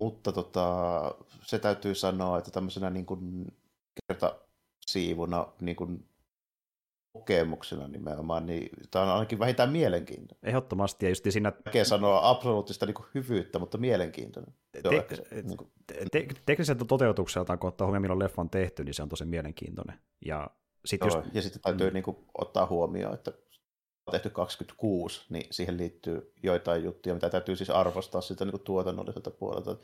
mutta 0.00 0.32
tota, 0.32 1.00
se 1.42 1.58
täytyy 1.58 1.94
sanoa, 1.94 2.38
että 2.38 2.50
tämmöisenä 2.50 2.90
niin 2.90 3.06
kuin 3.06 3.46
kertasiivuna 4.06 5.46
niin 5.60 5.76
kuin 5.76 6.08
kokemuksena 7.12 7.88
nimenomaan, 7.88 8.46
niin 8.46 8.68
tämä 8.90 9.04
on 9.04 9.10
ainakin 9.10 9.38
vähintään 9.38 9.72
mielenkiintoinen. 9.72 10.48
Ehdottomasti, 10.48 11.06
ja 11.06 11.10
just 11.10 11.24
siinä... 11.30 11.52
Vaikea 11.66 11.84
sanoa 11.84 12.30
absoluuttista 12.30 12.86
niin 12.86 12.94
kuin 12.94 13.06
hyvyyttä, 13.14 13.58
mutta 13.58 13.78
mielenkiintoinen. 13.78 14.54
Te- 14.72 15.42
niin 15.42 15.56
kuin... 15.56 15.70
te- 16.12 16.26
tekniseltä 16.46 16.84
toteutukseltaan, 16.84 17.58
kun 17.58 17.68
ottaa 17.68 17.86
huomioon, 17.86 18.02
milloin 18.02 18.18
leffa 18.18 18.42
on 18.42 18.50
tehty, 18.50 18.84
niin 18.84 18.94
se 18.94 19.02
on 19.02 19.08
tosi 19.08 19.24
mielenkiintoinen. 19.24 19.98
Ja, 20.24 20.50
sit 20.84 21.00
Joo, 21.00 21.16
just... 21.16 21.34
ja 21.34 21.42
sitten 21.42 21.62
täytyy 21.62 21.90
mm. 21.90 21.94
niin 21.94 22.04
kuin, 22.04 22.16
ottaa 22.38 22.66
huomioon, 22.66 23.14
että 23.14 23.32
on 24.06 24.12
tehty 24.12 24.30
26, 24.30 25.26
niin 25.28 25.46
siihen 25.50 25.76
liittyy 25.76 26.32
joitain 26.42 26.84
juttuja, 26.84 27.14
mitä 27.14 27.30
täytyy 27.30 27.56
siis 27.56 27.70
arvostaa 27.70 28.20
sitä 28.20 28.44
niin 28.44 28.60
tuotannolliselta 28.60 29.30
puolelta. 29.30 29.76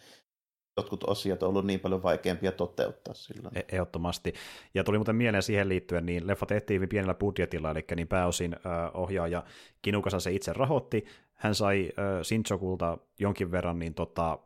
Jotkut 0.77 1.05
osiot 1.05 1.43
on 1.43 1.49
ollut 1.49 1.67
niin 1.67 1.81
paljon 1.81 2.03
vaikeampia 2.03 2.53
toteuttaa 2.53 3.15
sillä. 3.15 3.51
E- 3.55 3.61
ehdottomasti. 3.73 4.35
Ja 4.75 4.85
tuli 4.85 4.99
muuten 4.99 5.17
mieleen 5.17 5.43
siihen 5.43 5.69
liittyen, 5.69 6.07
niin 6.07 6.27
leffa 6.27 6.47
tehtiin 6.47 6.75
hyvin 6.75 6.89
pienellä 6.89 7.15
budjetilla, 7.15 7.71
eli 7.71 7.85
niin 7.97 8.09
pääosin 8.09 8.55
äh, 8.55 8.91
ohjaaja 8.95 9.45
Kinukasa 9.83 10.21
se 10.21 10.33
itse 10.33 10.53
rahoitti. 10.53 11.05
Hän 11.35 11.55
sai 11.55 11.93
äh, 11.99 12.05
Sinchokulta 12.23 12.99
jonkin 13.19 13.51
verran 13.51 13.79
niin 13.79 13.95
tota, 13.95 14.39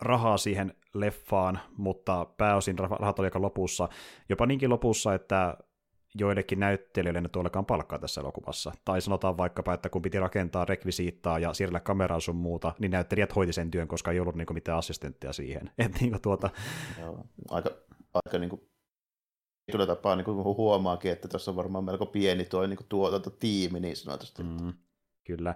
rahaa 0.00 0.36
siihen 0.36 0.74
leffaan, 0.94 1.58
mutta 1.76 2.26
pääosin 2.36 2.78
rahat 2.78 3.18
oli 3.18 3.26
aika 3.26 3.42
lopussa. 3.42 3.88
Jopa 4.28 4.46
niinkin 4.46 4.70
lopussa, 4.70 5.14
että 5.14 5.56
joillekin 6.18 6.60
näyttelijöille 6.60 7.20
nyt 7.20 7.36
olekaan 7.36 7.66
palkkaa 7.66 7.98
tässä 7.98 8.20
elokuvassa. 8.20 8.72
Tai 8.84 9.00
sanotaan 9.00 9.36
vaikkapa, 9.36 9.74
että 9.74 9.88
kun 9.88 10.02
piti 10.02 10.18
rakentaa 10.18 10.64
rekvisiittaa 10.64 11.38
ja 11.38 11.52
siirrellä 11.52 11.80
kameraa 11.80 12.20
sun 12.20 12.36
muuta, 12.36 12.72
niin 12.78 12.90
näyttelijät 12.90 13.36
hoiti 13.36 13.52
sen 13.52 13.70
työn, 13.70 13.88
koska 13.88 14.12
ei 14.12 14.20
ollut 14.20 14.34
niinku 14.34 14.54
mitään 14.54 14.78
assistenttia 14.78 15.32
siihen. 15.32 15.70
Et 15.78 16.00
niinku 16.00 16.18
tuota... 16.18 16.50
Joo, 17.00 17.24
aika, 17.50 17.70
aika 18.14 18.38
niinku 18.38 18.68
kyllä 19.72 19.86
tapaa 19.86 20.16
niin 20.16 20.26
huomaakin, 20.26 21.12
että 21.12 21.28
tässä 21.28 21.50
on 21.50 21.56
varmaan 21.56 21.84
melko 21.84 22.06
pieni 22.06 22.44
tuo 22.44 22.66
niin 22.66 22.78
tuotantotiimi 22.88 23.80
niin 23.80 23.96
sanotusti. 23.96 24.42
Mm, 24.42 24.72
kyllä. 25.24 25.54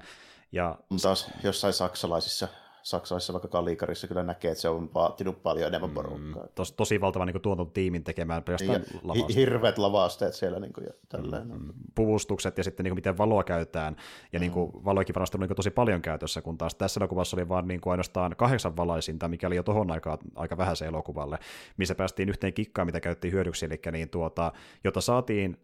Ja... 0.52 0.78
Taas 1.02 1.30
jossain 1.44 1.72
saksalaisissa 1.72 2.48
Saksassa 2.82 3.32
vaikka 3.32 3.48
Kalikarissa 3.48 4.06
kyllä 4.06 4.22
näkee, 4.22 4.50
että 4.50 4.62
se 4.62 4.68
on 4.68 4.90
vaatinut 4.94 5.42
paljon 5.42 5.68
enemmän 5.68 5.90
mm, 5.90 5.94
porukkaa. 5.94 6.42
Mm, 6.42 6.48
tos, 6.54 6.72
tosi 6.72 7.00
valtava 7.00 7.26
niin 7.26 7.40
tuotantotiimin 7.40 8.04
tekemään 8.04 8.42
pelkästään 8.42 8.84
lavasta. 9.02 9.32
Hirveät 9.34 9.78
lavasteet 9.78 10.34
siellä 10.34 10.60
niin 10.60 10.72
kuin, 10.72 10.84
ja 10.84 10.92
tälleen. 11.08 11.46
Mm, 11.48 11.54
mm, 11.54 11.72
puvustukset 11.94 12.58
ja 12.58 12.64
sitten 12.64 12.84
niin 12.84 12.90
kuin, 12.90 12.96
miten 12.96 13.18
valoa 13.18 13.44
käytetään. 13.44 13.96
Ja 14.32 14.38
mm. 14.38 14.40
niin 14.40 14.52
kuin, 14.52 14.72
valoikin 14.84 15.14
varmasti 15.14 15.36
on 15.36 15.40
niin 15.40 15.48
kuin, 15.48 15.56
tosi 15.56 15.70
paljon 15.70 16.02
käytössä, 16.02 16.42
kun 16.42 16.58
taas 16.58 16.74
tässä 16.74 17.00
elokuvassa 17.00 17.36
oli 17.36 17.48
vain 17.48 17.68
niin 17.68 17.80
kuin, 17.80 17.90
ainoastaan 17.90 18.36
kahdeksan 18.36 18.76
valaisinta, 18.76 19.28
mikä 19.28 19.46
oli 19.46 19.56
jo 19.56 19.62
tohon 19.62 19.90
aikaan 19.90 20.18
aika 20.34 20.56
vähän 20.56 20.76
se 20.76 20.86
elokuvalle, 20.86 21.38
missä 21.76 21.94
päästiin 21.94 22.28
yhteen 22.28 22.54
kikkaan, 22.54 22.86
mitä 22.86 23.00
käytettiin 23.00 23.32
hyödyksi, 23.32 23.66
eli 23.66 23.80
niin, 23.92 24.10
tuota, 24.10 24.52
jota 24.84 25.00
saatiin 25.00 25.56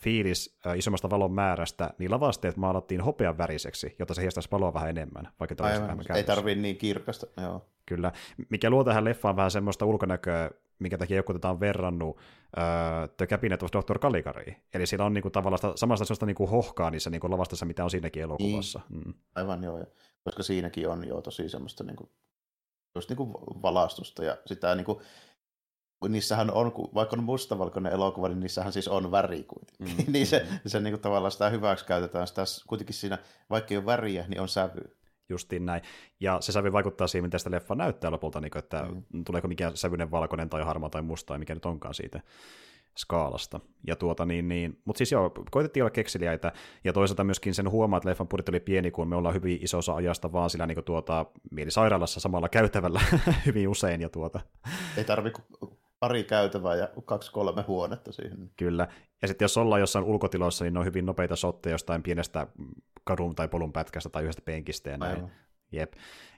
fiilis 0.00 0.58
äh, 0.66 0.78
isommasta 0.78 1.10
valon 1.10 1.32
määrästä, 1.32 1.90
niin 1.98 2.10
lavasteet 2.10 2.56
maalattiin 2.56 3.00
hopean 3.00 3.38
väriseksi, 3.38 3.96
jotta 3.98 4.14
se 4.14 4.22
hiestäisi 4.22 4.48
valoa 4.52 4.74
vähän 4.74 4.90
enemmän, 4.90 5.28
vaikka 5.40 5.54
tämä 5.54 5.70
Aivan, 5.70 6.16
ei 6.16 6.24
tarvitse 6.24 6.62
niin 6.62 6.76
kirkasta. 6.76 7.26
Joo. 7.42 7.66
Kyllä, 7.86 8.12
mikä 8.50 8.70
luo 8.70 8.84
tähän 8.84 9.04
leffaan 9.04 9.36
vähän 9.36 9.50
semmoista 9.50 9.86
ulkonäköä, 9.86 10.50
minkä 10.78 10.98
takia 10.98 11.16
joku 11.16 11.32
tätä 11.32 11.50
on 11.50 11.60
verrannut 11.60 12.16
uh, 12.16 13.14
The 13.16 13.26
Cabinet 13.26 13.62
of 13.62 13.70
Dr. 13.72 13.98
Caligari. 13.98 14.56
Eli 14.74 14.86
siellä 14.86 15.04
on 15.04 15.14
niinku 15.14 15.30
tavallaan 15.30 15.78
samasta 15.78 16.04
sellaista 16.04 16.26
niinku 16.26 16.46
hohkaa 16.46 16.90
niissä 16.90 17.10
niinku 17.10 17.30
lavastassa, 17.30 17.66
mitä 17.66 17.84
on 17.84 17.90
siinäkin 17.90 18.22
elokuvassa. 18.22 18.80
Niin. 18.88 19.04
Mm. 19.04 19.14
Aivan 19.34 19.64
joo, 19.64 19.84
koska 20.24 20.42
siinäkin 20.42 20.88
on 20.88 21.08
jo 21.08 21.20
tosi 21.20 21.48
semmoista 21.48 21.84
niinku, 21.84 22.10
just 22.94 23.08
niinku 23.08 23.32
valastusta 23.62 24.24
ja 24.24 24.36
sitä 24.46 24.74
niinku, 24.74 25.02
niissähän 26.08 26.50
on, 26.50 26.72
vaikka 26.94 27.16
on 27.16 27.24
mustavalkoinen 27.24 27.92
elokuva, 27.92 28.28
niin 28.28 28.40
niissähän 28.40 28.72
siis 28.72 28.88
on 28.88 29.10
väri 29.10 29.44
kuitenkin. 29.44 30.06
Mm. 30.06 30.12
niin 30.12 30.26
se, 30.26 30.46
se 30.66 30.80
niin 30.80 30.92
kuin 30.92 31.00
tavallaan 31.00 31.32
sitä 31.32 31.50
hyväksi 31.50 31.84
käytetään. 31.84 32.26
Sitä 32.26 32.42
kuitenkin 32.66 32.94
siinä, 32.94 33.18
vaikka 33.50 33.74
ei 33.74 33.78
ole 33.78 33.86
väriä, 33.86 34.24
niin 34.28 34.40
on 34.40 34.48
sävy. 34.48 34.96
Justiin 35.28 35.66
näin. 35.66 35.82
Ja 36.20 36.40
se 36.40 36.52
sävy 36.52 36.72
vaikuttaa 36.72 37.06
siihen, 37.06 37.24
miten 37.24 37.40
sitä 37.40 37.50
leffa 37.50 37.74
näyttää 37.74 38.10
lopulta, 38.10 38.40
niin 38.40 38.50
kuin, 38.50 38.58
että 38.58 38.86
mm. 39.12 39.24
tuleeko 39.24 39.48
mikään 39.48 39.76
sävyinen 39.76 40.10
valkoinen 40.10 40.50
tai 40.50 40.62
harmaa 40.62 40.90
tai 40.90 41.02
musta 41.02 41.28
tai 41.28 41.38
mikä 41.38 41.54
nyt 41.54 41.66
onkaan 41.66 41.94
siitä 41.94 42.20
skaalasta. 42.98 43.60
Ja 43.86 43.96
tuota 43.96 44.26
niin, 44.26 44.48
niin. 44.48 44.80
Mutta 44.84 44.98
siis 44.98 45.12
joo, 45.12 45.32
koitettiin 45.50 45.82
olla 45.82 45.90
kekseliäitä, 45.90 46.52
ja 46.84 46.92
toisaalta 46.92 47.24
myöskin 47.24 47.54
sen 47.54 47.70
huomaa, 47.70 47.96
että 47.96 48.08
leffan 48.08 48.28
budjetti 48.28 48.50
oli 48.50 48.60
pieni, 48.60 48.90
kun 48.90 49.08
me 49.08 49.16
ollaan 49.16 49.34
hyvin 49.34 49.58
isossa 49.62 49.94
ajasta 49.94 50.32
vaan 50.32 50.50
sillä 50.50 50.66
niin 50.66 50.84
tuota, 50.84 51.26
mielisairaalassa 51.50 52.20
samalla 52.20 52.48
käytävällä 52.48 53.00
hyvin 53.46 53.68
usein. 53.68 54.00
Ja 54.00 54.08
tuota. 54.08 54.40
Ei 54.96 55.04
tarvi 55.04 55.32
pari 56.08 56.24
käytävää 56.24 56.74
ja 56.74 56.88
kaksi-kolme 57.04 57.62
huonetta 57.62 58.12
siihen. 58.12 58.50
Kyllä. 58.56 58.88
Ja 59.22 59.28
sitten 59.28 59.44
jos 59.44 59.56
ollaan 59.56 59.80
jossain 59.80 60.04
ulkotiloissa, 60.04 60.64
niin 60.64 60.74
ne 60.74 60.80
on 60.80 60.86
hyvin 60.86 61.06
nopeita 61.06 61.36
sotteja 61.36 61.74
jostain 61.74 62.02
pienestä 62.02 62.46
kadun 63.04 63.34
tai 63.34 63.48
polun 63.48 63.72
pätkästä 63.72 64.08
tai 64.08 64.22
yhdestä 64.22 64.42
penkistä 64.44 64.90
ja 64.90 64.96
näin. 64.96 65.16
Aivan. 65.16 65.30
Jep. 65.72 65.92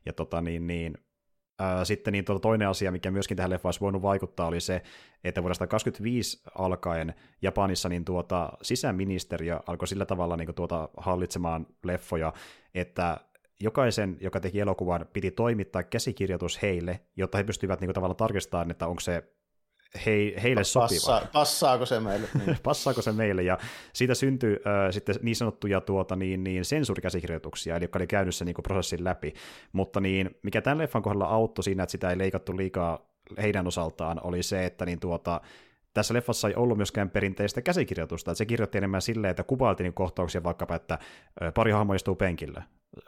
Ja 0.06 0.12
tota 0.12 0.40
niin, 0.40 0.66
niin 0.66 0.94
Ää, 1.60 1.84
sitten 1.84 2.12
niin 2.12 2.24
tuota 2.24 2.40
toinen 2.40 2.68
asia, 2.68 2.92
mikä 2.92 3.10
myöskin 3.10 3.36
tähän 3.36 3.50
leffaan 3.50 3.68
olisi 3.68 3.80
voinut 3.80 4.02
vaikuttaa, 4.02 4.46
oli 4.46 4.60
se, 4.60 4.82
että 5.24 5.42
vuodesta 5.42 5.66
2025 5.66 6.42
alkaen 6.58 7.14
Japanissa 7.42 7.88
niin 7.88 8.04
tuota, 8.04 8.52
sisäministeriö 8.62 9.60
alkoi 9.66 9.88
sillä 9.88 10.06
tavalla 10.06 10.36
niin 10.36 10.54
tuota, 10.54 10.88
hallitsemaan 10.96 11.66
leffoja, 11.84 12.32
että 12.74 13.20
jokaisen, 13.60 14.16
joka 14.20 14.40
teki 14.40 14.60
elokuvan, 14.60 15.06
piti 15.12 15.30
toimittaa 15.30 15.82
käsikirjoitus 15.82 16.62
heille, 16.62 17.00
jotta 17.16 17.38
he 17.38 17.44
pystyivät 17.44 17.80
niin 17.80 17.88
kuin, 17.88 17.94
tavallaan 17.94 18.16
tarkistamaan, 18.16 18.70
että 18.70 18.86
onko 18.86 19.00
se 19.00 19.22
hei, 20.06 20.36
heille 20.42 20.64
sopiva. 20.64 21.06
Passa, 21.06 21.28
passaako 21.32 21.86
se 21.86 22.00
meille? 22.00 22.28
Niin. 22.46 22.56
passaako 22.62 23.02
se 23.02 23.12
meille, 23.12 23.42
ja 23.42 23.58
siitä 23.92 24.14
syntyi 24.14 24.52
äh, 24.52 24.92
sitten 24.92 25.16
niin 25.22 25.36
sanottuja 25.36 25.80
tuota, 25.80 26.16
niin, 26.16 26.44
niin 26.44 26.64
sensuurikäsikirjoituksia, 26.64 27.76
eli 27.76 27.84
jotka 27.84 27.98
oli 27.98 28.06
käynyt 28.06 28.34
sen 28.34 28.46
niin 28.46 28.54
kuin, 28.54 28.62
prosessin 28.62 29.04
läpi, 29.04 29.34
mutta 29.72 30.00
niin, 30.00 30.30
mikä 30.42 30.60
tämän 30.60 30.78
leffan 30.78 31.02
kohdalla 31.02 31.26
auttoi 31.26 31.64
siinä, 31.64 31.82
että 31.82 31.90
sitä 31.90 32.10
ei 32.10 32.18
leikattu 32.18 32.56
liikaa 32.56 33.08
heidän 33.42 33.66
osaltaan, 33.66 34.20
oli 34.24 34.42
se, 34.42 34.64
että 34.64 34.86
niin 34.86 35.00
tuota, 35.00 35.40
tässä 35.94 36.14
leffassa 36.14 36.48
ei 36.48 36.54
ollut 36.54 36.76
myöskään 36.76 37.10
perinteistä 37.10 37.62
käsikirjoitusta, 37.62 38.30
että 38.30 38.38
se 38.38 38.46
kirjoitti 38.46 38.78
enemmän 38.78 39.02
silleen, 39.02 39.30
että 39.30 39.42
kuvailtiin 39.42 39.94
kohtauksia 39.94 40.42
vaikkapa, 40.42 40.74
että 40.74 40.98
pari 41.54 41.72
hahmoa 41.72 41.96
istuu 41.96 42.14
penkillä, 42.14 42.62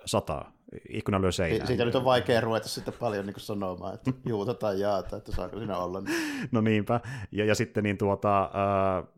sataa, 0.04 0.52
ikkuna 0.88 1.20
lyö 1.20 1.32
seinään. 1.32 1.66
Siitä 1.66 1.84
nyt 1.84 1.94
on 1.94 2.04
vaikea 2.04 2.40
ruveta 2.40 2.68
sitten 2.68 2.94
paljon 3.00 3.26
niin 3.26 3.40
sanomaan, 3.40 3.94
että 3.94 4.12
juuta 4.28 4.54
tai 4.54 4.80
jaata, 4.80 5.16
että 5.16 5.32
saako 5.32 5.58
siinä 5.58 5.76
olla. 5.76 6.02
no 6.52 6.60
niinpä, 6.60 7.00
ja, 7.32 7.44
ja 7.44 7.54
sitten 7.54 7.84
niin 7.84 7.98
tuota, 7.98 8.42
äh, 8.42 9.08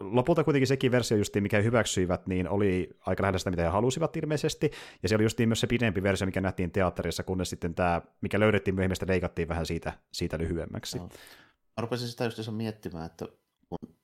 lopulta 0.00 0.44
kuitenkin 0.44 0.66
sekin 0.66 0.92
versio, 0.92 1.16
justiin, 1.16 1.42
mikä 1.42 1.60
hyväksyivät, 1.60 2.26
niin 2.26 2.48
oli 2.48 2.90
aika 3.06 3.22
lähellä 3.22 3.38
sitä, 3.38 3.50
mitä 3.50 3.62
he 3.62 3.68
halusivat 3.68 4.16
ilmeisesti, 4.16 4.70
ja 5.02 5.08
se 5.08 5.14
oli 5.14 5.22
justiin 5.22 5.48
myös 5.48 5.60
se 5.60 5.66
pidempi 5.66 6.02
versio, 6.02 6.26
mikä 6.26 6.40
nähtiin 6.40 6.70
teatterissa, 6.70 7.22
kunnes 7.22 7.50
sitten 7.50 7.74
tämä, 7.74 8.02
mikä 8.20 8.40
löydettiin 8.40 8.74
myöhemmin, 8.74 8.96
sitä 8.96 9.06
leikattiin 9.06 9.48
vähän 9.48 9.66
siitä, 9.66 9.92
siitä 10.12 10.38
lyhyemmäksi. 10.38 10.98
No. 10.98 11.08
Mä 11.76 11.80
rupesin 11.80 12.08
sitä 12.08 12.24
just 12.24 12.50
miettimään, 12.50 13.06
että 13.06 13.26
kun 13.68 13.94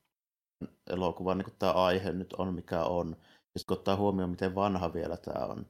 elokuvan 0.91 1.39
niin 1.39 1.55
tämä 1.59 1.73
aihe 1.73 2.13
nyt 2.13 2.33
on 2.33 2.55
mikä 2.55 2.85
on, 2.85 3.17
ja 3.55 3.59
sitten 3.59 3.67
kun 3.67 3.77
ottaa 3.77 3.97
huomioon, 3.97 4.31
miten 4.31 4.55
vanha 4.55 4.93
vielä 4.93 5.17
tämä 5.17 5.47
on, 5.47 5.67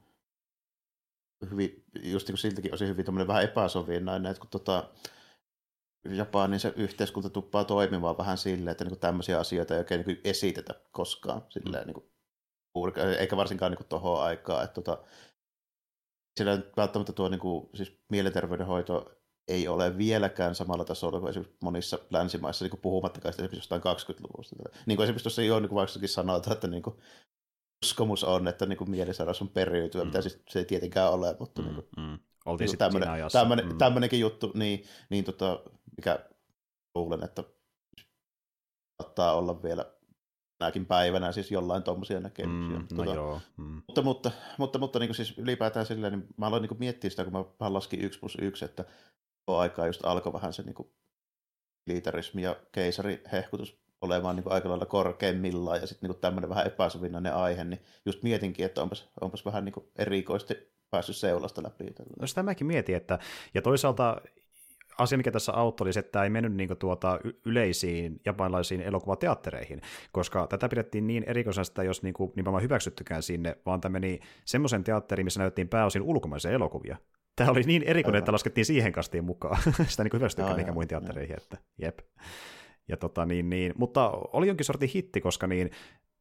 hyvin, 1.50 1.84
just 2.02 2.28
niin 2.28 2.38
siltäkin 2.38 2.74
osin 2.74 2.88
hyvin 2.88 3.26
vähän 3.26 3.44
epäsovinnainen, 3.44 4.30
että 4.30 4.40
kun 4.40 4.50
tota, 4.50 4.90
Japanin 6.14 6.60
se 6.60 6.72
yhteiskunta 6.76 7.30
tuppaa 7.30 7.64
toimimaan 7.64 8.18
vähän 8.18 8.38
silleen, 8.38 8.72
että 8.72 8.84
niin 8.84 8.98
tämmöisiä 8.98 9.38
asioita 9.38 9.74
ei 9.74 9.78
oikein 9.78 10.04
niin 10.06 10.20
esitetä 10.24 10.74
koskaan. 10.92 11.42
Silleen, 11.48 11.86
niin 11.86 11.94
kuin, 11.94 12.06
eikä 13.18 13.36
varsinkaan 13.36 13.72
niin 13.72 13.88
tuohon 13.88 14.22
aikaan. 14.22 14.64
Että, 14.64 14.74
tota, 14.74 15.04
sillä 16.38 16.58
välttämättä 16.76 17.12
tuo 17.12 17.28
niin 17.28 17.40
kuin, 17.40 17.68
siis 17.74 17.98
mielenterveydenhoito 18.10 19.12
ei 19.48 19.68
ole 19.68 19.98
vieläkään 19.98 20.54
samalla 20.54 20.84
tasolla 20.84 21.20
kuin 21.20 21.30
esimerkiksi 21.30 21.58
monissa 21.62 21.98
länsimaissa, 22.10 22.64
niin 22.64 22.70
kuin 22.70 22.80
puhumattakaan 22.80 23.30
esimerkiksi 23.30 23.58
jostain 23.58 23.82
20-luvusta. 23.82 24.56
Niin 24.86 24.96
kuin 24.96 25.04
esimerkiksi 25.04 25.24
tuossa 25.24 25.42
jo 25.42 25.60
niin 25.60 25.68
kuin 25.68 26.08
sanotaan, 26.08 26.52
että 26.52 26.66
niin 26.66 26.82
kuin, 26.82 26.96
uskomus 27.84 28.24
on, 28.24 28.48
että 28.48 28.66
niin 28.66 28.76
kuin 28.76 28.90
mielisairaus 28.90 29.42
on 29.42 29.48
periytyä, 29.48 30.02
mm. 30.02 30.06
mitä 30.06 30.22
siis 30.22 30.42
se 30.48 30.58
ei 30.58 30.64
tietenkään 30.64 31.12
ole, 31.12 31.36
mutta 31.40 31.62
mm, 31.62 31.68
niin 31.68 31.74
kuin, 31.74 31.86
mm. 31.96 32.18
Oltiin 32.46 32.66
niin 32.66 32.78
tämmönen, 32.78 33.08
tämmönen, 33.32 33.66
mm. 33.68 33.78
tämmöinenkin 33.78 34.20
juttu, 34.20 34.52
niin, 34.54 34.84
niin 35.10 35.24
tota, 35.24 35.60
mikä 35.96 36.18
luulen, 36.94 37.24
että 37.24 37.44
saattaa 39.02 39.34
olla 39.34 39.62
vielä 39.62 39.84
tänäkin 40.58 40.86
päivänä 40.86 41.32
siis 41.32 41.50
jollain 41.50 41.82
tuommoisia 41.82 42.20
näkemyksiä. 42.20 42.78
Mm, 42.78 42.86
no 42.96 43.04
tota, 43.04 43.14
joo. 43.14 43.40
Mm. 43.56 43.82
Mutta, 43.86 44.02
mutta, 44.02 44.30
mutta, 44.58 44.78
mutta 44.78 44.98
niin 44.98 45.08
kuin 45.08 45.16
siis 45.16 45.38
ylipäätään 45.38 45.86
silleen, 45.86 46.12
niin 46.12 46.26
mä 46.36 46.46
aloin 46.46 46.60
niin 46.62 46.68
kuin 46.68 46.78
miettiä 46.78 47.10
sitä, 47.10 47.24
kun 47.24 47.32
mä 47.32 47.44
vähän 47.60 47.74
laskin 47.74 48.00
1 48.00 48.18
plus 48.18 48.36
1, 48.40 48.64
että 48.64 48.84
aikaa 49.46 49.86
just 49.86 50.04
alkoi 50.04 50.32
vähän 50.32 50.52
se 50.52 50.62
niin 50.62 50.74
kuin 50.74 50.92
liitarismi 51.86 52.42
ja 52.42 52.56
keisarihehkutus 52.72 53.85
olemaan 54.06 54.36
niin 54.36 54.44
kuin 54.44 54.52
aika 54.52 54.68
lailla 54.68 54.86
korkeimmillaan 54.86 55.80
ja 55.80 55.86
sitten 55.86 56.10
niin 56.10 56.20
tämmöinen 56.20 56.50
vähän 56.50 56.66
epäsovinnainen 56.66 57.34
aihe, 57.34 57.64
niin 57.64 57.80
just 58.06 58.22
mietinkin, 58.22 58.66
että 58.66 58.82
onpas, 58.82 59.08
onpas 59.20 59.44
vähän 59.44 59.64
niin 59.64 59.72
kuin 59.72 59.86
erikoisesti 59.96 60.72
päässyt 60.90 61.16
seulasta 61.16 61.62
läpi. 61.62 61.84
No 62.20 62.26
sitä 62.26 62.42
mäkin 62.42 62.66
mietin, 62.66 62.96
että 62.96 63.18
ja 63.54 63.62
toisaalta 63.62 64.16
asia, 64.98 65.18
mikä 65.18 65.32
tässä 65.32 65.52
auttoi, 65.52 65.84
oli 65.84 65.92
se, 65.92 66.00
että 66.00 66.24
ei 66.24 66.30
mennyt 66.30 66.52
niin 66.52 66.76
tuota 66.78 67.18
yleisiin 67.44 68.20
japanilaisiin 68.24 68.80
elokuvateattereihin, 68.80 69.80
koska 70.12 70.46
tätä 70.46 70.68
pidettiin 70.68 71.06
niin 71.06 71.24
erikoisesta, 71.26 71.82
jos 71.82 72.02
niin 72.02 72.14
kuin, 72.14 72.32
nimenomaan 72.36 72.62
hyväksyttykään 72.62 73.22
sinne, 73.22 73.56
vaan 73.66 73.80
tämä 73.80 73.92
meni 73.92 74.20
semmoisen 74.44 74.84
teatteriin, 74.84 75.26
missä 75.26 75.40
näytettiin 75.40 75.68
pääosin 75.68 76.02
ulkomaisia 76.02 76.50
elokuvia. 76.50 76.96
Tämä 77.36 77.50
oli 77.50 77.62
niin 77.62 77.82
erikoinen, 77.82 78.18
että 78.18 78.32
laskettiin 78.32 78.64
siihen 78.64 78.92
kastiin 78.92 79.24
mukaan. 79.24 79.62
Sitä 79.88 80.04
niin 80.04 80.12
hyväksyttykään 80.12 80.56
mikä 80.56 80.72
muihin 80.72 80.88
teattereihin, 80.88 81.36
että 81.36 81.58
jep. 81.78 81.98
Ja 82.88 82.96
tota, 82.96 83.26
niin, 83.26 83.50
niin, 83.50 83.72
mutta 83.76 84.10
oli 84.10 84.46
jonkin 84.46 84.64
sortin 84.66 84.90
hitti, 84.94 85.20
koska 85.20 85.46
niin, 85.46 85.70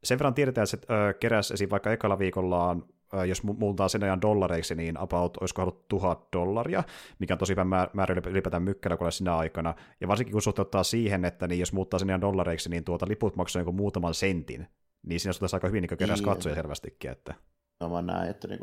sen 0.04 0.20
verran 0.20 0.34
tiedetään, 0.34 0.68
että 0.74 0.88
se 0.88 1.14
keräsi 1.20 1.54
esim. 1.54 1.70
vaikka 1.70 1.92
ekalla 1.92 2.20
viikollaan 2.20 2.84
jos 3.28 3.44
muuntaa 3.44 3.88
sen 3.88 4.04
ajan 4.04 4.22
dollareiksi, 4.22 4.76
niin 4.76 5.00
about 5.00 5.38
olisiko 5.38 5.62
ollut 5.62 5.88
tuhat 5.88 6.28
dollaria, 6.34 6.84
mikä 7.20 7.34
on 7.34 7.38
tosi 7.38 7.54
hyvä 7.54 7.64
määrä 7.94 8.22
ylipäätään 8.28 8.64
mykkällä 8.64 9.12
sinä 9.12 9.38
aikana. 9.38 9.76
Ja 10.02 10.08
varsinkin 10.08 10.32
kun 10.32 10.42
suhteuttaa 10.42 10.84
siihen, 10.84 11.26
että 11.26 11.48
niin 11.48 11.60
jos 11.60 11.74
muuttaa 11.74 12.00
sen 12.00 12.10
ajan 12.10 12.22
dollareiksi, 12.22 12.70
niin 12.70 12.84
tuota 12.84 13.08
liput 13.08 13.36
maksaa 13.36 13.60
jonkun 13.60 13.76
muutaman 13.76 14.14
sentin, 14.14 14.68
niin 15.06 15.20
siinä 15.20 15.34
suhteessa 15.34 15.58
aika 15.58 15.68
hyvin 15.68 15.82
niin 15.82 15.98
keräsi 15.98 16.24
niin. 16.24 16.34
katsoja 16.34 16.56
selvästikin. 16.56 17.12
Että... 17.12 17.34
No 17.80 17.90
mä 17.90 18.02
näen, 18.02 18.30
että 18.30 18.48
niin 18.48 18.60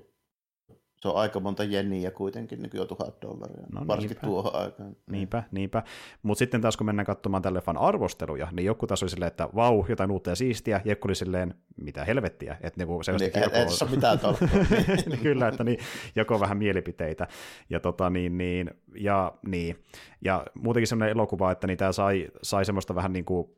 se 1.02 1.08
on 1.08 1.16
aika 1.16 1.40
monta 1.40 1.64
jeniä 1.64 2.10
kuitenkin, 2.10 2.62
niin 2.62 2.70
jo 2.74 2.84
tuhat 2.84 3.22
dollaria, 3.22 3.66
no, 3.72 3.86
varsinkin 3.86 4.14
niinpä. 4.14 4.26
tuohon 4.26 4.54
aikaan. 4.54 4.96
Niinpä, 5.10 5.42
niinpä. 5.50 5.82
Mutta 6.22 6.38
sitten 6.38 6.60
taas 6.60 6.76
kun 6.76 6.86
mennään 6.86 7.06
katsomaan 7.06 7.42
tälle 7.42 7.60
fan 7.60 7.78
arvosteluja, 7.78 8.48
niin 8.52 8.66
joku 8.66 8.86
taas 8.86 9.02
oli 9.02 9.10
silleen, 9.10 9.26
että 9.26 9.48
vau, 9.54 9.84
jotain 9.88 10.10
uutta 10.10 10.30
ja 10.30 10.36
siistiä, 10.36 10.80
Jekku 10.84 11.08
oli 11.08 11.14
silleen, 11.14 11.54
mitä 11.76 12.04
helvettiä, 12.04 12.56
että 12.60 12.80
niinku 12.80 13.02
selvästi 13.02 13.30
niin, 13.30 13.42
joko... 13.42 13.56
Et, 13.56 13.68
et 13.82 13.90
mitään 13.90 14.18
niin, 15.06 15.18
Kyllä, 15.18 15.48
että 15.48 15.64
niin, 15.64 15.78
joko 16.16 16.40
vähän 16.40 16.58
mielipiteitä. 16.58 17.28
Ja, 17.70 17.80
tota, 17.80 18.10
niin, 18.10 18.38
niin, 18.38 18.70
ja, 18.94 19.32
niin. 19.46 19.76
ja 20.24 20.46
muutenkin 20.54 20.86
sellainen 20.86 21.12
elokuva, 21.12 21.52
että 21.52 21.66
niin 21.66 21.78
tämä 21.78 21.92
sai, 21.92 22.28
sai 22.42 22.64
semmoista 22.64 22.94
vähän 22.94 23.12
niin 23.12 23.24
kuin 23.24 23.50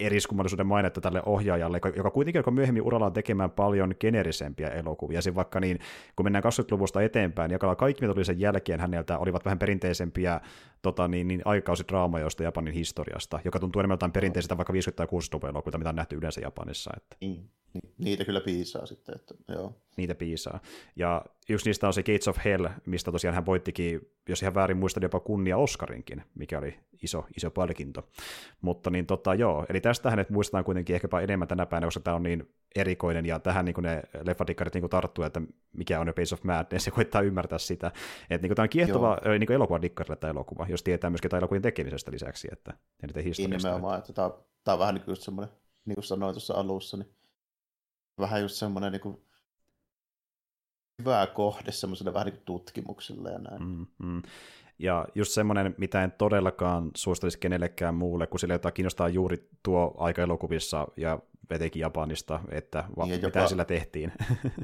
eriskummallisuuden 0.00 0.66
mainetta 0.66 1.00
tälle 1.00 1.22
ohjaajalle, 1.26 1.80
joka 1.96 2.10
kuitenkin 2.10 2.38
alkoi 2.38 2.52
myöhemmin 2.52 2.82
urallaan 2.82 3.12
tekemään 3.12 3.50
paljon 3.50 3.94
geneerisempiä 4.00 4.68
elokuvia. 4.68 5.22
Siinä 5.22 5.34
vaikka 5.34 5.60
niin, 5.60 5.78
kun 6.16 6.26
mennään 6.26 6.44
20-luvusta 6.44 7.02
eteenpäin, 7.02 7.50
ja 7.50 7.58
kaikki, 7.58 8.02
mitä 8.02 8.14
tuli 8.14 8.24
sen 8.24 8.40
jälkeen 8.40 8.80
häneltä, 8.80 9.18
olivat 9.18 9.44
vähän 9.44 9.58
perinteisempiä 9.58 10.40
tota, 10.82 11.08
niin, 11.08 11.28
niin 11.28 11.42
aikakausidraamajoista 11.44 12.42
Japanin 12.42 12.74
historiasta, 12.74 13.40
joka 13.44 13.60
tuntuu 13.60 13.80
enemmän 13.80 13.94
jotain 13.94 14.12
perinteiseltä 14.12 14.56
vaikka 14.56 14.72
50- 14.72 14.76
tai 14.96 15.06
60-luvun 15.06 15.50
elokuvia, 15.50 15.78
mitä 15.78 15.90
on 15.90 15.96
nähty 15.96 16.16
yleensä 16.16 16.40
Japanissa. 16.40 16.90
Että. 16.96 17.16
Niin, 17.20 17.50
niitä 17.98 18.24
kyllä 18.24 18.40
piisaa 18.40 18.86
sitten. 18.86 19.14
Että, 19.14 19.34
joo. 19.48 19.74
Niitä 19.96 20.14
piisaa. 20.14 20.60
Ja 20.96 21.24
yksi 21.48 21.68
niistä 21.68 21.86
on 21.86 21.92
se 21.92 22.02
Gates 22.02 22.28
of 22.28 22.38
Hell, 22.44 22.66
mistä 22.86 23.12
tosiaan 23.12 23.34
hän 23.34 23.46
voittikin, 23.46 24.00
jos 24.28 24.42
ihan 24.42 24.54
väärin 24.54 24.76
muistan, 24.76 25.02
jopa 25.02 25.20
kunnia 25.20 25.56
Oscarinkin, 25.56 26.22
mikä 26.34 26.58
oli 26.58 26.80
iso, 27.02 27.24
iso 27.36 27.50
palkinto. 27.50 28.08
Mutta 28.60 28.90
niin 28.90 29.06
tota, 29.06 29.34
joo, 29.34 29.66
eli 29.68 29.80
tästä 29.80 30.10
hänet 30.10 30.30
muistetaan 30.30 30.64
kuitenkin 30.64 30.94
ehkäpä 30.94 31.20
enemmän 31.20 31.48
tänä 31.48 31.66
päivänä, 31.66 31.86
koska 31.86 32.00
tämä 32.00 32.16
on 32.16 32.22
niin 32.22 32.54
erikoinen, 32.76 33.26
ja 33.26 33.38
tähän 33.38 33.64
niin 33.64 33.74
ne 33.80 34.02
leffadikkarit 34.26 34.74
niin 34.74 34.90
tarttuu, 34.90 35.24
että 35.24 35.42
mikä 35.72 36.00
on 36.00 36.06
jo 36.06 36.12
Pace 36.12 36.34
of 36.34 36.42
Madness, 36.42 36.86
ja 36.86 36.92
koittaa 36.92 37.22
ymmärtää 37.22 37.58
sitä. 37.58 37.92
Että 38.30 38.46
niin 38.48 38.56
tämä 38.56 38.64
on 38.64 38.68
kiehtova 38.68 39.18
niin 39.38 39.52
elokuvadikkarille 39.52 40.16
tämä 40.16 40.30
elokuva, 40.30 40.66
jos 40.68 40.82
tietää 40.82 41.10
myöskin 41.10 41.30
tämän 41.30 41.40
elokuvan 41.40 41.62
tekemisestä 41.62 42.10
lisäksi, 42.12 42.48
että 42.52 42.72
ja 43.02 43.08
niiden 43.08 43.24
historiasta. 43.24 43.68
Nimenomaan, 43.68 43.98
että 43.98 44.12
tämä, 44.12 44.30
tämä 44.64 44.72
on 44.72 44.78
vähän 44.78 44.94
niin 44.94 45.04
kuin 45.04 45.16
semmoinen, 45.16 45.54
niin 45.84 45.94
kuin 45.94 46.04
sanoin 46.04 46.34
tuossa 46.34 46.54
alussa, 46.54 46.96
niin 46.96 47.17
vähän 48.18 48.42
just 48.42 48.54
semmoinen 48.54 48.92
niin 48.92 49.00
kuin 49.00 49.22
hyvä 50.98 51.26
kohde 51.26 51.72
semmoiselle 51.72 52.14
vähän 52.14 52.26
niin 52.26 52.42
tutkimukselle 52.44 53.30
ja 53.30 53.38
näin. 53.38 53.62
Mm, 53.62 53.86
mm. 53.98 54.22
Ja 54.78 55.06
just 55.14 55.32
semmoinen, 55.32 55.74
mitä 55.78 56.04
en 56.04 56.12
todellakaan 56.12 56.90
suosittelisi 56.96 57.38
kenellekään 57.38 57.94
muulle, 57.94 58.26
kun 58.26 58.40
sille 58.40 58.54
jotain 58.54 58.74
kiinnostaa 58.74 59.08
juuri 59.08 59.48
tuo 59.62 59.94
aika 59.98 60.22
elokuvissa 60.22 60.88
ja 60.96 61.18
etenkin 61.50 61.80
Japanista, 61.80 62.40
että 62.48 62.84
va- 62.96 63.04
niin, 63.04 63.14
mitä 63.14 63.38
jopa, 63.38 63.48
sillä 63.48 63.64
tehtiin. 63.64 64.12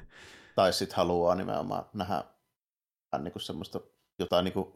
tai 0.57 0.73
sitten 0.73 0.97
haluaa 0.97 1.35
nimenomaan 1.35 1.87
nähdä 1.93 2.25
vähän 3.13 3.25
niin 3.25 3.33
kuin 3.33 3.43
semmoista 3.43 3.81
jotain 4.19 4.45
niin 4.45 4.53
kuin, 4.53 4.73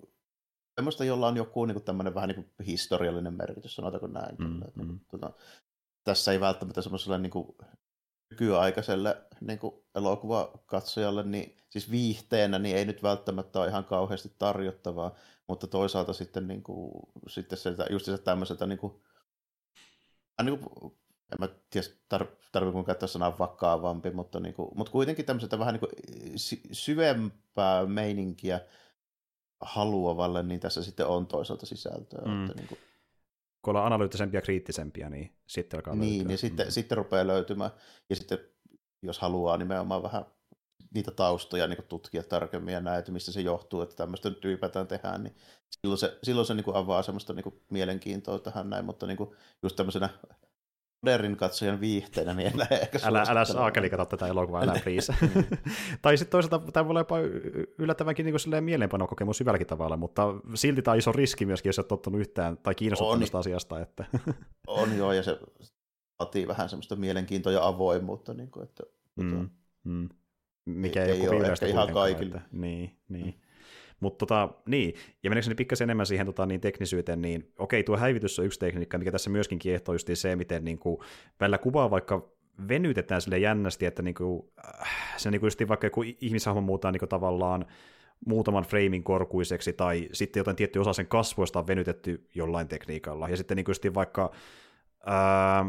semmoista, 0.75 1.05
jolla 1.05 1.27
on 1.29 1.37
joku 1.37 1.65
niin 1.65 1.75
kuin 1.75 1.85
tämmöinen 1.85 2.15
vähän 2.15 2.29
niin 2.29 2.45
kuin 2.45 2.67
historiallinen 2.67 3.35
merkitys, 3.35 3.75
sanotaanko 3.75 4.07
näin. 4.07 4.37
Mm, 4.39 4.85
mm. 4.85 5.01
Tuota, 5.11 5.33
tässä 6.05 6.33
ei 6.33 6.41
välttämättä 6.41 6.83
semmoiselle 6.83 7.19
niin 7.19 7.31
kuin 7.31 7.57
nykyaikaiselle 8.31 9.17
niin 9.41 9.59
kuin 9.59 9.75
elokuvakatsojalle, 9.95 11.23
niin 11.23 11.57
siis 11.71 11.91
viihteenä 11.91 12.59
niin 12.59 12.77
ei 12.77 12.85
nyt 12.85 13.03
välttämättä 13.03 13.61
ole 13.61 13.69
ihan 13.69 13.85
kauheasti 13.85 14.33
tarjottavaa, 14.39 15.15
mutta 15.47 15.67
toisaalta 15.67 16.13
sitten, 16.13 16.49
niin 16.49 16.63
kuin, 16.63 16.93
sitten 17.29 17.59
sieltä, 17.59 17.87
just 17.91 18.07
se 18.07 18.19
tämmöiseltä 18.19 18.67
niin 18.67 18.79
kuin, 18.79 19.03
niin 20.43 20.59
kuin, 20.59 20.93
en 21.33 21.39
mä 21.41 21.49
tiedä, 21.71 21.87
tar- 21.87 22.37
tarvitseeko 22.53 22.85
käyttää 22.85 23.07
sanaa 23.07 23.39
vakavampi, 23.39 24.11
mutta, 24.11 24.41
niin 24.41 24.55
kuin, 24.55 24.69
mutta 24.75 24.93
kuitenkin 24.93 25.25
tämmöiseltä 25.25 25.59
vähän 25.59 25.75
niin 25.75 25.81
kuin 25.81 25.93
syvempää 26.73 27.87
meininkiä 27.87 28.61
haluavalle, 29.61 30.43
niin 30.43 30.61
tässä 30.61 30.83
sitten 30.83 31.07
on 31.07 31.27
toisaalta 31.27 31.67
sisältöä. 31.67 32.23
Mm. 32.25 32.45
Että 32.45 32.55
niin 32.57 32.69
kuin, 32.69 32.79
kun 33.63 33.71
ollaan 33.71 33.87
analyyttisempia 33.87 34.39
ja 34.39 34.43
kriittisempiä, 34.43 35.11
niin 35.11 35.33
sitten 35.47 35.79
alkaa 35.79 35.95
Niin, 35.95 36.19
löytyä. 36.19 36.33
ja 36.35 36.39
sitten, 36.39 36.67
mm. 36.67 36.71
sitten 36.71 36.99
rupeaa 36.99 37.27
löytymään. 37.27 37.71
Ja 38.11 38.17
sitten 38.17 38.39
jos 39.03 39.19
haluaa 39.19 39.57
nimenomaan 39.57 40.03
vähän 40.03 40.25
niitä 40.95 41.11
taustoja 41.11 41.67
niin 41.67 41.85
tutkia 41.89 42.23
tarkemmin 42.23 42.75
ja 42.75 42.81
näitä, 42.81 43.13
mistä 43.13 43.33
se 43.33 43.41
johtuu, 43.41 43.81
että 43.83 43.97
tämmöistä 43.97 44.29
nyt 44.29 44.45
ylipäätään 44.45 44.87
tehdään, 44.87 45.23
niin 45.23 45.37
silloin 45.71 45.99
se, 45.99 46.19
silloin 46.23 46.47
se 46.47 46.55
niin 46.55 46.75
avaa 46.75 47.03
semmoista 47.03 47.33
niin 47.33 47.63
mielenkiintoa 47.71 48.39
tähän 48.39 48.71
näin, 48.71 48.85
mutta 48.85 49.07
niin 49.07 49.19
just 49.63 49.77
tämmöisenä 49.77 50.09
modernin 51.03 51.37
katsojan 51.37 51.81
viihteenä, 51.81 52.35
niin 52.35 52.47
en 52.47 52.67
ehkä 52.83 52.99
Älä, 53.03 53.25
älä 53.29 53.45
saakeli 53.45 53.91
katso 53.91 54.05
tätä 54.05 54.27
elokuvaa, 54.27 54.63
älä 54.63 54.81
please. 54.85 55.15
tai 56.03 56.19
sitten 56.19 56.31
toisaalta 56.31 56.73
tämä 56.73 56.85
voi 56.85 56.91
olla 56.91 57.01
jopa 57.01 57.17
yllättävänkin 57.79 58.27
niin 58.27 58.65
mieleenpanokokemus 58.65 59.41
hyvälläkin 59.41 59.67
tavalla, 59.67 59.97
mutta 59.97 60.35
silti 60.55 60.83
tämä 60.83 60.93
on 60.93 60.99
iso 60.99 61.13
riski 61.13 61.47
myöskin, 61.47 61.69
jos 61.69 61.79
et 61.79 61.89
tottunut 61.89 62.21
yhtään 62.21 62.59
tai 62.59 62.75
kiinnostunut 62.75 63.21
tästä 63.21 63.39
asiasta. 63.39 63.81
Että... 63.81 64.05
on 64.67 64.97
joo, 64.97 65.13
ja 65.13 65.23
se 65.23 65.39
vaatii 66.19 66.49
vähän 66.49 66.69
semmoista 66.69 66.97
mielenkiintoa 66.97 67.53
ja 67.53 67.67
avoimuutta. 67.67 68.35
Niin 68.35 68.51
kuin, 68.51 68.63
että, 68.63 68.83
mm, 69.17 69.49
mm. 69.85 70.09
Mikä 70.65 71.05
ei, 71.05 71.11
ei 71.11 71.29
ole 71.29 71.47
ehkä 71.47 71.67
ihan 71.67 71.93
kaikille. 71.93 72.37
Että, 72.37 72.49
niin, 72.53 72.97
niin. 73.09 73.27
Mm. 73.27 73.48
Mutta 74.01 74.27
tota, 74.27 74.49
niin, 74.67 74.95
ja 75.23 75.31
mennäkseni 75.31 75.55
pikkasen 75.55 75.87
enemmän 75.87 76.07
siihen 76.07 76.27
tota, 76.27 76.47
niin 76.47 76.61
teknisyyteen, 76.61 77.23
niin 77.23 77.53
okei, 77.59 77.85
tuo 77.85 77.97
häivitys 77.97 78.39
on 78.39 78.45
yksi 78.45 78.59
tekniikka, 78.61 78.99
mikä 78.99 79.13
tässä 79.13 79.31
myöskin 79.31 79.59
kiehtoo 79.59 79.95
just 79.95 80.09
se, 80.15 80.37
miten 80.37 80.65
niin 80.65 80.79
kuin, 80.79 80.99
välillä 81.41 81.59
kuvaa 81.59 81.91
vaikka 81.91 82.29
venytetään 82.69 83.21
sille 83.21 83.39
jännästi, 83.39 83.87
että 83.87 84.03
niin 84.03 84.15
kuin, 84.15 84.51
äh, 84.59 84.91
se 85.17 85.31
niin 85.31 85.41
kuin 85.41 85.47
just 85.47 85.69
vaikka 85.69 85.87
joku 85.87 86.05
ihmishahmo 86.21 86.61
muutaan 86.61 86.93
niin 86.93 86.99
kuin, 86.99 87.09
tavallaan 87.09 87.67
muutaman 88.27 88.65
freimin 88.65 89.05
korkuiseksi, 89.05 89.73
tai 89.73 90.09
sitten 90.13 90.41
jotain 90.41 90.57
tietty 90.57 90.79
osa 90.79 90.93
sen 90.93 91.07
kasvoista 91.07 91.59
on 91.59 91.67
venytetty 91.67 92.29
jollain 92.35 92.69
tekniikalla, 92.69 93.29
ja 93.29 93.37
sitten 93.37 93.57
niin 93.57 93.65
kuin 93.65 93.95
vaikka 93.95 94.31
ää, 95.07 95.65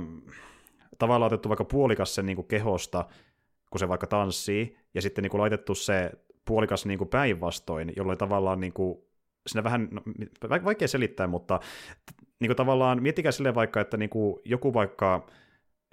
tavallaan 0.98 1.28
otettu 1.28 1.50
vaikka 1.50 1.66
puolikas 1.66 2.16
sen 2.16 2.26
niin 2.26 2.36
kuin 2.36 2.48
kehosta, 2.48 3.06
kun 3.70 3.80
se 3.80 3.88
vaikka 3.88 4.08
tanssii, 4.08 4.78
ja 4.94 5.02
sitten 5.02 5.22
niin 5.22 5.32
kuin 5.32 5.42
laitettu 5.42 5.76
se 5.76 6.12
puolikas 6.50 6.86
niin 6.86 6.98
kuin 6.98 7.10
päinvastoin, 7.10 7.94
jolloin 7.96 8.18
tavallaan 8.18 8.60
niin 8.60 8.74
kuin 8.74 8.98
siinä 9.48 9.64
vähän, 9.64 9.88
no, 9.92 10.02
vaikea 10.64 10.88
selittää, 10.88 11.28
mutta 11.28 11.60
niin 12.40 12.50
kuin 12.50 12.58
tavallaan 12.58 13.04
miettikää 13.04 13.32
silleen 13.32 13.56
vaikka, 13.56 13.82
että 13.82 13.98
niin 13.98 14.10
kuin 14.10 14.40
joku 14.46 14.74
vaikka 14.74 15.28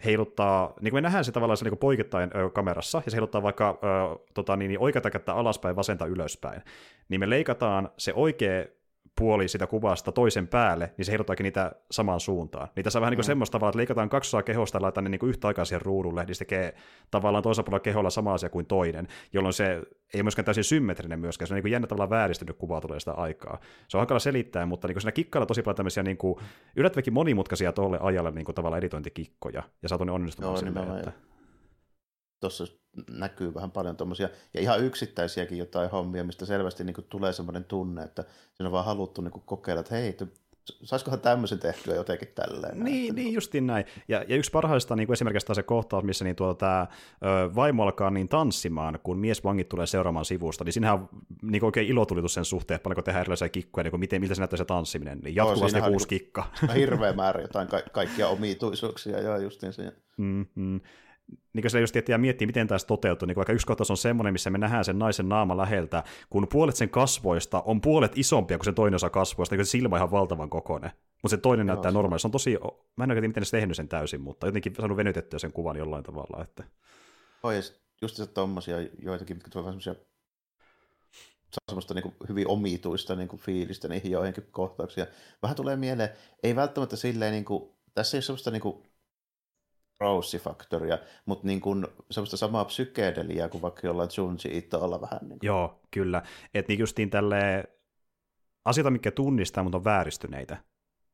heiluttaa, 0.04 0.72
niin 0.80 0.90
kuin 0.90 0.98
me 0.98 1.00
nähdään 1.00 1.24
se 1.24 1.32
tavallaan 1.32 1.56
se 1.56 1.64
niin 1.64 1.78
poikittain 1.78 2.30
ö, 2.36 2.50
kamerassa, 2.50 3.02
ja 3.04 3.10
se 3.10 3.14
heiluttaa 3.14 3.42
vaikka 3.42 3.78
ö, 3.82 4.18
tota, 4.34 4.56
niin, 4.56 4.68
niin 4.68 4.80
oikeata 4.80 5.10
kättä 5.10 5.34
alaspäin, 5.34 5.76
vasenta 5.76 6.06
ylöspäin, 6.06 6.62
niin 7.08 7.20
me 7.20 7.30
leikataan 7.30 7.90
se 7.98 8.12
oikea 8.14 8.64
puoli 9.18 9.48
sitä 9.48 9.66
kuvasta 9.66 10.12
toisen 10.12 10.48
päälle, 10.48 10.92
niin 10.96 11.04
se 11.06 11.12
heiluttaakin 11.12 11.44
niitä 11.44 11.72
samaan 11.90 12.20
suuntaan. 12.20 12.68
Niin 12.76 12.84
tässä 12.84 12.98
on 12.98 13.00
vähän 13.00 13.10
niin 13.10 13.16
kuin 13.16 13.24
mm. 13.24 13.26
semmoista 13.26 13.58
tavalla, 13.58 13.70
että 13.70 13.78
leikataan 13.78 14.08
kaksi 14.08 14.28
osaa 14.28 14.42
kehosta 14.42 14.76
ja 14.76 14.82
laitetaan 14.82 15.04
ne 15.04 15.10
niin 15.10 15.18
kuin 15.18 15.30
yhtä 15.30 15.48
aikaa 15.48 15.64
siihen 15.64 15.82
ruudulle, 15.82 16.24
niin 16.24 16.34
se 16.34 16.38
tekee 16.38 16.74
tavallaan 17.10 17.42
toisella 17.42 17.64
puolella 17.64 17.82
keholla 17.82 18.10
sama 18.10 18.34
asia 18.34 18.48
kuin 18.48 18.66
toinen, 18.66 19.08
jolloin 19.32 19.52
se 19.52 19.82
ei 20.14 20.22
myöskään 20.22 20.44
täysin 20.44 20.64
symmetrinen 20.64 21.20
myöskään, 21.20 21.46
se 21.46 21.54
on 21.54 21.56
niin 21.56 21.62
kuin 21.62 21.72
jännä 21.72 21.86
tavalla 21.86 22.10
vääristynyt 22.10 22.56
kuva 22.56 22.80
tulee 22.80 23.00
sitä 23.00 23.12
aikaa. 23.12 23.58
Se 23.88 23.96
on 23.96 24.00
hankala 24.00 24.20
selittää, 24.20 24.66
mutta 24.66 24.88
niin 24.88 24.94
kuin 24.94 25.02
siinä 25.02 25.12
kikkailla 25.12 25.46
tosi 25.46 25.62
paljon 25.62 25.76
tämmöisiä 25.76 26.02
niin 26.02 26.16
kuin, 26.16 26.38
yllättävänkin 26.76 27.12
monimutkaisia 27.12 27.72
tolle 27.72 27.98
ajalle 28.00 28.30
niin 28.30 28.44
kuin 28.44 28.54
tavallaan 28.54 28.78
editointikikkoja, 28.78 29.62
ja 29.82 29.88
saatu 29.88 30.04
ne 30.04 30.12
onnistumaan 30.12 30.52
Joo, 30.52 30.58
silleen, 30.58 30.96
että... 30.96 31.12
Tuossa 32.40 32.64
näkyy 33.10 33.54
vähän 33.54 33.70
paljon 33.70 33.96
tuommoisia, 33.96 34.28
ja 34.54 34.60
ihan 34.60 34.84
yksittäisiäkin 34.84 35.58
jotain 35.58 35.90
hommia, 35.90 36.24
mistä 36.24 36.46
selvästi 36.46 36.84
niin 36.84 36.94
kuin 36.94 37.06
tulee 37.08 37.32
semmoinen 37.32 37.64
tunne, 37.64 38.02
että 38.02 38.24
siinä 38.54 38.68
on 38.68 38.72
vaan 38.72 38.84
haluttu 38.84 39.22
niin 39.22 39.32
kuin 39.32 39.42
kokeilla, 39.46 39.80
että 39.80 39.94
hei, 39.94 40.16
saisikohan 40.82 41.20
tämmöisen 41.20 41.58
tehtyä 41.58 41.94
jotenkin 41.94 42.28
tälleen. 42.34 42.84
Niin, 42.84 43.14
niin 43.14 43.32
justiin 43.32 43.66
näin. 43.66 43.84
Ja, 44.08 44.24
ja 44.28 44.36
yksi 44.36 44.50
parhaista 44.50 44.96
niin 44.96 45.06
kuin 45.06 45.14
esimerkiksi 45.14 45.54
se 45.54 45.62
kohtaus, 45.62 46.04
missä 46.04 46.24
niin 46.24 46.36
tuota, 46.36 46.86
tämä 47.20 47.54
vaimo 47.54 47.82
alkaa 47.82 48.10
niin 48.10 48.28
tanssimaan, 48.28 48.98
kun 49.02 49.18
miesvangit 49.18 49.68
tulee 49.68 49.86
seuraamaan 49.86 50.24
sivusta, 50.24 50.64
niin 50.64 50.72
siinähän 50.72 50.98
on 50.98 51.08
niin 51.42 51.64
oikein 51.64 51.86
ilotulitus 51.86 52.34
sen 52.34 52.44
suhteen, 52.44 52.80
paljonko 52.80 53.02
tehdään 53.02 53.20
erilaisia 53.20 53.48
kikkoja, 53.48 53.82
niin 53.82 53.90
kuin 53.90 54.00
miten, 54.00 54.20
miltä 54.20 54.34
se 54.34 54.40
näyttää 54.40 54.56
se 54.56 54.64
tanssiminen. 54.64 55.18
Niin 55.18 55.34
jatkuvasti 55.34 55.80
no, 55.80 55.88
uusi 55.88 56.06
niin 56.10 56.20
kikka. 56.20 56.50
Hirveä 56.74 57.12
määrä 57.12 57.40
jotain 57.40 57.68
ka- 57.68 57.82
kaikkia 57.92 58.28
omituisuuksia, 58.28 59.20
joo 59.20 59.36
justiin 59.36 59.72
siinä. 59.72 59.92
Mm-hmm 60.16 60.80
niin 61.28 61.62
kuin 61.62 61.70
se 61.70 61.80
just 61.80 61.92
tietää 61.92 62.18
miettii, 62.18 62.46
miten 62.46 62.66
tämä 62.66 62.78
toteutuu, 62.86 63.26
niin 63.26 63.36
vaikka 63.36 63.52
yksi 63.52 63.66
kohtaus 63.66 63.90
on 63.90 63.96
semmoinen, 63.96 64.32
missä 64.32 64.50
me 64.50 64.58
nähdään 64.58 64.84
sen 64.84 64.98
naisen 64.98 65.28
naama 65.28 65.56
läheltä, 65.56 66.04
kun 66.30 66.48
puolet 66.52 66.76
sen 66.76 66.90
kasvoista 66.90 67.62
on 67.66 67.80
puolet 67.80 68.18
isompia 68.18 68.58
kuin 68.58 68.64
se 68.64 68.72
toinen 68.72 68.94
osa 68.94 69.10
kasvoista, 69.10 69.56
niin 69.56 69.66
se 69.66 69.70
silmä 69.70 69.96
ihan 69.96 70.10
valtavan 70.10 70.50
kokoinen. 70.50 70.90
Mutta 71.22 71.36
se 71.36 71.42
toinen 71.42 71.66
Joo, 71.66 71.74
näyttää 71.74 71.92
normaalista. 71.92 72.22
Se 72.22 72.28
on 72.28 72.32
tosi, 72.32 72.58
mä 72.96 73.04
en 73.04 73.10
oikein 73.10 73.30
miten 73.30 73.44
se 73.44 73.50
tehnyt 73.50 73.76
sen 73.76 73.88
täysin, 73.88 74.20
mutta 74.20 74.46
jotenkin 74.46 74.74
saanut 74.74 74.96
venytettyä 74.96 75.38
sen 75.38 75.52
kuvan 75.52 75.76
jollain 75.76 76.04
tavalla. 76.04 76.42
Että... 76.42 76.64
Oh, 77.42 77.50
ja 77.50 77.60
just 78.02 78.16
se 78.16 78.26
tommosia 78.26 78.76
joitakin, 78.98 79.36
mitkä 79.36 79.50
tulee 79.50 79.64
semmoisia 79.64 79.94
saa 81.50 81.64
semmoista 81.68 81.94
niin 81.94 82.02
kuin 82.02 82.14
hyvin 82.28 82.48
omituista 82.48 83.16
niin 83.16 83.28
kuin 83.28 83.40
fiilistä 83.40 83.88
niihin 83.88 84.10
joihinkin 84.10 84.46
kohtauksia. 84.50 85.06
Vähän 85.42 85.56
tulee 85.56 85.76
mieleen, 85.76 86.08
ei 86.42 86.56
välttämättä 86.56 86.96
silleen, 86.96 87.32
niin 87.32 87.44
kuin, 87.44 87.74
tässä 87.94 88.16
ei 88.16 88.18
ole 88.18 88.22
semmoista 88.22 88.50
niin 88.50 88.62
kuin 88.62 88.82
Rose-faktoria, 90.00 90.98
mutta 91.26 91.46
niin 91.46 91.60
kuin 91.60 91.86
semmoista 92.10 92.36
samaa 92.36 92.64
psykedeliaa 92.64 93.48
kuin 93.48 93.62
vaikka 93.62 93.86
jollain 93.86 94.10
Junji 94.16 94.58
Itolla 94.58 95.00
vähän. 95.00 95.18
Niin 95.22 95.38
kuin. 95.38 95.46
Joo, 95.46 95.80
kyllä. 95.90 96.22
Että 96.54 96.72
niin 96.72 96.78
justiin 96.78 97.10
tälle 97.10 97.64
asioita, 98.64 98.90
mikä 98.90 99.10
tunnistaa, 99.10 99.62
mutta 99.62 99.76
on 99.76 99.84
vääristyneitä. 99.84 100.56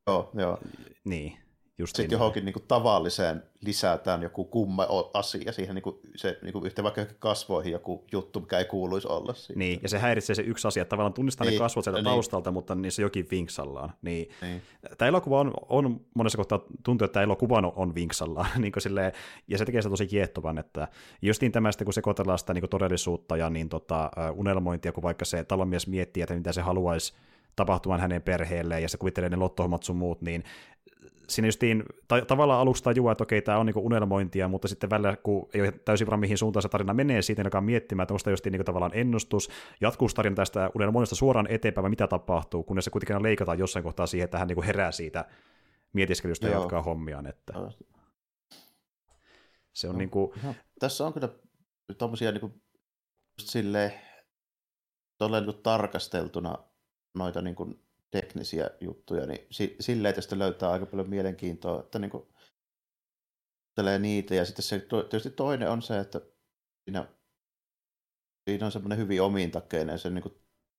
Joo, 0.06 0.30
joo. 0.34 0.58
Niin. 1.04 1.41
Just 1.78 1.96
Sitten 1.96 2.16
johonkin 2.16 2.44
niin 2.44 2.52
kuin, 2.52 2.64
tavalliseen 2.68 3.42
lisätään 3.60 4.22
joku 4.22 4.44
kumma 4.44 4.86
asia 5.14 5.52
siihen 5.52 5.74
niin 5.74 5.82
kuin, 5.82 5.96
se, 6.16 6.38
niin 6.42 6.52
kuin, 6.52 6.66
yhtä 6.66 6.82
vaikka 6.82 7.06
kasvoihin 7.18 7.72
joku 7.72 8.04
juttu, 8.12 8.40
mikä 8.40 8.58
ei 8.58 8.64
kuuluisi 8.64 9.08
olla. 9.08 9.34
Siitä. 9.34 9.58
Niin, 9.58 9.80
ja 9.82 9.88
se 9.88 9.98
häiritsee 9.98 10.34
se 10.34 10.42
yksi 10.42 10.68
asia, 10.68 10.82
että 10.82 10.90
tavallaan 10.90 11.12
tunnistaa 11.12 11.44
niin, 11.44 11.54
ne 11.54 11.58
kasvot 11.58 11.84
sieltä 11.84 11.98
niin. 11.98 12.04
taustalta, 12.04 12.50
mutta 12.50 12.74
niissä 12.74 13.02
jokin 13.02 13.26
vinksallaan. 13.30 13.92
Niin. 14.02 14.28
Niin. 14.42 14.62
Tämä 14.98 15.08
elokuva 15.08 15.40
on, 15.40 15.52
on 15.68 16.00
monessa 16.14 16.36
kohtaa 16.36 16.60
tuntuu, 16.82 17.04
että 17.04 17.12
tämä 17.12 17.24
elokuva 17.24 17.58
on, 17.58 17.72
on 17.76 17.94
vinksallaan, 17.94 18.48
niin 18.60 18.72
silleen, 18.78 19.12
ja 19.48 19.58
se 19.58 19.64
tekee 19.64 19.82
sitä 19.82 19.90
tosi 19.90 20.06
kiehtovan, 20.06 20.58
että 20.58 20.88
justiin 21.22 21.52
tämä 21.52 21.72
sitten, 21.72 21.84
kun 21.84 21.94
sekoitellaan 21.94 22.38
sitä 22.38 22.54
niin 22.54 22.70
todellisuutta 22.70 23.36
ja 23.36 23.50
niin, 23.50 23.68
tota, 23.68 24.10
unelmointia, 24.34 24.92
kun 24.92 25.02
vaikka 25.02 25.24
se 25.24 25.44
talonmies 25.44 25.86
miettii, 25.86 26.22
että 26.22 26.34
mitä 26.34 26.52
se 26.52 26.60
haluaisi 26.60 27.14
tapahtumaan 27.56 28.00
hänen 28.00 28.22
perheelleen, 28.22 28.82
ja 28.82 28.88
se 28.88 28.98
kuvittelee 28.98 29.30
ne 29.30 29.36
lottohommat 29.36 29.82
sun 29.82 29.96
muut, 29.96 30.20
niin 30.20 30.44
siinä 31.28 31.48
justiin 31.48 31.84
ta- 32.08 32.24
tavallaan 32.24 32.60
alusta 32.60 32.84
tajua, 32.84 33.12
että 33.12 33.24
okei, 33.24 33.42
tämä 33.42 33.58
on 33.58 33.66
niinku 33.66 33.86
unelmointia, 33.86 34.48
mutta 34.48 34.68
sitten 34.68 34.90
välillä, 34.90 35.16
kun 35.16 35.48
ei 35.54 35.60
ole 35.60 35.72
täysin 35.72 36.06
varma, 36.06 36.20
mihin 36.20 36.38
suuntaan 36.38 36.62
se 36.62 36.68
tarina 36.68 36.94
menee, 36.94 37.22
siitä 37.22 37.42
alkaa 37.42 37.60
miettimään, 37.60 38.04
että 38.04 38.14
onko 38.14 38.22
tämä 38.24 38.32
justiin 38.32 38.52
niinku 38.52 38.64
tavallaan 38.64 38.92
ennustus, 38.94 39.50
jatkuus 39.80 40.14
tarina 40.14 40.36
tästä 40.36 40.70
unelmoinnista 40.74 41.16
suoraan 41.16 41.46
eteenpäin, 41.50 41.82
vai 41.82 41.90
mitä 41.90 42.06
tapahtuu, 42.06 42.62
kunnes 42.62 42.84
se 42.84 42.90
kuitenkin 42.90 43.22
leikataan 43.22 43.58
jossain 43.58 43.82
kohtaa 43.82 44.06
siihen, 44.06 44.24
että 44.24 44.38
hän 44.38 44.48
niinku 44.48 44.62
herää 44.62 44.92
siitä 44.92 45.24
mietiskelystä 45.92 46.48
ja 46.48 46.58
jatkaa 46.58 46.82
hommiaan. 46.82 47.26
Että... 47.26 47.52
Se 49.72 49.88
on 49.88 49.94
no, 49.94 49.98
niinku... 49.98 50.34
No, 50.42 50.54
tässä 50.78 51.06
on 51.06 51.12
kyllä 51.12 51.28
tuommoisia 51.98 52.32
niinku, 52.32 52.62
silleen, 53.40 53.92
niin 55.20 55.62
tarkasteltuna 55.62 56.58
noita 57.14 57.42
niin 57.42 57.54
kuin 57.54 57.82
teknisiä 58.12 58.70
juttuja, 58.80 59.26
niin 59.26 59.46
si- 59.50 59.76
silleen 59.80 60.14
tästä 60.14 60.38
löytää 60.38 60.70
aika 60.70 60.86
paljon 60.86 61.10
mielenkiintoa, 61.10 61.80
että 61.80 61.98
niin 61.98 62.10
kuin, 62.10 62.26
niitä. 63.98 64.34
Ja 64.34 64.44
sitten 64.44 64.62
se 64.62 64.78
tietysti 64.78 65.30
toinen 65.30 65.70
on 65.70 65.82
se, 65.82 65.98
että 65.98 66.20
siinä, 66.84 67.06
siinä 68.44 68.66
on 68.66 68.72
semmoinen 68.72 68.98
hyvin 68.98 69.22
omintakeinen 69.22 69.98
se 69.98 70.10
niin 70.10 70.22
kuin 70.22 70.34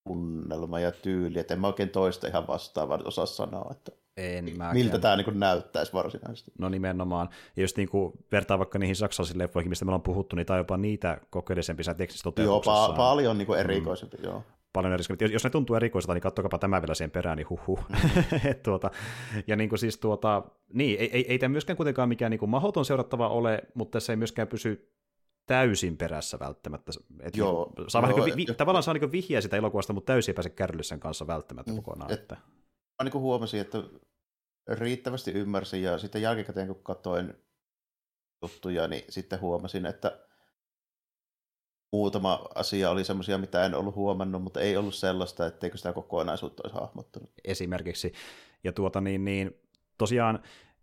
tunnelma 0.08 0.80
ja 0.80 0.92
tyyli, 0.92 1.40
että 1.40 1.54
en 1.54 1.60
mä 1.60 1.68
oikein 1.68 1.90
toista 1.90 2.28
ihan 2.28 2.48
vastaavaa 2.48 3.00
osaa 3.06 3.26
sanoa, 3.26 3.72
että 3.72 3.92
en 4.18 4.46
miltä 4.74 5.00
tämä 5.00 5.16
niin 5.16 5.40
näyttäisi 5.40 5.94
varsinaisesti. 5.94 6.52
No 6.60 6.70
nimenomaan. 6.70 7.30
Ja 7.56 7.62
jos 7.62 7.78
niin 7.78 7.90
kuin 7.90 8.14
vertaa 8.32 8.60
vaikka 8.60 8.80
niihin 8.80 8.96
saksalaisiin 8.96 9.38
leffoihin, 9.38 9.70
mistä 9.70 9.86
me 9.86 9.90
ollaan 9.90 10.02
puhuttu, 10.02 10.36
niin 10.36 10.46
tämä 10.46 10.56
on 10.56 10.60
jopa 10.60 10.78
niitä 10.78 11.18
kokeellisempi 11.30 11.84
tekstissä 11.98 12.24
toteutuksessa. 12.24 12.80
Joo, 12.80 12.94
pa- 12.94 12.98
paljon 12.98 13.38
niin 13.38 13.46
kuin 13.46 13.60
erikoisempi, 13.60 14.18
mm. 14.18 14.24
joo 14.24 14.44
paljon 14.74 14.94
erikoiselta. 14.94 15.24
Jos, 15.24 15.32
jos 15.32 15.44
ne 15.44 15.50
tuntuu 15.50 15.76
erikoiselta, 15.76 16.14
niin 16.14 16.22
katsokapa 16.22 16.58
tämä 16.58 16.82
vielä 16.82 16.94
siihen 16.94 17.12
perään, 17.12 17.38
niin 17.38 17.50
huhu. 17.50 17.80
Mm. 17.90 17.98
tuota, 18.64 18.92
ja 19.48 19.56
niin 19.56 19.70
kuin 19.70 19.80
siis 19.80 19.98
tuota, 19.98 20.44
niin, 20.74 21.00
ei, 21.00 21.10
ei, 21.14 21.26
ei 21.28 21.40
tämä 21.40 21.52
myöskään 21.52 21.78
kuitenkaan 21.78 22.10
mikään 22.10 22.30
niin 22.30 22.40
kuin 22.40 22.50
mahdoton 22.50 22.86
seurattava 22.86 23.30
ole, 23.30 23.62
mutta 23.74 23.96
tässä 23.96 24.14
ei 24.14 24.18
myöskään 24.18 24.48
pysy 24.48 24.94
täysin 25.46 25.98
perässä 25.98 26.40
välttämättä. 26.40 26.92
Et 27.20 27.38
joo, 27.38 27.74
saa 27.88 28.02
joo, 28.02 28.10
vähän 28.10 28.26
niin 28.26 28.48
vi, 28.48 28.54
tavallaan 28.54 28.84
saa 28.84 28.94
niin 28.94 29.12
vihjeä 29.12 29.42
sitä 29.42 29.58
elokuvasta, 29.58 29.94
mutta 29.94 30.14
täysin 30.14 30.32
ei 30.32 30.36
pääse 30.36 30.50
kärrylle 30.50 30.84
sen 30.84 31.00
kanssa 31.00 31.28
välttämättä 31.28 31.72
mm, 31.72 31.76
kokonaan. 31.76 32.12
Et, 32.12 32.20
että. 32.20 32.38
Mä 33.04 33.10
niin 33.10 33.22
huomasin, 33.22 33.62
että 33.62 33.84
riittävästi 34.68 35.32
ymmärsin 35.32 35.84
ja 35.84 35.98
sitten 35.98 36.22
jälkikäteen 36.22 36.68
kun 36.68 36.84
katsoin 36.84 37.34
juttuja, 38.42 38.88
niin 38.88 39.04
sitten 39.10 39.42
huomasin, 39.42 39.86
että 39.86 40.20
muutama 41.94 42.46
asia 42.56 42.90
oli 42.90 43.04
semmoisia, 43.04 43.38
mitä 43.38 43.66
en 43.66 43.76
ollut 43.76 43.96
huomannut, 43.96 44.44
mutta 44.44 44.60
ei 44.60 44.78
ollut 44.78 44.96
sellaista, 44.96 45.48
etteikö 45.48 45.78
sitä 45.78 45.94
kokonaisuutta 45.94 46.64
olisi 46.64 46.80
hahmottanut. 46.80 47.30
Esimerkiksi. 47.44 48.14
Ja 48.64 48.74
tuota 48.74 49.02
niin, 49.02 49.26
niin 49.26 49.56
tosiaan 49.98 50.40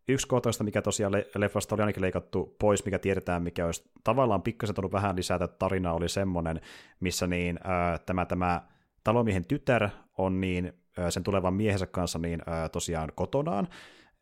yksi 0.08 0.26
kohtaista, 0.26 0.64
mikä 0.64 0.82
tosiaan 0.82 1.12
leffasta 1.34 1.74
oli 1.74 1.82
ainakin 1.82 2.02
leikattu 2.02 2.56
pois, 2.58 2.84
mikä 2.84 2.98
tiedetään, 2.98 3.42
mikä 3.42 3.66
olisi 3.66 3.90
tavallaan 4.04 4.42
pikkasen 4.42 4.74
tullut 4.74 4.92
vähän 4.92 5.16
lisätä 5.16 5.48
tarinaa, 5.48 5.94
oli 5.94 6.08
semmoinen, 6.08 6.60
missä 7.00 7.26
niin, 7.26 7.60
ää, 7.64 7.98
tämä, 7.98 8.26
tämä 8.26 8.62
talomiehen 9.04 9.44
tytär 9.44 9.88
on 10.18 10.40
niin 10.40 10.72
ää, 10.98 11.10
sen 11.10 11.22
tulevan 11.22 11.54
miehensä 11.54 11.86
kanssa 11.86 12.18
niin 12.18 12.42
ää, 12.46 12.68
tosiaan 12.68 13.12
kotonaan, 13.14 13.68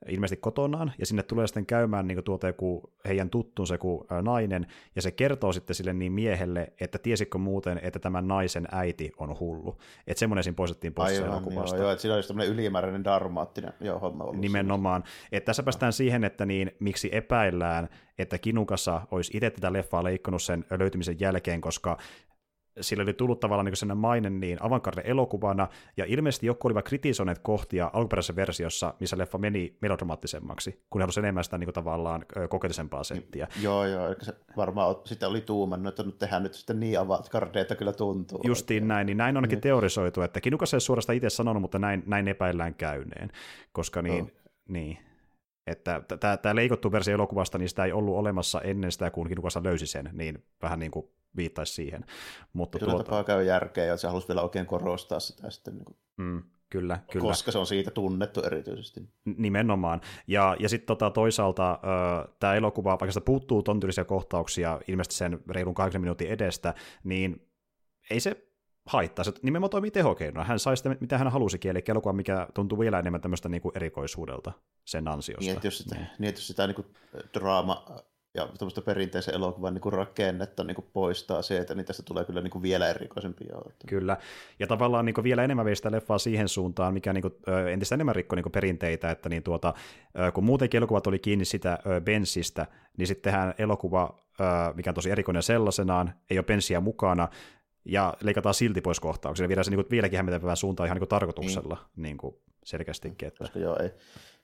ilmeisesti 0.09 0.40
kotonaan, 0.40 0.92
ja 0.99 1.07
sinne 1.07 1.22
tulee 1.22 1.46
sitten 1.46 1.66
käymään 1.66 2.07
niin 2.07 2.24
tuota 2.24 2.46
joku 2.46 2.92
heidän 3.09 3.30
tuttunsa 3.30 3.74
joku 3.74 4.07
nainen, 4.22 4.66
ja 4.96 5.03
se 5.03 5.11
kertoo 5.11 5.53
sitten 5.53 5.76
sille 5.76 5.92
niin 5.92 6.12
miehelle, 6.12 6.72
että 6.80 6.99
tiesikö 6.99 7.38
muuten, 7.38 7.80
että 7.82 7.99
tämän 7.99 8.28
naisen 8.28 8.68
äiti 8.72 9.12
on 9.18 9.38
hullu. 9.40 9.78
Että 10.07 10.18
semmoinen 10.18 10.44
siinä 10.44 10.57
poistettiin 10.57 10.94
pois 10.94 11.18
Aivan, 11.18 11.30
elokuvasta. 11.30 11.76
Joo, 11.76 11.84
joo, 11.84 11.92
että 11.92 12.03
siinä 12.03 12.14
olisi 12.14 12.28
tämmöinen 12.28 12.55
ylimääräinen 12.55 13.05
darmaattinen 13.05 13.72
joo, 13.80 13.99
homma 13.99 14.24
ollut. 14.24 14.40
Nimenomaan. 14.40 15.05
Että 15.32 15.46
tässä 15.46 15.62
päästään 15.62 15.92
siihen, 15.92 16.24
että 16.24 16.46
niin, 16.46 16.72
miksi 16.80 17.09
epäillään, 17.12 17.88
että 18.18 18.38
Kinukassa 18.38 19.03
olisi 19.11 19.36
itse 19.36 19.51
tätä 19.51 19.72
leffaa 19.72 20.05
leikannut 20.05 20.42
sen 20.42 20.64
löytymisen 20.78 21.20
jälkeen, 21.20 21.61
koska 21.61 21.99
sillä 22.81 23.03
oli 23.03 23.14
tullut 23.14 23.41
tavallaan 23.41 23.64
niin 23.64 23.76
sellainen 23.76 24.01
maine 24.01 24.31
niin 24.31 24.62
avantgarde 24.62 25.03
elokuvana, 25.05 25.68
ja 25.97 26.05
ilmeisesti 26.09 26.47
joku 26.47 26.68
olivat 26.68 26.85
kritisoineet 26.85 27.39
kohtia 27.39 27.91
alkuperäisessä 27.93 28.37
versiossa, 28.37 28.95
missä 29.01 29.18
leffa 29.18 29.39
meni 29.39 29.76
melodramaattisemmaksi, 29.81 30.83
kun 30.91 31.01
he 31.01 31.03
halusivat 31.03 31.24
enemmän 31.24 31.45
sitä 31.45 31.59
niin 31.59 31.66
kuin, 31.66 31.74
tavallaan 31.74 32.24
kokeellisempaa 32.49 33.05
settiä. 33.05 33.49
Joo, 33.62 33.87
joo, 33.87 34.14
se 34.22 34.35
varmaan 34.57 34.97
sitten 35.05 35.29
oli 35.29 35.41
tuumannut, 35.41 35.89
että 35.89 36.03
nyt 36.03 36.18
tehdään 36.18 36.43
nyt 36.43 36.55
sitten 36.55 36.81
niin 36.81 37.01
avantgarde, 37.01 37.61
että 37.61 37.74
kyllä 37.74 37.93
tuntuu. 37.93 38.41
Justiin 38.45 38.76
oikein. 38.76 38.89
näin, 38.89 39.07
niin 39.07 39.16
näin 39.16 39.33
on 39.33 39.37
ainakin 39.37 39.57
niin. 39.57 39.62
teorisoitu, 39.62 40.22
että 40.22 40.41
Kinukas 40.41 40.74
ei 40.74 40.81
suorastaan 40.81 41.16
itse 41.16 41.31
sanonut, 41.31 41.62
mutta 41.62 41.79
näin, 41.79 42.03
näin 42.07 42.29
epäillään 42.29 42.74
käyneen, 42.74 43.31
koska 43.72 44.03
niin, 44.03 44.24
oh. 44.24 44.31
niin 44.68 44.99
että 45.66 46.03
tämä 46.43 46.55
leikottu 46.55 46.93
versio 46.93 47.14
elokuvasta, 47.14 47.59
niin 47.59 47.68
sitä 47.68 47.85
ei 47.85 47.93
ollut 47.93 48.16
olemassa 48.16 48.61
ennen 48.61 48.93
sitä, 48.93 49.11
kun 49.11 49.29
Kinukassa 49.29 49.62
löysi 49.62 49.87
sen, 49.87 50.11
niin 50.12 50.45
vähän 50.62 50.79
niin 50.79 50.91
kuin 50.91 51.07
viittaisi 51.37 51.72
siihen. 51.72 52.05
Mutta 52.53 52.79
Sillä 52.79 52.91
tuota, 52.91 53.05
tapaa 53.05 53.24
käy 53.24 53.45
järkeä, 53.45 53.85
ja 53.85 53.97
se 53.97 54.09
halusi 54.09 54.29
vielä 54.29 54.43
oikein 54.43 54.66
korostaa 54.66 55.20
sitä 55.20 55.51
sitten, 55.51 55.74
niin 55.74 55.85
kuin, 55.85 55.97
mm, 56.16 56.43
kyllä, 56.70 56.99
kyllä. 57.11 57.26
koska 57.29 57.53
se 57.53 57.59
on 57.59 57.66
siitä 57.66 57.91
tunnettu 57.91 58.41
erityisesti. 58.41 59.01
Nimenomaan. 59.24 60.01
Ja, 60.26 60.57
ja 60.61 60.68
sitten 60.68 60.87
tota, 60.87 61.11
toisaalta 61.11 61.79
tämä 62.41 62.55
elokuva, 62.55 62.91
vaikka 62.91 63.12
sitä 63.12 63.24
puuttuu 63.24 63.62
ton 63.62 63.81
tyylisiä 63.81 64.05
kohtauksia 64.05 64.81
ilmeisesti 64.89 65.14
sen 65.14 65.41
reilun 65.51 65.74
80 65.74 66.05
minuutin 66.05 66.29
edestä, 66.29 66.74
niin 67.05 67.49
ei 68.11 68.20
se 68.20 68.49
haittaa. 68.87 69.24
Se 69.24 69.33
nimenomaan 69.43 69.70
toimii 69.70 69.91
tehokeinona. 69.91 70.45
Hän 70.45 70.59
sai 70.59 70.76
sitä, 70.76 70.97
mitä 71.01 71.18
hän 71.18 71.33
halusikin, 71.33 71.70
eli 71.70 71.83
elokuva, 71.89 72.12
mikä 72.12 72.49
tuntuu 72.55 72.79
vielä 72.79 72.99
enemmän 72.99 73.20
tämmöistä 73.20 73.49
niin 73.49 73.62
kuin 73.62 73.72
erikoisuudelta 73.76 74.53
sen 74.85 75.09
ansiosta. 75.09 75.45
Niin, 75.45 75.57
että 75.57 75.66
jos 75.66 75.79
sitä, 75.79 75.95
niin, 75.95 76.29
että 76.29 76.39
jos 76.39 76.47
sitä 76.47 76.66
niin 76.66 76.74
kuin, 76.74 76.87
draama 77.35 77.87
ja 78.39 78.49
tämmöistä 78.59 78.82
perinteisen 78.82 79.34
elokuvan 79.34 79.74
niin 79.74 79.82
kuin 79.82 79.93
rakennetta 79.93 80.64
niin 80.64 80.74
kuin 80.74 80.86
poistaa 80.93 81.43
se, 81.43 81.59
että 81.59 81.74
niin 81.74 81.86
tästä 81.86 82.03
tulee 82.03 82.24
kyllä 82.24 82.41
niin 82.41 82.51
kuin 82.51 82.62
vielä 82.62 82.89
erikoisempi. 82.89 83.45
Jo. 83.53 83.62
Kyllä, 83.86 84.16
ja 84.59 84.66
tavallaan 84.66 85.05
niin 85.05 85.14
kuin 85.14 85.24
vielä 85.24 85.45
enemmän 85.45 85.64
vei 85.64 85.76
sitä 85.76 85.91
leffaa 85.91 86.18
siihen 86.18 86.49
suuntaan, 86.49 86.95
mikä 86.95 87.12
niin 87.12 87.22
kuin, 87.22 87.34
entistä 87.72 87.95
enemmän 87.95 88.16
rikkoi 88.16 88.36
niin 88.36 88.43
kuin 88.43 88.53
perinteitä, 88.53 89.11
että 89.11 89.28
niin 89.28 89.43
tuota, 89.43 89.74
kun 90.34 90.45
muutenkin 90.45 90.78
elokuvat 90.78 91.07
oli 91.07 91.18
kiinni 91.18 91.45
sitä 91.45 91.78
Bensistä, 92.05 92.66
niin 92.97 93.07
sittenhän 93.07 93.55
elokuva, 93.59 94.18
mikä 94.74 94.91
on 94.91 94.95
tosi 94.95 95.11
erikoinen 95.11 95.43
sellaisenaan, 95.43 96.12
ei 96.30 96.39
ole 96.39 96.45
Bensiä 96.45 96.80
mukana, 96.80 97.28
ja 97.84 98.14
leikataan 98.20 98.55
silti 98.55 98.80
pois 98.80 99.01
kohtauksia, 99.01 99.45
ja 99.45 99.49
viedään 99.49 99.64
se 99.64 99.70
niin 99.70 99.84
kuin 99.84 99.91
vieläkin 99.91 100.16
hämmentävää 100.16 100.57
suuntaan 100.57 100.86
ihan 100.86 100.97
niin 100.97 101.01
kuin 101.01 101.09
tarkoituksella 101.09 101.76
niin. 101.97 102.03
Niin 102.03 102.16
kuin 102.16 102.36
selkeästikin. 102.64 103.28
Että... 103.28 103.39
Koska, 103.39 103.59
joo, 103.59 103.78
ei, 103.82 103.91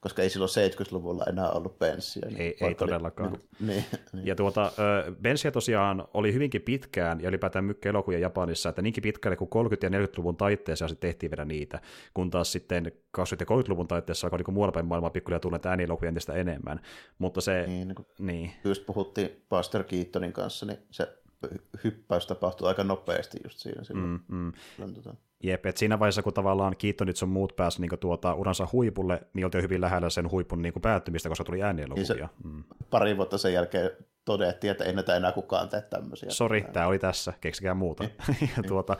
koska 0.05 0.23
ei 0.23 0.31
silloin 0.31 0.51
70-luvulla 0.51 1.25
enää 1.29 1.51
ollut 1.51 1.79
bensiä. 1.79 2.23
Niin 2.29 2.41
ei, 2.41 2.57
ei 2.61 2.75
todellakaan. 2.75 3.33
Niin, 3.33 3.41
niin, 3.67 3.85
niin. 4.13 4.27
Ja 4.27 4.35
tuota, 4.35 4.73
bensiä 5.23 5.51
tosiaan 5.51 6.09
oli 6.15 6.33
hyvinkin 6.33 6.63
pitkään, 6.63 7.21
ja 7.21 7.29
ylipäätään 7.29 7.65
mykkä 7.65 7.89
elokuvia 7.89 8.19
Japanissa, 8.19 8.69
että 8.69 8.83
niinkin 8.83 9.03
pitkälle 9.03 9.37
kuin 9.37 9.51
30- 9.67 9.79
ja 9.83 9.89
40-luvun 9.89 10.37
taitteessa 10.37 10.89
sitten 10.89 11.09
tehtiin 11.09 11.31
vielä 11.31 11.45
niitä, 11.45 11.81
kun 12.15 12.31
taas 12.31 12.53
sitten 12.53 12.87
20- 12.87 12.91
ja 13.19 13.47
30-luvun 13.47 13.89
taitteessa 13.89 14.27
alkoi 14.27 14.39
niin 14.39 14.55
muualla 14.55 14.73
päin 14.73 14.87
maailmaa 14.87 15.11
pikkuhiljaa 15.11 15.41
tulla 15.41 15.61
äänielokuvia 15.65 16.09
entistä 16.09 16.35
enemmän. 16.35 16.81
Mutta 17.19 17.41
se... 17.41 17.65
Niin, 17.67 17.89
niin, 17.89 18.07
niin. 18.19 18.53
Just 18.65 18.87
puhuttiin 18.87 19.45
Buster 19.51 19.85
Keatonin 19.85 20.33
kanssa, 20.33 20.67
niin 20.67 20.79
se 20.91 21.09
hyppäys 21.85 22.27
tapahtui 22.27 22.69
aika 22.69 22.85
nopeasti 22.85 23.39
just 23.45 23.59
siinä 23.59 23.85
silloin. 23.85 24.21
Mm, 24.29 24.53
mm. 24.79 24.95
Tota... 24.95 25.15
Jep, 25.43 25.67
että 25.67 25.79
siinä 25.79 25.99
vaiheessa, 25.99 26.23
kun 26.23 26.35
tavallaan 26.35 26.77
Keatonit 26.77 27.17
sun 27.17 27.29
muut 27.29 27.57
pääsi 27.57 27.81
niin 27.81 27.99
tuota, 28.01 28.35
uransa 28.35 28.69
huipulle, 28.73 29.23
niin 29.35 29.45
oltiin 29.45 29.63
hyvin 29.63 29.81
lähellä 29.81 30.11
sen 30.11 30.31
huipun 30.31 30.63
niin 30.63 30.75
päättymistä, 30.83 31.29
koska 31.29 31.45
tuli 31.45 31.63
äänielokuvia. 31.63 32.15
Niin 32.15 32.29
se, 32.43 32.49
mm. 32.49 32.65
Pari 32.91 33.17
vuotta 33.17 33.39
sen 33.39 33.53
jälkeen 33.53 33.91
todettiin, 34.25 34.71
että 34.71 34.85
ei 34.85 34.93
näitä 34.93 35.17
enää 35.17 35.33
kukaan 35.33 35.69
tee 35.69 35.81
tämmöisiä. 35.81 36.31
Sori, 36.31 36.65
tämä 36.73 36.87
oli 36.87 36.99
tässä, 36.99 37.33
keksikää 37.41 37.75
muuta. 37.75 38.05
Niin, 38.05 38.51
ja 38.57 38.63
tuota, 38.63 38.97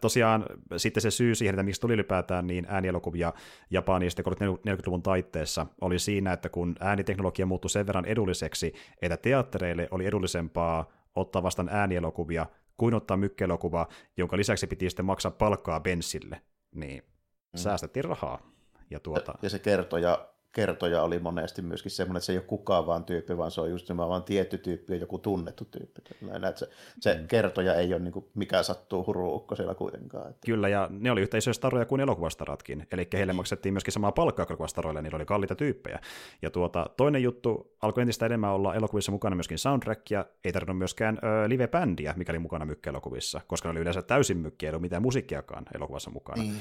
tosiaan 0.00 0.44
sitten 0.76 1.00
se 1.00 1.10
syy 1.10 1.34
siihen, 1.34 1.54
että 1.54 1.62
miksi 1.62 1.80
tuli 1.80 1.94
ylipäätään 1.94 2.46
niin 2.46 2.66
äänielokuvia 2.68 3.32
Japanista 3.70 4.22
40-luvun 4.22 5.02
taitteessa, 5.02 5.66
oli 5.80 5.98
siinä, 5.98 6.32
että 6.32 6.48
kun 6.48 6.74
ääniteknologia 6.80 7.46
muuttui 7.46 7.70
sen 7.70 7.86
verran 7.86 8.04
edulliseksi, 8.04 8.74
että 9.02 9.16
teattereille 9.16 9.88
oli 9.90 10.06
edullisempaa 10.06 10.95
ottaa 11.16 11.42
vastaan 11.42 11.68
äänielokuvia 11.68 12.46
kuin 12.76 12.94
ottaa 12.94 13.16
mykkäelokuvaa, 13.16 13.88
jonka 14.16 14.36
lisäksi 14.36 14.66
piti 14.66 14.90
sitten 14.90 15.04
maksaa 15.04 15.30
palkkaa 15.30 15.80
Bensille. 15.80 16.42
Niin 16.74 17.02
mm. 17.02 17.58
säästettiin 17.58 18.04
rahaa. 18.04 18.42
Ja, 18.90 19.00
tuota... 19.00 19.38
ja 19.42 19.50
se 19.50 19.58
kertoja 19.58 20.28
kertoja 20.56 21.02
oli 21.02 21.18
monesti 21.18 21.62
myöskin 21.62 21.90
semmoinen, 21.90 22.18
että 22.18 22.26
se 22.26 22.32
ei 22.32 22.38
ole 22.38 22.44
kukaan 22.44 22.86
vaan 22.86 23.04
tyyppi, 23.04 23.36
vaan 23.36 23.50
se 23.50 23.60
on 23.60 23.70
just 23.70 23.96
vaan 23.96 24.22
tietty 24.22 24.58
tyyppi 24.58 24.92
ja 24.92 24.98
joku 24.98 25.18
tunnettu 25.18 25.64
tyyppi. 25.64 26.02
Näin, 26.20 26.56
se, 26.56 26.68
se 27.00 27.14
mm. 27.14 27.28
kertoja 27.28 27.74
ei 27.74 27.94
ole 27.94 28.02
niin 28.02 28.12
kuin, 28.12 28.24
mikä 28.34 28.62
sattuu 28.62 29.06
huruukko 29.06 29.56
siellä 29.56 29.74
kuitenkaan. 29.74 30.30
Että... 30.30 30.46
Kyllä, 30.46 30.68
ja 30.68 30.88
ne 30.90 31.10
oli 31.10 31.20
yhtä 31.20 31.38
isoja 31.38 31.54
staroja 31.54 31.84
kuin 31.84 32.00
elokuvastaratkin. 32.00 32.86
Eli 32.92 33.08
heille 33.12 33.32
maksettiin 33.32 33.72
myöskin 33.72 33.92
samaa 33.92 34.12
palkkaa 34.12 34.46
elokuvastaroille, 34.48 35.02
niillä 35.02 35.16
oli 35.16 35.24
kalliita 35.24 35.54
tyyppejä. 35.54 36.00
Ja 36.42 36.50
tuota, 36.50 36.86
toinen 36.96 37.22
juttu, 37.22 37.76
alkoi 37.82 38.02
entistä 38.02 38.26
enemmän 38.26 38.52
olla 38.52 38.74
elokuvissa 38.74 39.12
mukana 39.12 39.36
myöskin 39.36 39.58
soundtrackia, 39.58 40.24
ei 40.44 40.52
tarvinnut 40.52 40.78
myöskään 40.78 41.18
ö, 41.18 41.48
live-bändiä, 41.48 42.14
mikäli 42.16 42.38
mukana 42.38 42.64
mykkäelokuvissa, 42.64 43.40
koska 43.46 43.68
ne 43.68 43.70
oli 43.70 43.80
yleensä 43.80 44.02
täysin 44.02 44.38
mykkiä, 44.38 44.68
ei 44.68 44.70
ollut 44.70 44.82
mitään 44.82 45.02
musiikkiakaan 45.02 45.64
elokuvassa 45.74 46.10
mukana. 46.10 46.42
Mm. 46.42 46.60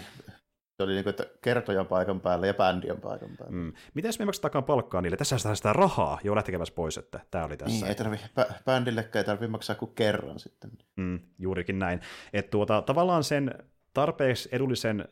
Se 0.77 0.83
oli 0.83 0.93
niin 0.93 1.03
kuin, 1.03 1.11
että 1.11 1.25
kertojan 1.41 1.87
paikan 1.87 2.21
päällä 2.21 2.47
ja 2.47 2.53
bändien 2.53 3.01
paikan 3.01 3.29
päällä. 3.37 3.55
Mm. 3.55 3.73
Miten 3.93 4.13
me 4.19 4.25
maksetaan 4.25 4.63
palkkaa 4.63 5.01
niille? 5.01 5.17
Tässä 5.17 5.37
sitä, 5.37 5.55
sitä 5.55 5.73
rahaa. 5.73 6.19
Joo, 6.23 6.35
lähtekääpäs 6.35 6.71
pois, 6.71 6.97
että 6.97 7.19
tämä 7.31 7.45
oli 7.45 7.57
tässä. 7.57 7.75
Niin, 7.75 7.87
ei 7.87 7.95
tarvi, 7.95 8.19
bändillekään 8.65 9.21
ei 9.21 9.25
tarvitse 9.25 9.51
maksaa 9.51 9.75
kuin 9.75 9.91
kerran 9.95 10.39
sitten. 10.39 10.71
Mm, 10.95 11.19
juurikin 11.39 11.79
näin. 11.79 11.99
Että 12.33 12.49
tuota, 12.49 12.81
tavallaan 12.81 13.23
sen 13.23 13.53
tarpeeksi 13.93 14.49
edullisen 14.51 15.07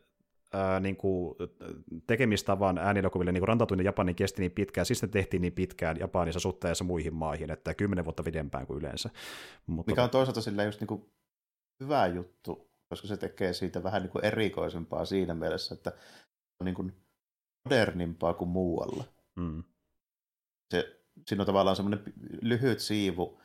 ää, 0.53 0.79
niin 0.79 0.95
kuin, 0.95 1.35
tekemistavan 2.07 2.77
äänilokuville 2.77 3.31
niin 3.31 3.47
rantautuminen 3.47 3.85
Japanin 3.85 4.15
kesti 4.15 4.41
niin 4.41 4.51
pitkään, 4.51 4.85
siis 4.85 5.01
ne 5.01 5.07
tehtiin 5.07 5.41
niin 5.41 5.53
pitkään 5.53 5.99
Japanissa 5.99 6.39
suhteessa 6.39 6.83
muihin 6.83 7.13
maihin, 7.13 7.51
että 7.51 7.73
kymmenen 7.73 8.05
vuotta 8.05 8.23
pidempään 8.23 8.67
kuin 8.67 8.79
yleensä. 8.79 9.09
Mutta... 9.67 9.91
Mikä 9.91 10.03
on 10.03 10.09
toisaalta 10.09 10.41
sillä 10.41 10.63
just 10.63 10.79
niin 10.79 10.87
kuin 10.87 11.05
hyvä 11.79 12.07
juttu 12.07 12.72
koska 12.93 13.07
se 13.07 13.17
tekee 13.17 13.53
siitä 13.53 13.83
vähän 13.83 14.01
niin 14.01 14.11
kuin 14.11 14.25
erikoisempaa 14.25 15.05
siinä 15.05 15.33
mielessä, 15.33 15.75
että 15.75 15.91
on 16.59 16.65
niin 16.65 16.75
kuin 16.75 16.93
modernimpaa 17.65 18.33
kuin 18.33 18.49
muualla. 18.49 19.03
Mm. 19.35 19.63
Se, 20.73 21.01
siinä 21.27 21.41
on 21.41 21.45
tavallaan 21.45 21.75
semmoinen 21.75 22.03
lyhyt 22.41 22.79
siivu, 22.79 23.41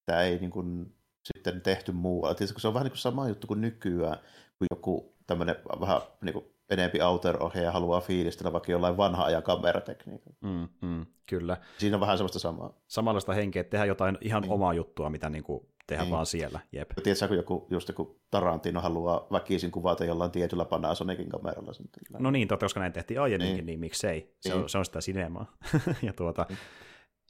että 0.00 0.22
ei 0.22 0.38
niin 0.38 0.50
kuin 0.50 0.96
sitten 1.24 1.60
tehty 1.60 1.92
muualla. 1.92 2.34
Tietysti 2.34 2.60
se 2.60 2.68
on 2.68 2.74
vähän 2.74 2.84
niin 2.84 2.92
kuin 2.92 2.98
sama 2.98 3.28
juttu 3.28 3.46
kuin 3.46 3.60
nykyään, 3.60 4.18
kun 4.58 4.66
joku 4.70 5.14
tämmöinen 5.26 5.56
vähän 5.80 6.00
niin 6.20 6.32
kuin 6.32 6.53
enempi 6.74 7.00
autor-ohjaaja 7.00 7.72
haluaa 7.72 8.00
fiilistellä 8.00 8.52
vaikka 8.52 8.72
jollain 8.72 8.96
vanha 8.96 9.24
ajan 9.24 9.42
kameratekniikalla. 9.42 10.36
Mm, 10.40 10.68
mm, 10.88 11.06
kyllä. 11.26 11.56
Siinä 11.78 11.96
on 11.96 12.00
vähän 12.00 12.18
semmoista 12.18 12.38
samaa. 12.38 12.72
Samanlaista 12.86 13.34
henkeä, 13.34 13.60
että 13.60 13.70
tehdään 13.70 13.88
jotain 13.88 14.18
ihan 14.20 14.42
mm. 14.42 14.50
omaa 14.50 14.74
juttua, 14.74 15.10
mitä 15.10 15.30
niin 15.30 15.44
kuin 15.44 15.66
tehdä 15.86 16.02
niin. 16.02 16.12
vaan 16.12 16.26
siellä. 16.26 16.60
Jep. 16.72 16.90
Tiedätkö, 17.02 17.28
kun 17.28 17.36
joku, 17.36 17.66
just 17.70 17.88
joku 17.88 18.20
Tarantino 18.30 18.80
haluaa 18.80 19.26
väkisin 19.32 19.70
kuvata 19.70 20.04
jollain 20.04 20.30
tietyllä 20.30 20.64
Panasonicin 20.64 21.28
kameralla. 21.28 21.72
No 22.18 22.30
niin, 22.30 22.48
totta, 22.48 22.64
koska 22.64 22.80
näin 22.80 22.92
tehtiin 22.92 23.20
aiemminkin, 23.20 23.56
niin, 23.56 23.66
niin 23.66 23.80
miksei. 23.80 24.34
Se, 24.40 24.48
niin. 24.48 24.62
on, 24.62 24.68
se 24.68 24.78
on 24.78 24.84
sitä 24.84 25.00
sinemaa. 25.00 25.56
ja 26.02 26.12
tuota, 26.12 26.46
niin. 26.48 26.58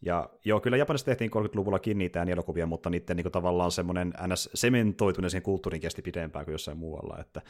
Ja 0.03 0.31
joo, 0.45 0.61
kyllä 0.61 0.77
Japanissa 0.77 1.07
tehtiin 1.07 1.31
30-luvullakin 1.31 1.99
niitä 1.99 2.23
elokuvia, 2.23 2.67
mutta 2.67 2.91
niiden 2.91 3.17
niin 3.17 3.25
kuin, 3.25 3.33
tavallaan 3.33 3.71
semmoinen 3.71 4.15
ns. 4.27 4.51
sementoituneeseen 4.55 5.43
kulttuurin 5.43 5.81
kesti 5.81 6.03
pidempään 6.03 6.45
kuin 6.45 6.53
jossain 6.53 6.79
muualla. 6.79 7.19
Että, 7.21 7.43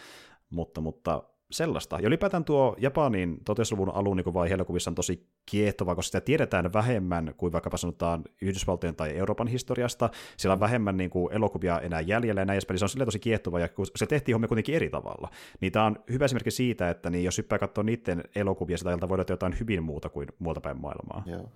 mutta, 0.51 0.81
mutta 0.81 1.23
sellaista. 1.55 1.99
Ja 2.01 2.07
ylipäätään 2.09 2.45
tuo 2.45 2.77
Japanin 2.79 3.39
1900-luvun 3.51 3.95
alun 3.95 4.17
niin 4.17 4.35
vaihe 4.35 4.55
elokuvissa 4.55 4.91
on 4.91 4.95
tosi 4.95 5.27
kiehtova, 5.51 5.95
koska 5.95 6.07
sitä 6.07 6.21
tiedetään 6.21 6.73
vähemmän 6.73 7.35
kuin 7.37 7.53
vaikkapa 7.53 7.77
sanotaan 7.77 8.25
Yhdysvaltojen 8.43 8.97
tai 8.97 9.17
Euroopan 9.17 9.47
historiasta. 9.47 10.11
Siellä 10.37 10.53
on 10.53 10.61
vähemmän 10.61 10.97
niin 10.97 11.11
kuin, 11.11 11.33
elokuvia 11.33 11.81
enää 11.81 12.01
jäljellä 12.01 12.41
ja 12.41 12.45
näin 12.45 12.55
edespäin. 12.55 12.79
Se 12.79 12.85
on 12.85 12.89
silleen 12.89 13.07
tosi 13.07 13.19
kiehtova 13.19 13.61
ja 13.61 13.69
se 13.97 14.07
tehtiin 14.07 14.35
hommia 14.35 14.49
kuitenkin 14.49 14.75
eri 14.75 14.91
tavalla. 14.91 15.31
Niin 15.61 15.73
tämä 15.73 15.85
on 15.85 15.97
hyvä 16.11 16.25
esimerkki 16.25 16.51
siitä, 16.51 16.91
että 16.91 17.11
niin 17.11 17.25
jos 17.25 17.39
hyppää 17.39 17.59
katsoa 17.59 17.85
niiden 17.85 18.25
elokuvia, 18.35 18.79
sitä 18.79 18.91
ajalta 18.91 19.09
voidaan 19.09 19.27
jotain 19.29 19.61
hyvin 19.61 19.83
muuta 19.83 20.09
kuin 20.09 20.29
muualta 20.39 20.61
päin 20.61 20.81
maailmaa. 20.81 21.23
Joo. 21.27 21.53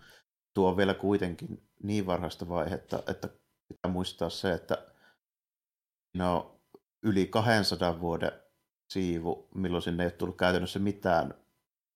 Tuo 0.54 0.68
on 0.68 0.76
vielä 0.76 0.94
kuitenkin 0.94 1.62
niin 1.82 2.06
varhaista 2.06 2.48
vaihetta, 2.48 3.02
että 3.08 3.28
pitää 3.68 3.92
muistaa 3.92 4.30
se, 4.30 4.52
että 4.52 4.86
no, 6.16 6.60
yli 7.02 7.26
200 7.26 8.00
vuoden 8.00 8.32
siivu, 8.88 9.48
milloin 9.54 9.82
sinne 9.82 10.02
ei 10.02 10.06
ole 10.06 10.12
tullut 10.12 10.36
käytännössä 10.36 10.78
mitään 10.78 11.34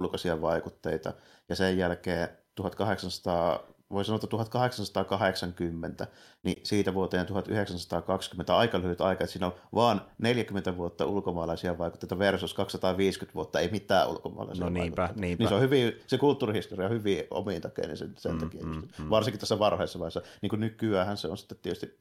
ulkoisia 0.00 0.40
vaikutteita. 0.40 1.12
Ja 1.48 1.56
sen 1.56 1.78
jälkeen 1.78 2.28
1800, 2.54 3.60
voi 3.90 4.04
sanoa, 4.04 4.16
että 4.16 4.26
1880, 4.26 6.06
niin 6.42 6.60
siitä 6.62 6.94
vuoteen 6.94 7.26
1920 7.26 8.56
aika 8.56 8.80
lyhyt 8.80 9.00
aika, 9.00 9.24
että 9.24 9.32
siinä 9.32 9.46
on 9.46 9.54
vaan 9.74 10.00
40 10.18 10.76
vuotta 10.76 11.06
ulkomaalaisia 11.06 11.78
vaikutteita 11.78 12.18
versus 12.18 12.54
250 12.54 13.34
vuotta 13.34 13.60
ei 13.60 13.70
mitään 13.70 14.08
ulkomaalaisia 14.08 14.64
no, 14.64 14.70
niinpä, 14.70 15.02
vaikutteita. 15.02 15.20
Niinpä. 15.20 15.42
Niin 15.42 15.48
se 15.48 15.54
on 15.54 15.60
hyvin, 15.60 15.92
se 16.06 16.18
kulttuurihistoria 16.18 16.86
on 16.86 16.92
hyvin 16.92 17.24
omintakeinen 17.30 17.96
sen, 17.96 18.14
sen 18.18 18.32
mm, 18.32 18.38
takia. 18.38 18.64
Mm, 18.64 18.82
mm. 18.98 19.10
Varsinkin 19.10 19.40
tässä 19.40 19.58
varhaisessa 19.58 19.98
vaiheessa. 19.98 20.22
Niin 20.42 20.50
kuin 20.50 20.60
nykyään 20.60 21.16
se 21.16 21.28
on 21.28 21.38
sitten 21.38 21.58
tietysti, 21.62 21.98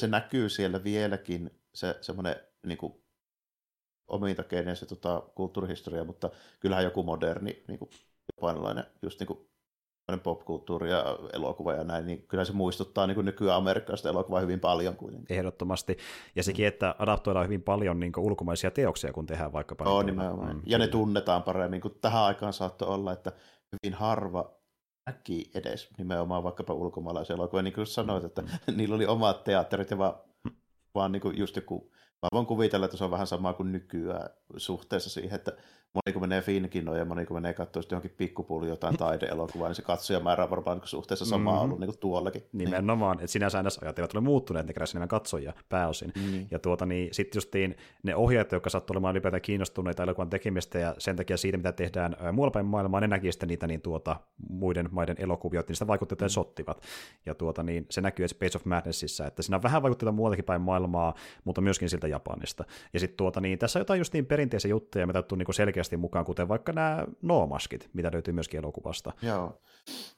se 0.00 0.06
näkyy 0.06 0.48
siellä 0.48 0.84
vieläkin 0.84 1.50
se 1.74 1.98
semmoinen 2.00 2.36
niin 2.66 2.78
kuin 2.78 3.03
omintakeinen 4.08 4.76
se 4.76 4.86
tota, 4.86 5.22
kulttuurihistoria, 5.34 6.04
mutta 6.04 6.30
kyllähän 6.60 6.84
joku 6.84 7.02
moderni 7.02 7.62
niin 7.68 7.78
kuin, 7.78 7.90
japanilainen 8.36 8.84
just 9.02 9.20
niin 9.20 9.26
kuin, 9.26 9.38
popkulttuuri 10.22 10.90
ja 10.90 11.18
elokuva 11.32 11.72
ja 11.72 11.84
näin, 11.84 12.06
niin 12.06 12.24
kyllä 12.28 12.44
se 12.44 12.52
muistuttaa 12.52 13.06
niin 13.06 13.24
nykyään 13.24 13.58
amerikkalaista 13.58 14.08
elokuvaa 14.08 14.40
hyvin 14.40 14.60
paljon 14.60 14.96
kuitenkin. 14.96 15.36
Ehdottomasti. 15.36 15.98
Ja 16.36 16.42
sekin, 16.42 16.66
että 16.66 16.94
adaptoidaan 16.98 17.44
hyvin 17.44 17.62
paljon 17.62 18.00
niin 18.00 18.12
ulkomaisia 18.18 18.70
teoksia, 18.70 19.12
kun 19.12 19.26
tehdään 19.26 19.52
vaikkapa... 19.52 19.84
Oh, 19.84 20.04
nimenomaan. 20.04 20.56
Mm, 20.56 20.56
ja 20.56 20.62
kyllä. 20.64 20.78
ne 20.78 20.88
tunnetaan 20.88 21.42
paremmin, 21.42 21.80
kun 21.80 21.98
tähän 22.00 22.22
aikaan 22.22 22.52
saattoi 22.52 22.88
olla, 22.88 23.12
että 23.12 23.32
hyvin 23.72 23.98
harva 23.98 24.54
näki 25.06 25.50
edes 25.54 25.88
nimenomaan 25.98 26.42
vaikkapa 26.42 26.74
ulkomaalaisia 26.74 27.34
elokuvia, 27.34 27.62
niin 27.62 27.74
kuin 27.74 27.86
sanoit, 27.86 28.24
että 28.24 28.42
mm. 28.42 28.48
niillä 28.76 28.94
oli 28.94 29.06
omat 29.06 29.44
teatterit 29.44 29.90
ja 29.90 29.98
vaan, 29.98 30.14
vaan 30.94 31.12
niin 31.12 31.22
kuin 31.22 31.38
just 31.38 31.56
joku, 31.56 31.90
mä 32.24 32.28
voin 32.32 32.46
kuvitella, 32.46 32.86
että 32.86 32.96
se 32.96 33.04
on 33.04 33.10
vähän 33.10 33.26
sama 33.26 33.52
kuin 33.52 33.72
nykyään 33.72 34.30
suhteessa 34.56 35.10
siihen, 35.10 35.36
että 35.36 35.52
moni 35.94 36.12
kun 36.12 36.22
menee 36.22 36.40
Finkinoon 36.40 36.98
ja 36.98 37.04
moni 37.04 37.26
kun 37.26 37.36
menee 37.36 37.52
katsoa 37.52 37.82
johonkin 37.90 38.14
pikkupulli 38.16 38.68
jotain 38.68 38.96
taideelokuvaa, 38.96 39.68
niin 39.68 39.76
se 39.76 39.82
katsojamäärä 39.82 40.44
on 40.44 40.50
varmaan 40.50 40.78
niin 40.78 40.88
suhteessa 40.88 41.24
sama 41.24 41.50
mm-hmm. 41.50 41.64
ollut 41.64 41.80
niin 41.80 41.88
kuin 41.88 41.98
tuollakin. 41.98 42.42
Nimenomaan, 42.52 43.18
että 43.18 43.26
sinänsä 43.26 43.58
aina 43.58 43.70
ajat 43.82 43.98
eivät 43.98 44.14
ole 44.14 44.22
muuttuneet, 44.22 44.66
ne 44.66 44.72
keräsivät 44.72 44.94
enemmän 44.94 45.08
katsojia 45.08 45.52
pääosin. 45.68 46.12
Mm. 46.16 46.46
Ja 46.50 46.58
tuota, 46.58 46.86
niin, 46.86 47.08
sitten 47.14 47.36
justiin 47.36 47.76
ne 48.02 48.16
ohjaajat, 48.16 48.52
jotka 48.52 48.70
sattuvat 48.70 48.96
olemaan 48.96 49.12
ylipäätään 49.12 49.42
kiinnostuneita 49.42 50.02
elokuvan 50.02 50.30
tekemistä 50.30 50.78
ja 50.78 50.94
sen 50.98 51.16
takia 51.16 51.36
siitä, 51.36 51.56
mitä 51.56 51.72
tehdään 51.72 52.16
muualla 52.32 52.50
päin 52.50 52.66
maailmaa, 52.66 53.00
ne 53.00 53.06
näki 53.06 53.32
sitten 53.32 53.48
niitä 53.48 53.66
niin 53.66 53.80
tuota, 53.80 54.16
muiden 54.48 54.88
maiden 54.90 55.16
elokuvia, 55.18 55.60
että 55.60 55.70
niistä 55.70 55.86
vaikutteita 55.86 56.24
mm. 56.24 56.28
sottivat. 56.28 56.82
Ja 57.26 57.34
tuota, 57.34 57.62
niin, 57.62 57.86
se 57.90 58.00
näkyy 58.00 58.28
Space 58.28 58.58
of 58.58 58.64
Madnessissa, 58.64 59.26
että 59.26 59.42
siinä 59.42 59.56
on 59.56 59.62
vähän 59.62 59.82
vaikutteita 59.82 60.12
muualtakin 60.12 60.44
päin 60.44 60.60
maailmaa, 60.60 61.14
mutta 61.44 61.60
myöskin 61.60 61.88
siltä 61.88 62.08
Japanista. 62.08 62.64
Ja 62.92 63.00
sitten 63.00 63.16
tuota, 63.16 63.40
niin, 63.40 63.58
tässä 63.58 63.78
on 63.78 63.80
jotain 63.80 63.98
justiin 63.98 64.26
perinteisiä 64.26 64.68
juttuja, 64.68 65.06
mitä 65.06 65.22
on 65.32 65.38
niin 65.38 65.54
selkeästi 65.54 65.83
selkeästi 65.84 65.96
mukaan, 65.96 66.24
kuten 66.24 66.48
vaikka 66.48 66.72
nämä 66.72 67.04
noomaskit, 67.22 67.90
mitä 67.92 68.10
löytyy 68.12 68.34
myöskin 68.34 68.58
elokuvasta. 68.58 69.12
Joo, 69.22 69.60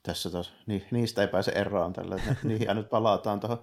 tässä 0.02 0.30
taas, 0.30 0.52
ni, 0.66 0.86
niistä 0.90 1.22
ei 1.22 1.28
pääse 1.28 1.52
eroon 1.52 1.92
tällä, 1.92 2.16
niihin 2.44 2.68
nyt 2.74 2.90
palataan 2.90 3.40
tuohon. 3.40 3.62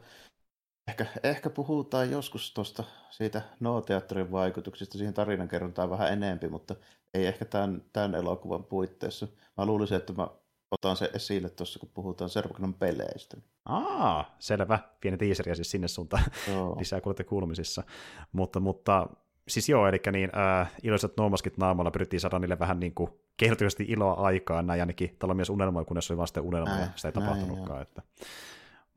Ehkä, 0.88 1.06
ehkä 1.24 1.50
puhutaan 1.50 2.12
joskus 2.12 2.54
tuosta 2.54 2.84
siitä 3.10 3.42
No-teatterin 3.60 4.32
vaikutuksista 4.32 4.98
siihen 4.98 5.14
tarinankerrontaan 5.14 5.90
vähän 5.90 6.14
enempi, 6.14 6.50
mutta 6.50 6.76
ei 7.14 7.26
ehkä 7.26 7.46
tämän, 7.46 7.84
tämän 7.94 8.16
elokuvan 8.16 8.64
puitteissa. 8.64 9.28
Mä 9.58 9.66
luulisin, 9.66 9.98
että 9.98 10.14
mä 10.14 10.28
otan 10.72 10.96
se 10.96 11.10
esille 11.14 11.50
tuossa, 11.50 11.80
kun 11.80 11.90
puhutaan 11.94 12.30
Servoknon 12.30 12.74
peleistä. 12.74 13.38
Aa, 13.66 14.36
selvä. 14.40 14.80
Pieni 15.02 15.18
tiiseriä 15.18 15.56
siis 15.56 15.72
sinne 15.72 15.88
suuntaan 15.88 16.24
lisää 16.80 17.02
kuulette 17.02 17.24
kuulumisissa. 17.24 17.84
Mutta, 18.32 18.60
mutta 18.60 19.08
siis 19.48 19.70
joo, 19.70 19.88
eli 19.88 20.02
niin, 20.12 20.32
äh, 20.38 20.72
iloiset 20.84 21.18
noomaskit 21.18 21.58
naamalla 21.58 21.92
pyrittiin 21.92 22.20
saada 22.20 22.40
niille 22.40 22.60
vähän 22.60 22.80
niin 22.80 22.94
kuin 22.94 23.10
kehotusti 23.38 23.86
iloa 23.88 24.14
aikaan, 24.14 24.68
näin 24.68 24.82
ainakin 24.82 25.16
talomies 25.20 25.50
unelmoi, 25.50 25.86
kunnes 25.86 26.12
oli 26.12 26.18
vasta 26.18 26.42
unelma, 26.42 26.72
ja 26.72 26.88
sitä 26.96 27.08
ei 27.08 27.14
näin, 27.14 27.26
tapahtunutkaan. 27.26 27.82
Että. 27.82 28.02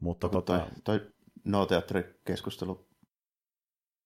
Mutta 0.00 0.28
tota... 0.28 0.58
toi, 0.58 0.68
toi 0.84 1.10
no-teatterikeskustelu 1.44 2.86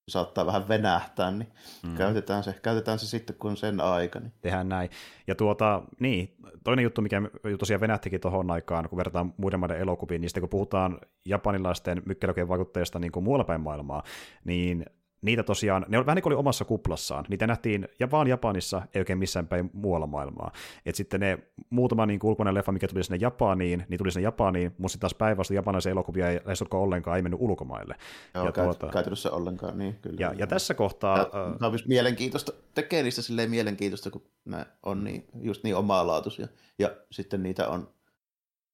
saattaa 0.09 0.47
vähän 0.47 0.68
venähtää, 0.68 1.30
niin 1.30 1.53
mm. 1.82 1.97
käytetään, 1.97 2.45
se, 2.45 2.53
käytetään 2.62 2.99
se 2.99 3.07
sitten, 3.07 3.36
kun 3.36 3.51
on 3.51 3.57
sen 3.57 3.80
aika. 3.80 4.20
Niin. 4.20 4.32
Tehdään 4.41 4.68
näin. 4.68 4.91
Ja 5.26 5.34
tuota, 5.34 5.82
niin, 6.01 6.36
toinen 6.64 6.82
juttu, 6.82 7.03
mikä 7.03 7.22
tosiaan 7.59 7.80
venähtikin 7.80 8.20
tuohon 8.20 8.51
aikaan, 8.51 8.88
kun 8.88 8.97
verrataan 8.97 9.34
muiden 9.36 9.61
maiden 9.61 9.78
elokuviin, 9.78 10.20
niin 10.20 10.28
sitten 10.28 10.41
kun 10.41 10.49
puhutaan 10.49 10.99
japanilaisten 11.24 12.03
mykkelokien 12.07 12.49
vaikutteista 12.49 12.99
niin 12.99 13.12
kuin 13.12 13.24
muualla 13.24 13.45
päin 13.45 13.61
maailmaa, 13.61 14.03
niin 14.45 14.86
niitä 15.23 15.43
tosiaan, 15.43 15.87
ne 15.89 15.99
on 15.99 16.07
vähän 16.07 16.16
niin 16.16 16.23
kuin 16.23 16.33
oli 16.33 16.41
omassa 16.41 16.64
kuplassaan. 16.64 17.25
Niitä 17.29 17.47
nähtiin 17.47 17.89
ja 18.01 18.11
vaan 18.11 18.29
Japanissa, 18.29 18.83
ei 18.95 19.01
oikein 19.01 19.18
missään 19.18 19.47
päin 19.47 19.71
muualla 19.73 20.07
maailmaa. 20.07 20.53
Et 20.87 20.95
sitten 20.95 21.21
ne 21.21 21.39
muutama 21.71 22.07
niin 22.07 22.21
ulkoinen 22.23 22.55
leffa, 22.55 22.73
mikä 22.73 22.89
tuli 22.89 23.05
sinne 23.05 23.18
Japaniin, 23.21 23.87
niin 23.89 23.99
tuli 23.99 24.12
sinne 24.12 24.25
Japaniin, 24.25 24.75
mutta 24.79 24.93
sitten 24.93 25.01
taas 25.01 25.14
päinvastoin 25.14 25.57
japanilaisia 25.57 25.93
elokuvia 25.93 26.29
ei 26.29 26.41
lähes 26.45 26.62
ollenkaan, 26.71 27.16
ei 27.16 27.23
mennyt 27.23 27.41
ulkomaille. 27.41 27.97
Joo, 28.35 28.45
ja 28.45 28.53
tuota, 28.53 28.89
käytännössä 28.89 29.31
ollenkaan, 29.31 29.79
niin 29.79 29.99
kyllä. 30.03 30.16
Ja, 30.18 30.33
ja 30.37 30.47
tässä 30.47 30.75
kohtaa... 30.75 31.18
Ja, 31.18 31.25
tämä 31.25 31.66
on 31.66 31.73
myös 31.73 31.87
mielenkiintoista, 31.87 32.53
tekee 32.75 33.03
niistä 33.03 33.23
silleen 33.23 33.51
mielenkiintoista, 33.51 34.11
kun 34.11 34.23
ne 34.45 34.66
on 34.83 35.05
niin, 35.05 35.25
just 35.43 35.64
niin 35.64 35.77
omalaatuisia. 35.77 36.49
Ja 36.79 36.97
sitten 37.11 37.43
niitä 37.43 37.68
on, 37.68 37.89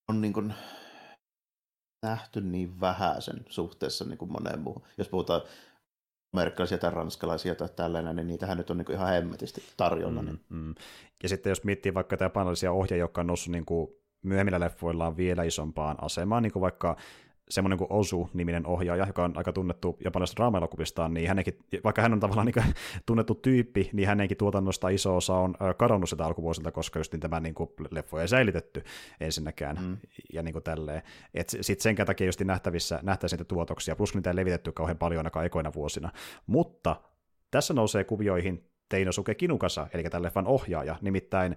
on 0.09 0.21
niin 0.21 0.33
kuin 0.33 0.55
nähty 2.03 2.41
niin 2.41 2.81
vähäisen 2.81 3.45
suhteessa 3.49 4.05
niin 4.05 4.19
kuin 4.19 4.33
moneen 4.33 4.61
muuhun. 4.61 4.83
Jos 4.99 5.09
puhutaan 5.09 5.43
amerikkalaisia 6.33 6.79
tai 6.79 6.91
ranskalaisia 6.91 7.55
tai 7.55 7.69
tällainen, 7.77 8.17
niin 8.17 8.27
niitähän 8.27 8.57
nyt 8.57 8.71
on 8.71 8.77
niin 8.79 8.93
ihan 8.93 9.09
hemmetisti 9.09 9.63
tarjolla. 9.77 10.23
Mm, 10.23 10.27
niin. 10.27 10.41
mm. 10.49 10.75
Ja 11.23 11.29
sitten 11.29 11.51
jos 11.51 11.65
miettii 11.65 11.95
vaikka 11.95 12.17
japanalaisia 12.21 12.73
ohjaajia, 12.73 13.05
jotka 13.05 13.21
on 13.21 13.27
noussut 13.27 13.53
niin 13.53 13.67
kuin 13.67 13.91
myöhemmillä 14.23 14.61
leffoillaan 14.61 15.17
vielä 15.17 15.43
isompaan 15.43 15.97
asemaan, 16.03 16.43
niin 16.43 16.53
kuin 16.53 16.61
vaikka 16.61 16.97
semmoinen 17.51 17.79
kuin 17.79 17.93
Osu-niminen 17.93 18.67
ohjaaja, 18.67 19.07
joka 19.07 19.25
on 19.25 19.33
aika 19.37 19.53
tunnettu 19.53 19.97
japanilaisesta 20.05 20.37
draama 20.37 20.69
niin 21.09 21.29
hänenkin, 21.29 21.59
vaikka 21.85 22.03
hän 22.03 22.13
on 22.13 22.21
tavallaan 22.21 22.47
niin 22.47 22.75
tunnettu 23.07 23.35
tyyppi, 23.35 23.91
niin 23.93 24.09
hänenkin 24.09 24.37
tuotannosta 24.37 24.89
iso 24.89 25.17
osa 25.17 25.35
on 25.35 25.55
kadonnut 25.77 26.09
sitä 26.09 26.27
alkuvuosilta, 26.27 26.73
koska 26.73 26.99
just 26.99 27.13
niin 27.13 27.21
tämä 27.21 27.41
niin 27.41 27.55
kuin 27.55 27.71
leffoja 27.91 28.23
ei 28.23 28.29
säilytetty 28.29 28.85
ensinnäkään, 29.21 29.79
mm. 29.81 29.97
ja 30.33 30.43
niin 30.43 30.53
kuin 30.53 30.63
tälleen. 30.63 31.03
Sitten 31.47 31.83
sen 31.97 32.07
takia 32.07 32.27
just 32.27 32.41
nähtävissä, 32.41 33.01
nähtäisiin 33.03 33.39
niitä 33.39 33.49
tuotoksia, 33.49 33.97
plus 33.97 34.15
niitä 34.15 34.31
ei 34.31 34.37
levitetty 34.37 34.73
kauhean 34.73 34.99
paljon 34.99 35.19
ainakaan 35.19 35.47
ekoina 35.47 35.73
vuosina. 35.73 36.13
Mutta 36.47 36.97
tässä 37.51 37.75
nousee 37.75 38.05
kuvioihin 38.05 38.71
Teinosuke 38.89 39.35
Kinukasa, 39.35 39.87
eli 39.95 40.03
tämän 40.03 40.23
leffan 40.23 40.47
ohjaaja. 40.47 40.97
Nimittäin 41.01 41.57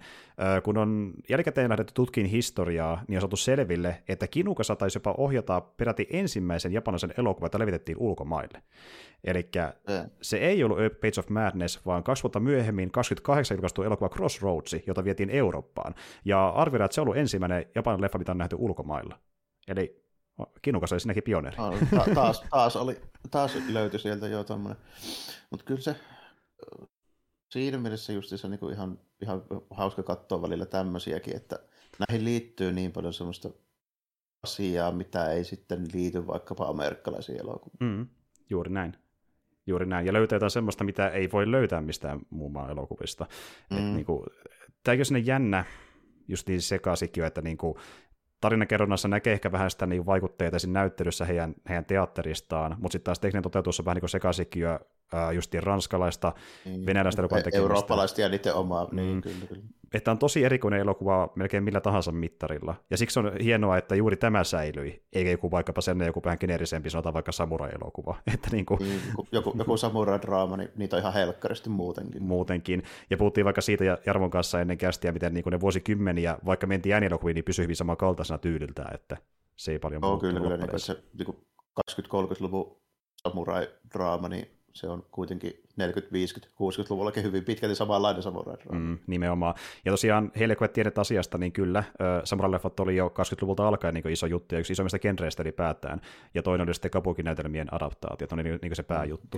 kun 0.63 0.77
on 0.77 1.13
jälkikäteen 1.29 1.69
lähdetty 1.69 1.93
tutkiin 1.93 2.25
historiaa, 2.25 3.03
niin 3.07 3.17
on 3.17 3.21
saatu 3.21 3.35
selville, 3.35 4.03
että 4.07 4.27
Kinukasa 4.27 4.75
taisi 4.75 4.97
jopa 4.97 5.15
ohjata 5.17 5.61
peräti 5.61 6.07
ensimmäisen 6.09 6.73
japanilaisen 6.73 7.13
elokuvan, 7.17 7.45
jota 7.45 7.59
levitettiin 7.59 7.97
ulkomaille. 7.97 8.63
Eli 9.23 9.49
se 10.21 10.37
ei 10.37 10.63
ollut 10.63 10.77
A 10.79 10.89
Page 11.01 11.19
of 11.19 11.29
Madness, 11.29 11.85
vaan 11.85 12.03
kaksi 12.03 12.23
vuotta 12.23 12.39
myöhemmin 12.39 12.91
28 12.91 13.55
julkaistu 13.55 13.83
elokuva 13.83 14.09
Crossroads, 14.09 14.75
jota 14.87 15.03
vietiin 15.03 15.29
Eurooppaan. 15.29 15.95
Ja 16.25 16.49
arvioidaan, 16.49 16.85
että 16.85 16.95
se 16.95 17.01
on 17.01 17.07
ollut 17.07 17.17
ensimmäinen 17.17 17.65
japanilainen 17.75 18.03
leffa, 18.03 18.17
mitä 18.17 18.31
on 18.31 18.37
nähty 18.37 18.55
ulkomailla. 18.59 19.19
Eli 19.67 20.03
Kinukas 20.61 20.91
oli 20.91 20.99
sinäkin 20.99 21.23
pioneeri. 21.23 21.57
Ta- 21.57 22.05
taas, 22.15 22.43
taas, 22.49 22.75
oli, 22.75 23.01
taas 23.31 23.57
löytyi 23.69 23.99
sieltä 23.99 24.27
jo 24.27 24.43
tuommoinen. 24.43 24.83
Mutta 25.49 25.65
kyllä 25.65 25.81
se 25.81 25.95
siinä 27.49 27.77
mielessä 27.77 28.13
se 28.35 28.47
niin 28.47 28.59
kuin 28.59 28.73
ihan, 28.73 28.99
ihan 29.21 29.43
hauska 29.69 30.03
katsoa 30.03 30.41
välillä 30.41 30.65
tämmöisiäkin, 30.65 31.35
että 31.35 31.59
näihin 31.99 32.25
liittyy 32.25 32.71
niin 32.71 32.91
paljon 32.91 33.13
semmoista 33.13 33.49
asiaa, 34.43 34.91
mitä 34.91 35.31
ei 35.31 35.43
sitten 35.43 35.87
liity 35.93 36.27
vaikkapa 36.27 36.67
amerikkalaisiin 36.67 37.39
elokuviin. 37.39 37.97
Mm, 37.97 38.07
juuri 38.49 38.71
näin. 38.71 38.93
Juuri 39.67 39.85
näin. 39.85 40.05
Ja 40.05 40.13
löytää 40.13 40.35
jotain 40.35 40.51
semmoista, 40.51 40.83
mitä 40.83 41.09
ei 41.09 41.31
voi 41.31 41.51
löytää 41.51 41.81
mistään 41.81 42.19
muun 42.29 42.51
maan 42.51 42.71
elokuvista. 42.71 43.25
Mm. 43.69 43.77
niin 43.77 44.05
kuin, 44.05 44.23
tämä 44.83 44.97
on 44.99 45.05
sinne 45.05 45.19
jännä 45.19 45.65
just 46.27 46.47
niin 46.47 46.61
sekaisinkin, 46.61 47.23
että 47.23 47.41
niin 47.41 47.57
kuin, 47.57 47.75
tarinakerronnassa 48.41 49.07
näkee 49.07 49.33
ehkä 49.33 49.51
vähän 49.51 49.71
sitä 49.71 49.85
niin 49.85 50.05
vaikutteita 50.05 50.59
siinä 50.59 50.79
näyttelyssä 50.79 51.25
heidän, 51.25 51.55
heidän 51.69 51.85
teatteristaan, 51.85 52.75
mutta 52.79 52.91
sitten 52.91 53.05
taas 53.05 53.19
tekninen 53.19 53.43
toteutus 53.43 53.79
on 53.79 53.85
vähän 53.85 53.95
niin 53.95 54.01
kuin 54.01 54.09
sekaisinkin 54.09 54.63
justiin 55.35 55.63
ranskalaista, 55.63 56.33
mm. 56.65 56.85
venäläistä 56.85 57.21
elokuvan 57.21 57.43
tekemistä. 57.43 57.63
Eurooppalaista 57.63 58.21
ja 58.21 58.29
niiden 58.29 58.53
omaa, 58.53 58.87
mm. 58.91 58.95
niin 58.95 59.21
kyllä, 59.21 59.45
kyllä. 59.49 59.63
Että 59.93 60.11
on 60.11 60.17
tosi 60.17 60.43
erikoinen 60.43 60.79
elokuva 60.79 61.29
melkein 61.35 61.63
millä 61.63 61.81
tahansa 61.81 62.11
mittarilla. 62.11 62.75
Ja 62.89 62.97
siksi 62.97 63.19
on 63.19 63.31
hienoa, 63.43 63.77
että 63.77 63.95
juuri 63.95 64.17
tämä 64.17 64.43
säilyi, 64.43 65.03
eikä 65.13 65.31
joku 65.31 65.51
vaikkapa 65.51 65.81
sen 65.81 66.01
joku 66.01 66.21
vähän 66.25 66.37
geneerisempi, 66.41 66.89
sanotaan 66.89 67.13
vaikka 67.13 67.31
samurai-elokuva. 67.31 68.15
Että 68.33 68.49
niin 68.51 68.65
kuin... 68.65 68.79
niin, 68.79 69.01
joku, 69.31 69.55
joku 69.57 69.77
samurai-draama, 69.77 70.57
niin 70.57 70.69
niitä 70.75 70.95
on 70.95 70.99
ihan 70.99 71.13
helkkaristi 71.13 71.69
muutenkin. 71.69 72.23
Muutenkin. 72.23 72.83
Ja 73.09 73.17
puhuttiin 73.17 73.45
vaikka 73.45 73.61
siitä 73.61 73.97
Jarvon 74.05 74.29
kanssa 74.29 74.61
ennen 74.61 74.77
kästiä, 74.77 75.11
miten 75.11 75.33
niin 75.33 75.43
kuin 75.43 75.51
ne 75.51 75.59
vuosikymmeniä, 75.59 76.37
vaikka 76.45 76.67
mentiin 76.67 76.93
äänielokuviin, 76.93 77.35
niin 77.35 77.45
pysyi 77.45 77.63
hyvin 77.63 77.75
samankaltaisena 77.75 78.37
tyyliltä, 78.37 78.85
että 78.93 79.17
se 79.55 79.71
ei 79.71 79.79
paljon 79.79 80.01
no, 80.01 80.17
kyllä, 80.17 80.39
kyllä, 80.39 80.57
niin 80.57 80.79
se 80.79 81.03
niin 81.17 81.35
20-30-luvun 81.91 82.81
samurai-draama, 83.23 84.29
niin 84.29 84.58
se 84.73 84.87
on 84.87 85.05
kuitenkin 85.11 85.63
40, 85.75 86.13
50, 86.13 86.55
60-luvullakin 86.55 87.23
hyvin 87.23 87.45
pitkälti 87.45 87.75
samanlainen 87.75 88.23
samurai 88.23 88.57
mm, 88.71 88.97
Nimenomaan. 89.07 89.55
Ja 89.85 89.91
tosiaan 89.91 90.31
heille 90.39 90.55
kun 90.55 90.65
et 90.65 90.73
tiedet 90.73 90.97
asiasta, 90.97 91.37
niin 91.37 91.51
kyllä 91.51 91.83
samurai-leffat 92.23 92.79
oli 92.79 92.95
jo 92.95 93.07
20-luvulta 93.07 93.67
alkaen 93.67 93.93
niin 93.93 94.09
iso 94.09 94.25
juttu 94.25 94.55
ja 94.55 94.59
yksi 94.59 94.73
isommista 94.73 94.99
genreistä 94.99 95.43
ylipäätään. 95.43 96.01
Ja 96.33 96.43
toinen 96.43 96.67
oli 96.67 96.73
sitten 96.73 96.91
kabuki-näytelmien 96.91 97.73
adaptaatiot, 97.73 98.31
on 98.31 98.37
niin, 98.37 98.59
niin 98.61 98.75
se 98.75 98.83
pääjuttu. 98.83 99.37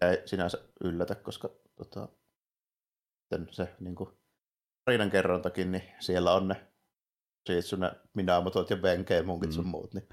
Ei 0.00 0.22
sinänsä 0.24 0.58
yllätä, 0.80 1.14
koska 1.14 1.50
tota, 1.76 2.08
se 3.50 3.68
niin 3.80 3.94
kuin, 3.94 4.10
tarinankerrontakin, 4.84 5.72
niin 5.72 5.82
siellä 5.98 6.32
on 6.34 6.48
ne 6.48 6.56
Shitsune, 7.46 7.90
Minamotot 8.14 8.70
ja 8.70 8.76
Benkei, 8.76 9.22
munkit 9.22 9.52
sun 9.52 9.64
mm. 9.64 9.70
muut, 9.70 9.94
niin 9.94 10.08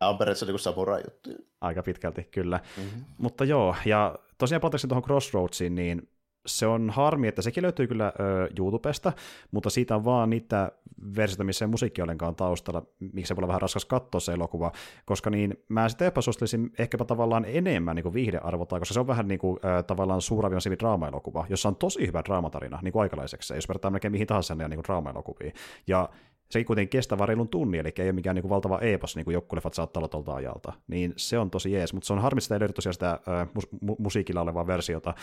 nämä 0.00 0.10
on 0.10 0.18
periaatteessa 0.18 0.46
niin 0.46 0.58
samurai-juttuja. 0.58 1.36
Aika 1.60 1.82
pitkälti, 1.82 2.22
kyllä. 2.22 2.60
Mm-hmm. 2.76 3.04
Mutta 3.18 3.44
joo, 3.44 3.76
ja 3.84 4.18
tosiaan 4.38 4.60
palatakseni 4.60 4.88
tuohon 4.88 5.02
Crossroadsiin, 5.02 5.74
niin 5.74 6.08
se 6.46 6.66
on 6.66 6.90
harmi, 6.90 7.28
että 7.28 7.42
sekin 7.42 7.62
löytyy 7.62 7.86
kyllä 7.86 8.12
ö, 8.20 8.48
YouTubesta, 8.58 9.12
mutta 9.50 9.70
siitä 9.70 9.96
on 9.96 10.04
vaan 10.04 10.30
niitä 10.30 10.72
versioita, 11.16 11.44
missä 11.44 11.64
ei 11.64 11.68
musiikki 11.68 12.02
ollenkaan 12.02 12.34
taustalla, 12.34 12.82
miksi 13.00 13.28
se 13.28 13.36
voi 13.36 13.40
olla 13.40 13.48
vähän 13.48 13.60
raskas 13.60 13.84
katsoa 13.84 14.20
se 14.20 14.32
elokuva, 14.32 14.72
koska 15.04 15.30
niin 15.30 15.64
mä 15.68 15.88
sitä 15.88 16.06
epäsuosittelisin 16.06 16.72
ehkäpä 16.78 17.04
tavallaan 17.04 17.44
enemmän 17.48 17.96
niin 17.96 18.14
viihdearvota, 18.14 18.78
koska 18.78 18.94
se 18.94 19.00
on 19.00 19.06
vähän 19.06 19.28
niin 19.28 19.40
kuin, 19.40 19.58
ö, 19.64 19.82
tavallaan 19.82 20.20
suuravion 20.20 20.60
sivi 20.60 20.78
draama-elokuva, 20.78 21.46
jossa 21.48 21.68
on 21.68 21.76
tosi 21.76 22.06
hyvä 22.06 22.22
draamatarina 22.24 22.78
niin 22.82 22.92
kuin 22.92 23.02
aikalaiseksi, 23.02 23.54
jos 23.54 23.68
verrataan 23.68 23.92
melkein 23.92 24.12
mihin 24.12 24.26
tahansa 24.26 24.54
niin 24.54 24.84
draama-elokuviin. 24.84 25.52
Ja 25.86 26.08
sekin 26.50 26.66
kuitenkin 26.66 26.90
kestää 26.98 27.18
vaan 27.18 27.28
reilun 27.28 27.48
tunni, 27.48 27.78
eli 27.78 27.92
ei 27.98 28.06
ole 28.06 28.12
mikään 28.12 28.34
niin 28.34 28.42
kuin 28.42 28.50
valtava 28.50 28.78
epos, 28.78 29.16
niin 29.16 29.24
kuin 29.24 29.34
jokkuleffat 29.34 29.74
saattaa 29.74 30.00
olla 30.00 30.08
tuolta 30.08 30.34
ajalta. 30.34 30.72
Niin 30.88 31.12
se 31.16 31.38
on 31.38 31.50
tosi 31.50 31.72
jees, 31.72 31.92
mutta 31.92 32.06
se 32.06 32.12
on 32.12 32.18
harmi, 32.18 32.38
että 32.38 32.54
ei 32.54 32.60
löydy 32.60 32.72
tosiaan 32.72 32.94
sitä 32.94 33.10
äh, 33.10 33.48
mu- 33.84 33.96
musiikilla 33.98 34.40
olevaa 34.40 34.66
versiota 34.66 35.14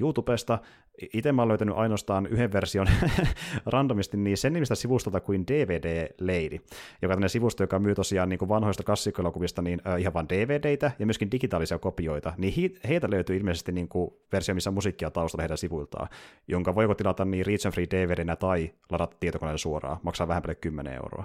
YouTubesta. 0.00 0.58
Itse 1.12 1.32
mä 1.32 1.42
oon 1.42 1.48
löytänyt 1.48 1.76
ainoastaan 1.76 2.26
yhden 2.26 2.52
version 2.52 2.86
randomisti 3.66 4.16
niin 4.16 4.36
sen 4.36 4.52
nimistä 4.52 4.74
sivustolta 4.74 5.20
kuin 5.20 5.46
DVD 5.46 6.08
Lady, 6.20 6.58
joka 7.02 7.14
on 7.14 7.28
sivusto, 7.28 7.62
joka 7.62 7.78
myy 7.78 7.94
tosiaan 7.94 8.28
niin 8.28 8.38
kuin 8.38 8.48
vanhoista 8.48 8.82
klassikkoelokuvista 8.82 9.62
niin 9.62 9.80
äh, 9.86 10.00
ihan 10.00 10.14
vain 10.14 10.28
DVDitä 10.28 10.90
ja 10.98 11.06
myöskin 11.06 11.30
digitaalisia 11.30 11.78
kopioita, 11.78 12.32
niin 12.36 12.52
hi- 12.52 12.74
heitä 12.88 13.10
löytyy 13.10 13.36
ilmeisesti 13.36 13.72
niin 13.72 13.88
kuin 13.88 14.10
versio, 14.32 14.54
missä 14.54 14.70
musiikkia 14.70 15.10
taustalla 15.10 15.42
heidän 15.42 15.58
sivuiltaan, 15.58 16.08
jonka 16.48 16.74
voiko 16.74 16.94
tilata 16.94 17.24
niin 17.24 17.44
and 17.64 17.74
Free 17.74 17.86
DVDnä 17.90 18.36
tai 18.36 18.72
ladata 18.90 19.16
tietokoneelle 19.20 19.58
suoraan, 19.58 19.98
maksaa 20.02 20.28
vähän 20.28 20.42
10 20.60 20.94
euroa. 20.94 21.24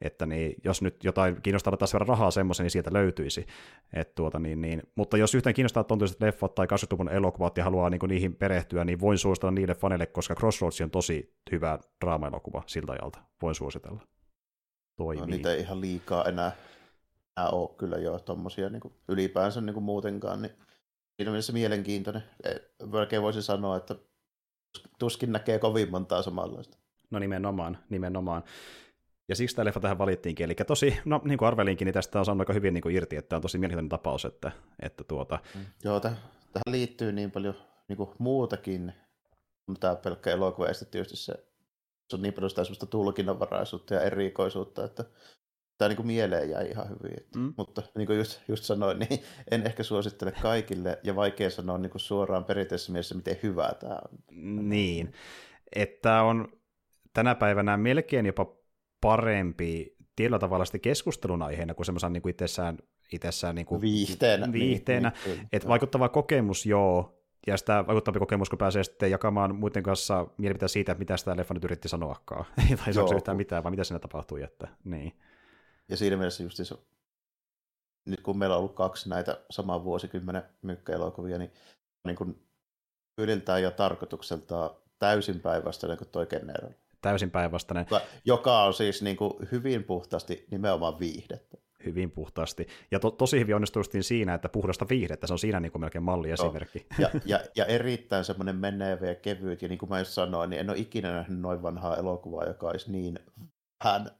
Että 0.00 0.26
niin, 0.26 0.54
jos 0.64 0.82
nyt 0.82 1.04
jotain 1.04 1.42
kiinnostaa 1.42 1.76
taas 1.76 1.92
verran 1.92 2.08
rahaa 2.08 2.30
semmoisen, 2.30 2.64
niin 2.64 2.70
sieltä 2.70 2.90
löytyisi. 2.92 3.46
Et 3.92 4.14
tuota, 4.14 4.38
niin, 4.38 4.60
niin. 4.60 4.82
Mutta 4.94 5.16
jos 5.16 5.34
yhtään 5.34 5.54
kiinnostaa 5.54 5.84
tontuiset 5.84 6.20
leffat 6.20 6.54
tai 6.54 6.66
20-luvun 6.66 7.08
elokuvat 7.08 7.56
ja 7.56 7.64
haluaa 7.64 7.90
niin 7.90 7.98
kuin, 7.98 8.11
niihin 8.12 8.36
perehtyä, 8.36 8.84
niin 8.84 9.00
voin 9.00 9.18
suositella 9.18 9.50
niille 9.50 9.74
faneille, 9.74 10.06
koska 10.06 10.34
Crossroads 10.34 10.80
on 10.80 10.90
tosi 10.90 11.36
hyvä 11.52 11.78
draama-elokuva 12.04 12.62
siltä 12.66 12.92
ajalta. 12.92 13.18
Voin 13.42 13.54
suositella. 13.54 14.00
Toimii. 14.96 15.20
No, 15.20 15.26
niitä 15.26 15.52
ei 15.52 15.60
ihan 15.60 15.80
liikaa 15.80 16.24
enää, 16.24 16.52
enää 17.36 17.50
ole 17.50 17.70
kyllä 17.78 17.96
jo 17.96 18.18
tommosia 18.18 18.68
niin 18.68 18.80
kuin 18.80 18.94
ylipäänsä 19.08 19.60
niin 19.60 19.74
kuin 19.74 19.84
muutenkaan, 19.84 20.42
niin 20.42 20.52
siinä 21.16 21.30
mielessä 21.30 21.52
mielenkiintoinen. 21.52 22.22
Melkein 22.92 23.22
voisi 23.22 23.42
sanoa, 23.42 23.76
että 23.76 23.94
tuskin 24.98 25.32
näkee 25.32 25.58
kovin 25.58 25.90
montaa 25.90 26.22
samanlaista. 26.22 26.78
No 27.10 27.18
nimenomaan, 27.18 27.78
nimenomaan. 27.90 28.42
Ja 29.28 29.36
siksi 29.36 29.56
tämä 29.56 29.64
leffa 29.64 29.80
tähän 29.80 29.98
valittiinkin. 29.98 30.44
Eli 30.44 30.54
tosi, 30.54 30.98
no 31.04 31.20
niin 31.24 31.38
kuin 31.38 31.46
arvelinkin, 31.48 31.86
niin 31.86 31.94
tästä 31.94 32.18
on 32.18 32.24
saanut 32.24 32.40
aika 32.40 32.52
hyvin 32.52 32.74
niin 32.74 32.82
kuin 32.82 32.94
irti, 32.94 33.16
että 33.16 33.36
on 33.36 33.42
tosi 33.42 33.58
mielenkiintoinen 33.58 33.88
tapaus. 33.88 34.24
Että, 34.24 34.52
että 34.82 35.04
tuota... 35.04 35.38
Mm. 35.54 35.64
Joo, 35.84 35.98
täh- 35.98 36.42
tähän 36.52 36.70
liittyy 36.70 37.12
niin 37.12 37.30
paljon 37.30 37.54
niin 37.88 37.96
kuin 37.96 38.10
muutakin 38.18 38.92
kuin 39.66 39.80
tämä 39.80 39.96
pelkkä 39.96 40.30
elokuva. 40.30 40.66
Ja 40.66 40.74
tietysti 40.90 41.16
se, 41.16 41.32
se 42.10 42.16
on 42.16 42.22
niin 42.22 42.34
paljon 42.34 42.50
sitä 42.50 42.64
sellaista 42.64 42.86
tulkinnanvaraisuutta 42.86 43.94
ja 43.94 44.00
erikoisuutta, 44.00 44.84
että 44.84 45.04
tämä 45.78 45.88
niin 45.88 45.96
kuin 45.96 46.06
mieleen 46.06 46.50
jäi 46.50 46.70
ihan 46.70 46.88
hyvin. 46.88 47.20
Että, 47.20 47.38
mm. 47.38 47.54
Mutta 47.56 47.82
niin 47.94 48.06
kuin 48.06 48.18
just, 48.18 48.40
just 48.48 48.64
sanoin, 48.64 48.98
niin 48.98 49.22
en 49.50 49.66
ehkä 49.66 49.82
suosittele 49.82 50.32
kaikille, 50.42 50.98
ja 51.02 51.16
vaikea 51.16 51.50
sanoa 51.50 51.78
niin 51.78 51.90
kuin 51.90 52.00
suoraan 52.00 52.44
perinteisessä 52.44 52.92
mielessä, 52.92 53.14
miten 53.14 53.36
hyvää 53.42 53.74
tämä 53.80 53.94
on. 53.94 54.18
Niin, 54.68 55.12
että 55.76 56.22
on 56.22 56.48
tänä 57.12 57.34
päivänä 57.34 57.76
melkein 57.76 58.26
jopa 58.26 58.46
parempi 59.00 59.96
tietyllä 60.16 60.38
tavalla 60.38 60.64
sitten 60.64 60.80
keskustelun 60.80 61.42
aiheena 61.42 61.74
kuin 61.74 61.86
semmoisen 61.86 62.12
niin 62.12 62.22
kuin 62.22 62.30
itsessään, 62.30 62.78
itsessään 63.12 63.54
niin 63.54 63.66
kuin 63.66 63.80
viihteenä. 63.80 64.52
Viihteenä. 64.52 65.12
Niin, 65.24 65.36
niin, 65.36 65.48
että 65.52 65.68
vaikuttava 65.68 66.08
kokemus, 66.08 66.66
joo, 66.66 67.21
ja 67.46 67.56
sitä 67.56 67.84
vaikuttavampi 67.86 68.18
kokemus, 68.18 68.50
kun 68.50 68.58
pääsee 68.58 68.84
sitten 68.84 69.10
jakamaan 69.10 69.54
muiden 69.54 69.82
kanssa 69.82 70.26
mielipiteitä 70.38 70.72
siitä, 70.72 70.92
että 70.92 70.98
mitä 70.98 71.16
sitä 71.16 71.36
leffa 71.36 71.54
nyt 71.54 71.64
yritti 71.64 71.88
sanoakaan. 71.88 72.44
tai 72.84 72.94
se 72.94 73.00
yhtään 73.14 73.36
mitään, 73.36 73.62
vaan 73.64 73.72
mitä 73.72 73.84
siinä 73.84 73.98
tapahtui. 73.98 74.42
Että, 74.42 74.68
niin. 74.84 75.18
Ja 75.88 75.96
siinä 75.96 76.16
mielessä 76.16 76.42
just 76.42 76.56
se, 76.56 76.74
nyt 78.04 78.20
kun 78.20 78.38
meillä 78.38 78.54
on 78.54 78.58
ollut 78.58 78.74
kaksi 78.74 79.08
näitä 79.08 79.40
saman 79.50 79.84
vuosikymmenen 79.84 80.42
mykkäelokuvia, 80.62 81.38
niin, 81.38 81.52
niin 82.04 82.16
kuin 82.16 82.46
yliltään 83.18 83.62
ja 83.62 83.70
tarkoitukseltaan 83.70 84.70
täysin 84.98 85.40
päinvastainen 85.40 85.98
kuin 85.98 86.08
toi 86.08 86.26
Kenner 86.26 86.72
täysin 87.02 87.30
päinvastainen. 87.30 87.86
Joka 88.24 88.62
on 88.62 88.74
siis 88.74 89.02
niin 89.02 89.16
kuin 89.16 89.32
hyvin 89.52 89.84
puhtaasti 89.84 90.46
nimenomaan 90.50 90.98
viihdettä. 90.98 91.56
Hyvin 91.84 92.10
puhtaasti. 92.10 92.66
Ja 92.90 93.00
to, 93.00 93.10
tosi 93.10 93.40
hyvin 93.40 93.54
onnistui 93.54 93.82
siinä, 94.00 94.34
että 94.34 94.48
puhdasta 94.48 94.86
viihdettä, 94.88 95.26
se 95.26 95.32
on 95.32 95.38
siinä 95.38 95.60
niin 95.60 95.72
kuin 95.72 95.80
melkein 95.80 96.04
malliesimerkki. 96.04 96.86
Ja, 96.98 97.10
ja, 97.24 97.40
ja 97.56 97.66
erittäin 97.66 98.24
semmoinen 98.24 98.56
menevä 98.56 99.06
ja 99.06 99.14
kevyt, 99.14 99.62
ja 99.62 99.68
niin 99.68 99.78
kuin 99.78 99.90
mä 99.90 100.04
sanoin, 100.04 100.50
niin 100.50 100.60
en 100.60 100.70
ole 100.70 100.78
ikinä 100.78 101.12
nähnyt 101.12 101.40
noin 101.40 101.62
vanhaa 101.62 101.96
elokuvaa, 101.96 102.44
joka 102.44 102.66
olisi 102.66 102.92
niin 102.92 103.18
vähän 103.84 104.10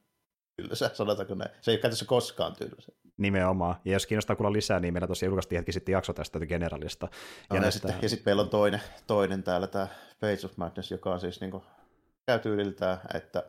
tylsä, 0.57 0.91
sanotaanko 0.95 1.35
näin. 1.35 1.51
Se 1.61 1.71
ei 1.71 1.75
ole 1.75 1.81
käytössä 1.83 2.05
koskaan 2.05 2.57
tylsä. 2.57 2.93
Nimenomaan. 3.17 3.75
Ja 3.85 3.93
jos 3.93 4.07
kiinnostaa 4.07 4.37
kuulla 4.37 4.53
lisää, 4.53 4.81
niin 4.81 4.95
meillä 4.95 5.07
tosiaan 5.07 5.31
julkaistiin 5.31 5.59
hetki 5.59 5.73
sitten 5.73 5.93
jakso 5.93 6.13
tästä 6.13 6.47
generalista. 6.47 7.09
Ja, 7.51 7.57
ja, 7.57 7.61
näistä... 7.61 7.89
sitten, 7.89 8.03
ja 8.03 8.09
sitten 8.09 8.31
meillä 8.31 8.43
on 8.43 8.49
toinen, 8.49 8.81
toinen 9.07 9.43
täällä, 9.43 9.67
tämä 9.67 9.89
Page 10.21 10.47
of 10.47 10.57
Madness, 10.57 10.91
joka 10.91 11.13
on 11.13 11.21
siis 11.21 11.41
niin 11.41 11.51
kuin 11.51 11.63
käy 12.27 12.39
tyyliltään, 12.39 12.99
että 13.15 13.45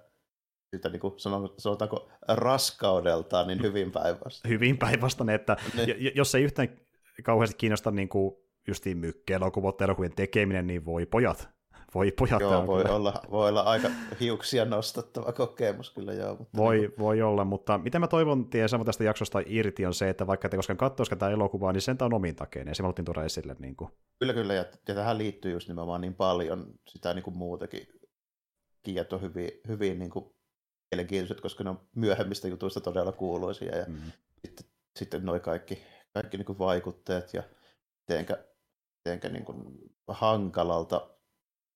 siltä 0.74 0.90
niin 0.90 1.00
kuin 1.00 1.14
sanotaanko 1.58 2.10
raskaudeltaan 2.28 3.48
niin 3.48 3.62
hyvin 3.62 3.92
päinvastainen. 3.92 4.56
Hyvin 4.56 4.78
päinvastainen, 4.78 5.36
että 5.36 5.58
niin. 5.78 6.12
jos 6.16 6.36
ei 6.36 6.44
yhtään 6.44 6.70
kauheasti 7.24 7.56
kiinnosta 7.58 7.92
niin 7.92 8.10
kuin 8.10 8.36
justiin 8.68 8.98
mykkeelokuvot 8.98 9.82
elokuvien 9.82 10.16
tekeminen, 10.16 10.68
niin 10.68 10.86
voi 10.86 11.06
pojat. 11.06 11.50
Voi 11.96 12.12
pojat. 12.12 12.42
Joo, 12.42 12.68
voi 12.68 12.84
olla, 12.84 13.14
voi 13.32 13.50
olla 13.50 13.62
aika 13.62 13.90
hiuksia 14.20 14.66
nostattava 14.66 15.32
kokemus 15.32 15.90
kyllä 15.90 16.14
joo. 16.14 16.36
Mutta 16.36 16.58
voi, 16.58 16.78
niin 16.78 16.94
voi 17.00 17.22
olla, 17.22 17.46
mutta 17.46 17.78
mitä 17.78 18.00
mä 18.00 18.08
toivon 18.08 18.50
tiedä 18.50 18.68
samoin 18.68 18.86
tästä 18.86 19.04
jaksosta 19.04 19.42
irti 19.46 19.86
on 19.86 19.94
se, 19.94 20.10
että 20.10 20.28
vaikka 20.28 20.50
te 20.50 20.58
koskaan 20.58 20.78
katsoisikaan 20.78 21.20
tätä 21.20 21.32
elokuvaa, 21.32 21.74
niin 21.74 21.82
sen 21.82 21.98
on 22.02 22.14
omin 22.14 22.36
takeen, 22.36 22.68
ja 22.68 22.76
se 22.76 22.84
me 22.84 22.86
haluttiin 22.86 23.06
tuoda 23.06 23.24
esille. 23.24 23.56
Niin 23.60 23.76
kuin. 23.76 23.90
Kyllä, 24.20 24.34
kyllä, 24.34 24.54
ja, 24.54 24.66
ja 24.88 24.96
tähän 24.96 25.18
liittyy 25.18 25.52
just 25.52 25.68
nimenomaan 25.68 26.02
niin 26.02 26.16
paljon 26.16 26.66
sitä 26.88 27.14
niin 27.14 27.24
kuin 27.24 27.38
muutakin 27.38 27.88
kijat 28.84 29.14
on 29.14 29.22
hyvin, 29.22 29.50
hyvin 29.68 30.00
niin 30.00 30.12
kuin 30.12 30.33
mielenkiintoiset, 30.94 31.42
koska 31.42 31.64
ne 31.64 31.70
on 31.70 31.80
myöhemmistä 31.96 32.48
jutuista 32.48 32.82
todella 32.82 33.12
kuuluisia. 33.12 33.78
Ja 33.78 33.86
mm. 33.88 34.12
sitten, 34.46 34.66
sitten 35.00 35.26
noi 35.26 35.40
kaikki, 35.40 35.84
kaikki 36.14 36.38
niin 36.38 36.46
kuin 36.46 36.60
vaikutteet 36.60 37.34
ja 37.34 37.44
mitenkä, 38.00 38.38
mitenkä 39.06 39.30
niin 39.30 39.46
kuin 39.46 39.78
hankalalta 40.08 41.10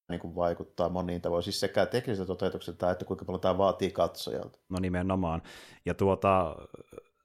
niin 0.10 0.20
kuin 0.20 0.36
vaikuttaa 0.36 0.90
moniin 0.90 1.22
tavoin, 1.22 1.44
siis 1.44 1.60
sekä 1.60 1.86
tekniseltä 1.86 2.28
toteutukselta 2.28 2.92
että 2.92 3.06
kuinka 3.06 3.26
paljon 3.26 3.42
tämä 3.42 3.58
vaatii 3.58 3.92
katsojalta. 3.92 4.60
No 4.70 4.80
nimenomaan. 4.80 5.42
Ja 5.86 5.94
tuota, 5.94 6.56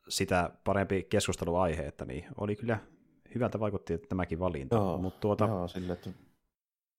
sitä 0.09 0.51
parempi 0.64 1.03
keskusteluaihe, 1.03 1.82
että 1.82 2.05
niin 2.05 2.26
oli 2.36 2.57
kyllä 2.57 2.78
hyvältä 3.34 3.61
vaikutti 3.61 3.95
että 3.95 4.09
tämäkin 4.09 4.38
valinta. 4.38 4.76
Joo, 4.76 4.99
Mut 4.99 5.20
tuota... 5.20 5.45
joo 5.45 5.68
sille, 5.68 5.93
että... 5.93 6.11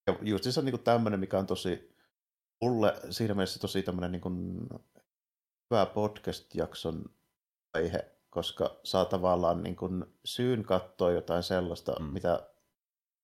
Ja 0.08 0.18
just 0.22 0.44
se 0.44 0.60
on 0.60 0.66
niin 0.66 0.80
tämmöinen, 0.80 1.20
mikä 1.20 1.40
on 1.40 1.46
tosi 1.46 1.93
mulle 2.62 2.94
siinä 3.10 3.34
mielessä 3.34 3.60
tosi 3.60 3.84
tämmöinen 3.84 4.12
niin 4.12 4.22
kuin 4.22 4.68
hyvä 5.72 5.86
podcast-jakson 5.86 7.04
aihe, 7.74 8.12
koska 8.30 8.80
saa 8.84 9.06
tavallaan 9.06 9.64
niin 9.64 9.76
kuin 9.76 10.06
syyn 10.26 10.64
katsoa 10.64 11.12
jotain 11.12 11.44
sellaista, 11.44 12.00
mm. 12.00 12.06
mitä 12.06 12.50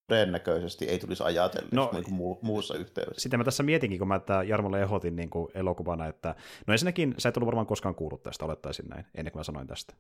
todennäköisesti 0.09 0.85
ei 0.85 0.99
tulisi 0.99 1.23
ajatella 1.23 1.69
no, 1.71 1.89
niin 1.93 2.03
kuin 2.03 2.37
muussa 2.41 2.75
yhteydessä. 2.75 3.21
Sitä 3.21 3.37
mä 3.37 3.43
tässä 3.43 3.63
mietinkin, 3.63 3.99
kun 3.99 4.07
mä 4.07 4.15
että 4.15 4.43
Jarmolle 4.43 4.81
ehdotin 4.81 5.15
niin 5.15 5.29
kuin 5.29 5.47
elokuvana, 5.53 6.07
että 6.07 6.35
no 6.67 6.71
ensinnäkin 6.71 7.15
sä 7.17 7.29
et 7.29 7.37
ollut 7.37 7.45
varmaan 7.45 7.67
koskaan 7.67 7.95
kuullut 7.95 8.23
tästä, 8.23 8.45
olettaisin 8.45 8.85
näin, 8.87 9.05
ennen 9.15 9.31
kuin 9.31 9.39
mä 9.39 9.43
sanoin 9.43 9.67
tästä. 9.67 9.93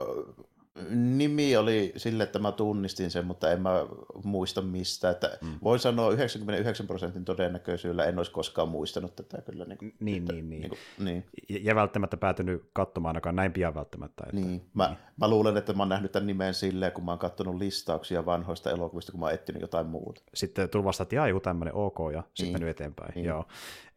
Nimi 0.89 1.57
oli 1.57 1.93
sille, 1.97 2.23
että 2.23 2.39
mä 2.39 2.51
tunnistin 2.51 3.11
sen, 3.11 3.25
mutta 3.25 3.51
en 3.51 3.61
mä 3.61 3.85
muista 4.23 4.61
mistä. 4.61 5.09
Että 5.09 5.37
mm. 5.41 5.53
Voin 5.63 5.79
sanoa 5.79 6.11
99 6.11 6.87
prosentin 6.87 7.25
todennäköisyydellä 7.25 8.05
en 8.05 8.17
olisi 8.17 8.31
koskaan 8.31 8.69
muistanut 8.69 9.15
tätä 9.15 9.41
kyllä. 9.41 9.65
Niin, 9.65 9.77
kuin, 9.77 9.93
niin, 9.99 10.17
että, 10.17 10.33
niin, 10.33 10.49
niin. 10.49 10.61
niin, 10.61 10.69
kuin, 10.69 10.79
niin. 11.05 11.25
Ja 11.49 11.75
välttämättä 11.75 12.17
päätynyt 12.17 12.69
katsomaan 12.73 13.09
ainakaan 13.09 13.35
näin 13.35 13.53
pian 13.53 13.75
välttämättä. 13.75 14.23
Että, 14.23 14.35
niin. 14.35 14.61
Mä, 14.73 14.87
niin. 14.87 14.97
mä 15.17 15.27
luulen, 15.27 15.57
että 15.57 15.73
mä 15.73 15.81
oon 15.83 15.89
nähnyt 15.89 16.11
tämän 16.11 16.27
nimen 16.27 16.53
silleen, 16.53 16.91
kun 16.91 17.05
mä 17.05 17.11
oon 17.11 17.19
katsonut 17.19 17.55
listauksia 17.55 18.25
vanhoista 18.25 18.71
elokuvista, 18.71 19.11
kun 19.11 19.19
mä 19.19 19.25
oon 19.25 19.33
etsinyt 19.33 19.61
jotain 19.61 19.87
muuta. 19.87 19.98
Sitten 20.33 20.69
tuli 20.69 20.83
vasta, 20.83 21.03
että 21.03 21.15
jaa, 21.15 21.27
joku 21.27 21.39
tämmöinen 21.39 21.73
ok, 21.73 21.97
ja 22.13 22.23
sitten 22.23 22.43
niin. 22.43 22.53
mennyt 22.53 22.69
eteenpäin. 22.69 23.11
Niin. 23.15 23.25
Joo. 23.25 23.45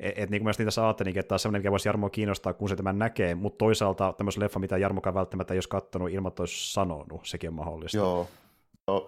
Et, 0.01 0.19
et, 0.19 0.31
niin 0.31 0.43
kuin 0.43 0.55
mä 0.59 0.65
tässä 0.65 0.85
ajattelin, 0.85 1.19
että 1.19 1.29
tämä 1.29 1.35
on 1.35 1.39
semmoinen, 1.39 1.61
mikä 1.61 1.71
voisi 1.71 1.89
Jarmoa 1.89 2.11
kiinnostaa, 2.11 2.53
kun 2.53 2.69
se 2.69 2.77
tämän 2.77 2.99
näkee, 2.99 3.35
mutta 3.35 3.59
toisaalta 3.59 4.15
tämmöisen 4.17 4.43
leffa, 4.43 4.59
mitä 4.59 4.79
Jarmokaan 4.79 5.15
välttämättä 5.15 5.55
ei 5.55 5.57
olisi 5.57 5.69
katsonut 5.69 6.11
ilman, 6.11 6.33
olisi 6.39 6.73
sanonut, 6.73 7.21
sekin 7.25 7.49
on 7.49 7.55
mahdollista. 7.55 7.97
Joo, 7.97 8.29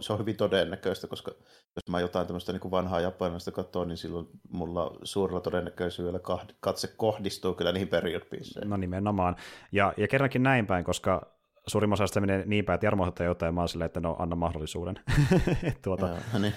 se 0.01 0.13
on 0.13 0.19
hyvin 0.19 0.37
todennäköistä, 0.37 1.07
koska 1.07 1.31
jos 1.77 1.91
mä 1.91 2.01
jotain 2.01 2.27
tämmöistä 2.27 2.53
niin 2.53 2.61
kuin 2.61 2.71
vanhaa 2.71 3.01
japanilaista 3.01 3.53
katsoin, 3.53 3.89
niin 3.89 3.97
silloin 3.97 4.29
mulla 4.49 4.97
suurella 5.03 5.41
todennäköisyydellä 5.41 6.21
katse 6.61 6.89
kohdistuu 6.97 7.55
kyllä 7.55 7.73
niihin 7.73 7.89
period 7.89 8.23
No 8.65 8.77
nimenomaan. 8.77 9.37
Ja, 9.73 9.93
ja 9.97 10.09
kerrankin 10.09 10.43
näin 10.43 10.67
päin, 10.67 10.85
koska 10.85 11.34
suurimman 11.67 11.95
osasta 11.95 12.15
se 12.15 12.21
menee 12.21 12.43
niin 12.47 12.65
päin, 12.65 12.75
että 12.75 12.87
Jarmo 12.87 13.05
ottaa 13.05 13.27
jotain, 13.27 13.49
ja 13.49 13.53
mä 13.53 13.61
oon 13.61 13.69
silleen, 13.69 13.87
että 13.87 14.01
no 14.01 14.17
anna 14.19 14.37
mahdollisuuden. 14.37 15.01
tuota, 15.85 16.09
Joo, 16.09 16.19
niin. 16.39 16.55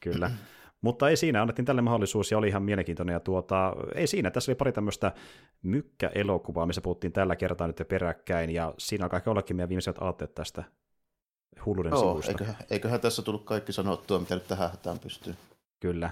Kyllä. 0.00 0.30
Mutta 0.80 1.08
ei 1.08 1.16
siinä, 1.16 1.40
annettiin 1.40 1.66
tälle 1.66 1.82
mahdollisuus 1.82 2.30
ja 2.30 2.38
oli 2.38 2.48
ihan 2.48 2.62
mielenkiintoinen. 2.62 3.12
Ja 3.12 3.20
tuota, 3.20 3.72
ei 3.94 4.06
siinä, 4.06 4.30
tässä 4.30 4.52
oli 4.52 4.56
pari 4.56 4.72
tämmöistä 4.72 5.12
mykkäelokuvaa, 5.62 6.66
missä 6.66 6.80
puhuttiin 6.80 7.12
tällä 7.12 7.36
kertaa 7.36 7.66
nyt 7.66 7.82
peräkkäin, 7.88 8.50
ja 8.50 8.74
siinä 8.78 9.04
on 9.04 9.10
kaikki 9.10 9.30
ollakin 9.30 9.56
meidän 9.56 9.68
viimeiset 9.68 9.96
aatteet 10.00 10.34
tästä 10.34 10.64
hulluuden 11.66 11.90
Joo, 11.90 12.00
sivusta. 12.00 12.30
Eiköhän, 12.30 12.56
eiköhän 12.70 13.00
tässä 13.00 13.22
tullut 13.22 13.44
kaikki 13.44 13.72
sanottua, 13.72 14.18
mitä 14.18 14.34
nyt 14.34 14.48
tähän 14.48 14.70
hätään 14.70 14.98
pystyy. 14.98 15.34
Kyllä, 15.80 16.10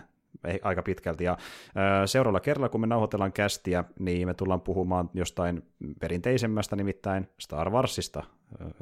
aika 0.62 0.82
pitkälti. 0.82 1.24
Ja 1.24 1.38
seuraavalla 2.06 2.40
kerralla, 2.40 2.68
kun 2.68 2.80
me 2.80 2.86
nauhoitellaan 2.86 3.32
kästiä, 3.32 3.84
niin 3.98 4.28
me 4.28 4.34
tullaan 4.34 4.60
puhumaan 4.60 5.10
jostain 5.14 5.62
perinteisemmästä, 6.00 6.76
nimittäin 6.76 7.28
Star 7.40 7.70
Warsista. 7.70 8.22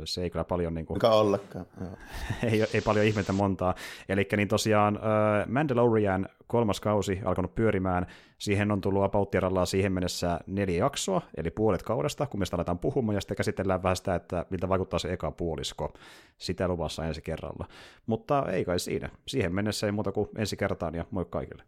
Se 0.04 0.22
ei 0.22 0.30
kyllä 0.30 0.44
paljon... 0.44 0.74
Niin 0.74 0.86
kuin, 0.86 0.96
Mikä 0.96 1.10
ollakaan. 1.10 1.66
ei, 2.52 2.62
ei 2.74 2.80
paljon 2.80 3.06
ihmettä 3.06 3.32
montaa. 3.32 3.74
Eli 4.08 4.28
niin 4.36 4.48
tosiaan 4.48 5.00
Mandalorian 5.48 6.28
kolmas 6.46 6.80
kausi 6.80 7.20
alkanut 7.24 7.54
pyörimään. 7.54 8.06
Siihen 8.38 8.70
on 8.70 8.80
tullut 8.80 9.02
apauttirallaan 9.02 9.66
siihen 9.66 9.92
mennessä 9.92 10.40
neljä 10.46 10.78
jaksoa, 10.78 11.22
eli 11.36 11.50
puolet 11.50 11.82
kaudesta, 11.82 12.26
kun 12.26 12.40
me 12.40 12.44
sitä 12.44 12.56
aletaan 12.56 12.78
puhumaan, 12.78 13.14
ja 13.14 13.20
sitten 13.20 13.36
käsitellään 13.36 13.82
vähän 13.82 13.96
sitä, 13.96 14.14
että 14.14 14.46
miltä 14.50 14.68
vaikuttaa 14.68 14.98
se 14.98 15.12
eka 15.12 15.30
puolisko. 15.30 15.92
Sitä 16.38 16.68
luvassa 16.68 17.06
ensi 17.06 17.22
kerralla. 17.22 17.68
Mutta 18.06 18.44
ei 18.52 18.64
kai 18.64 18.78
siinä. 18.78 19.10
Siihen 19.26 19.54
mennessä 19.54 19.86
ei 19.86 19.92
muuta 19.92 20.12
kuin 20.12 20.28
ensi 20.36 20.56
kertaan, 20.56 20.94
ja 20.94 21.04
moi 21.10 21.24
kaikille. 21.30 21.62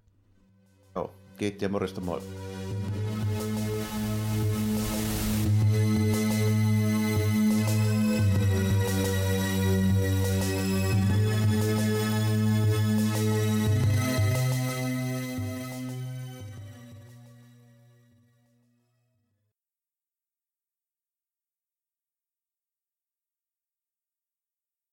Joo, 0.94 1.10
kiitti 1.38 1.64
ja 1.64 1.68
morjesta 1.68 2.00
moi. 2.00 2.20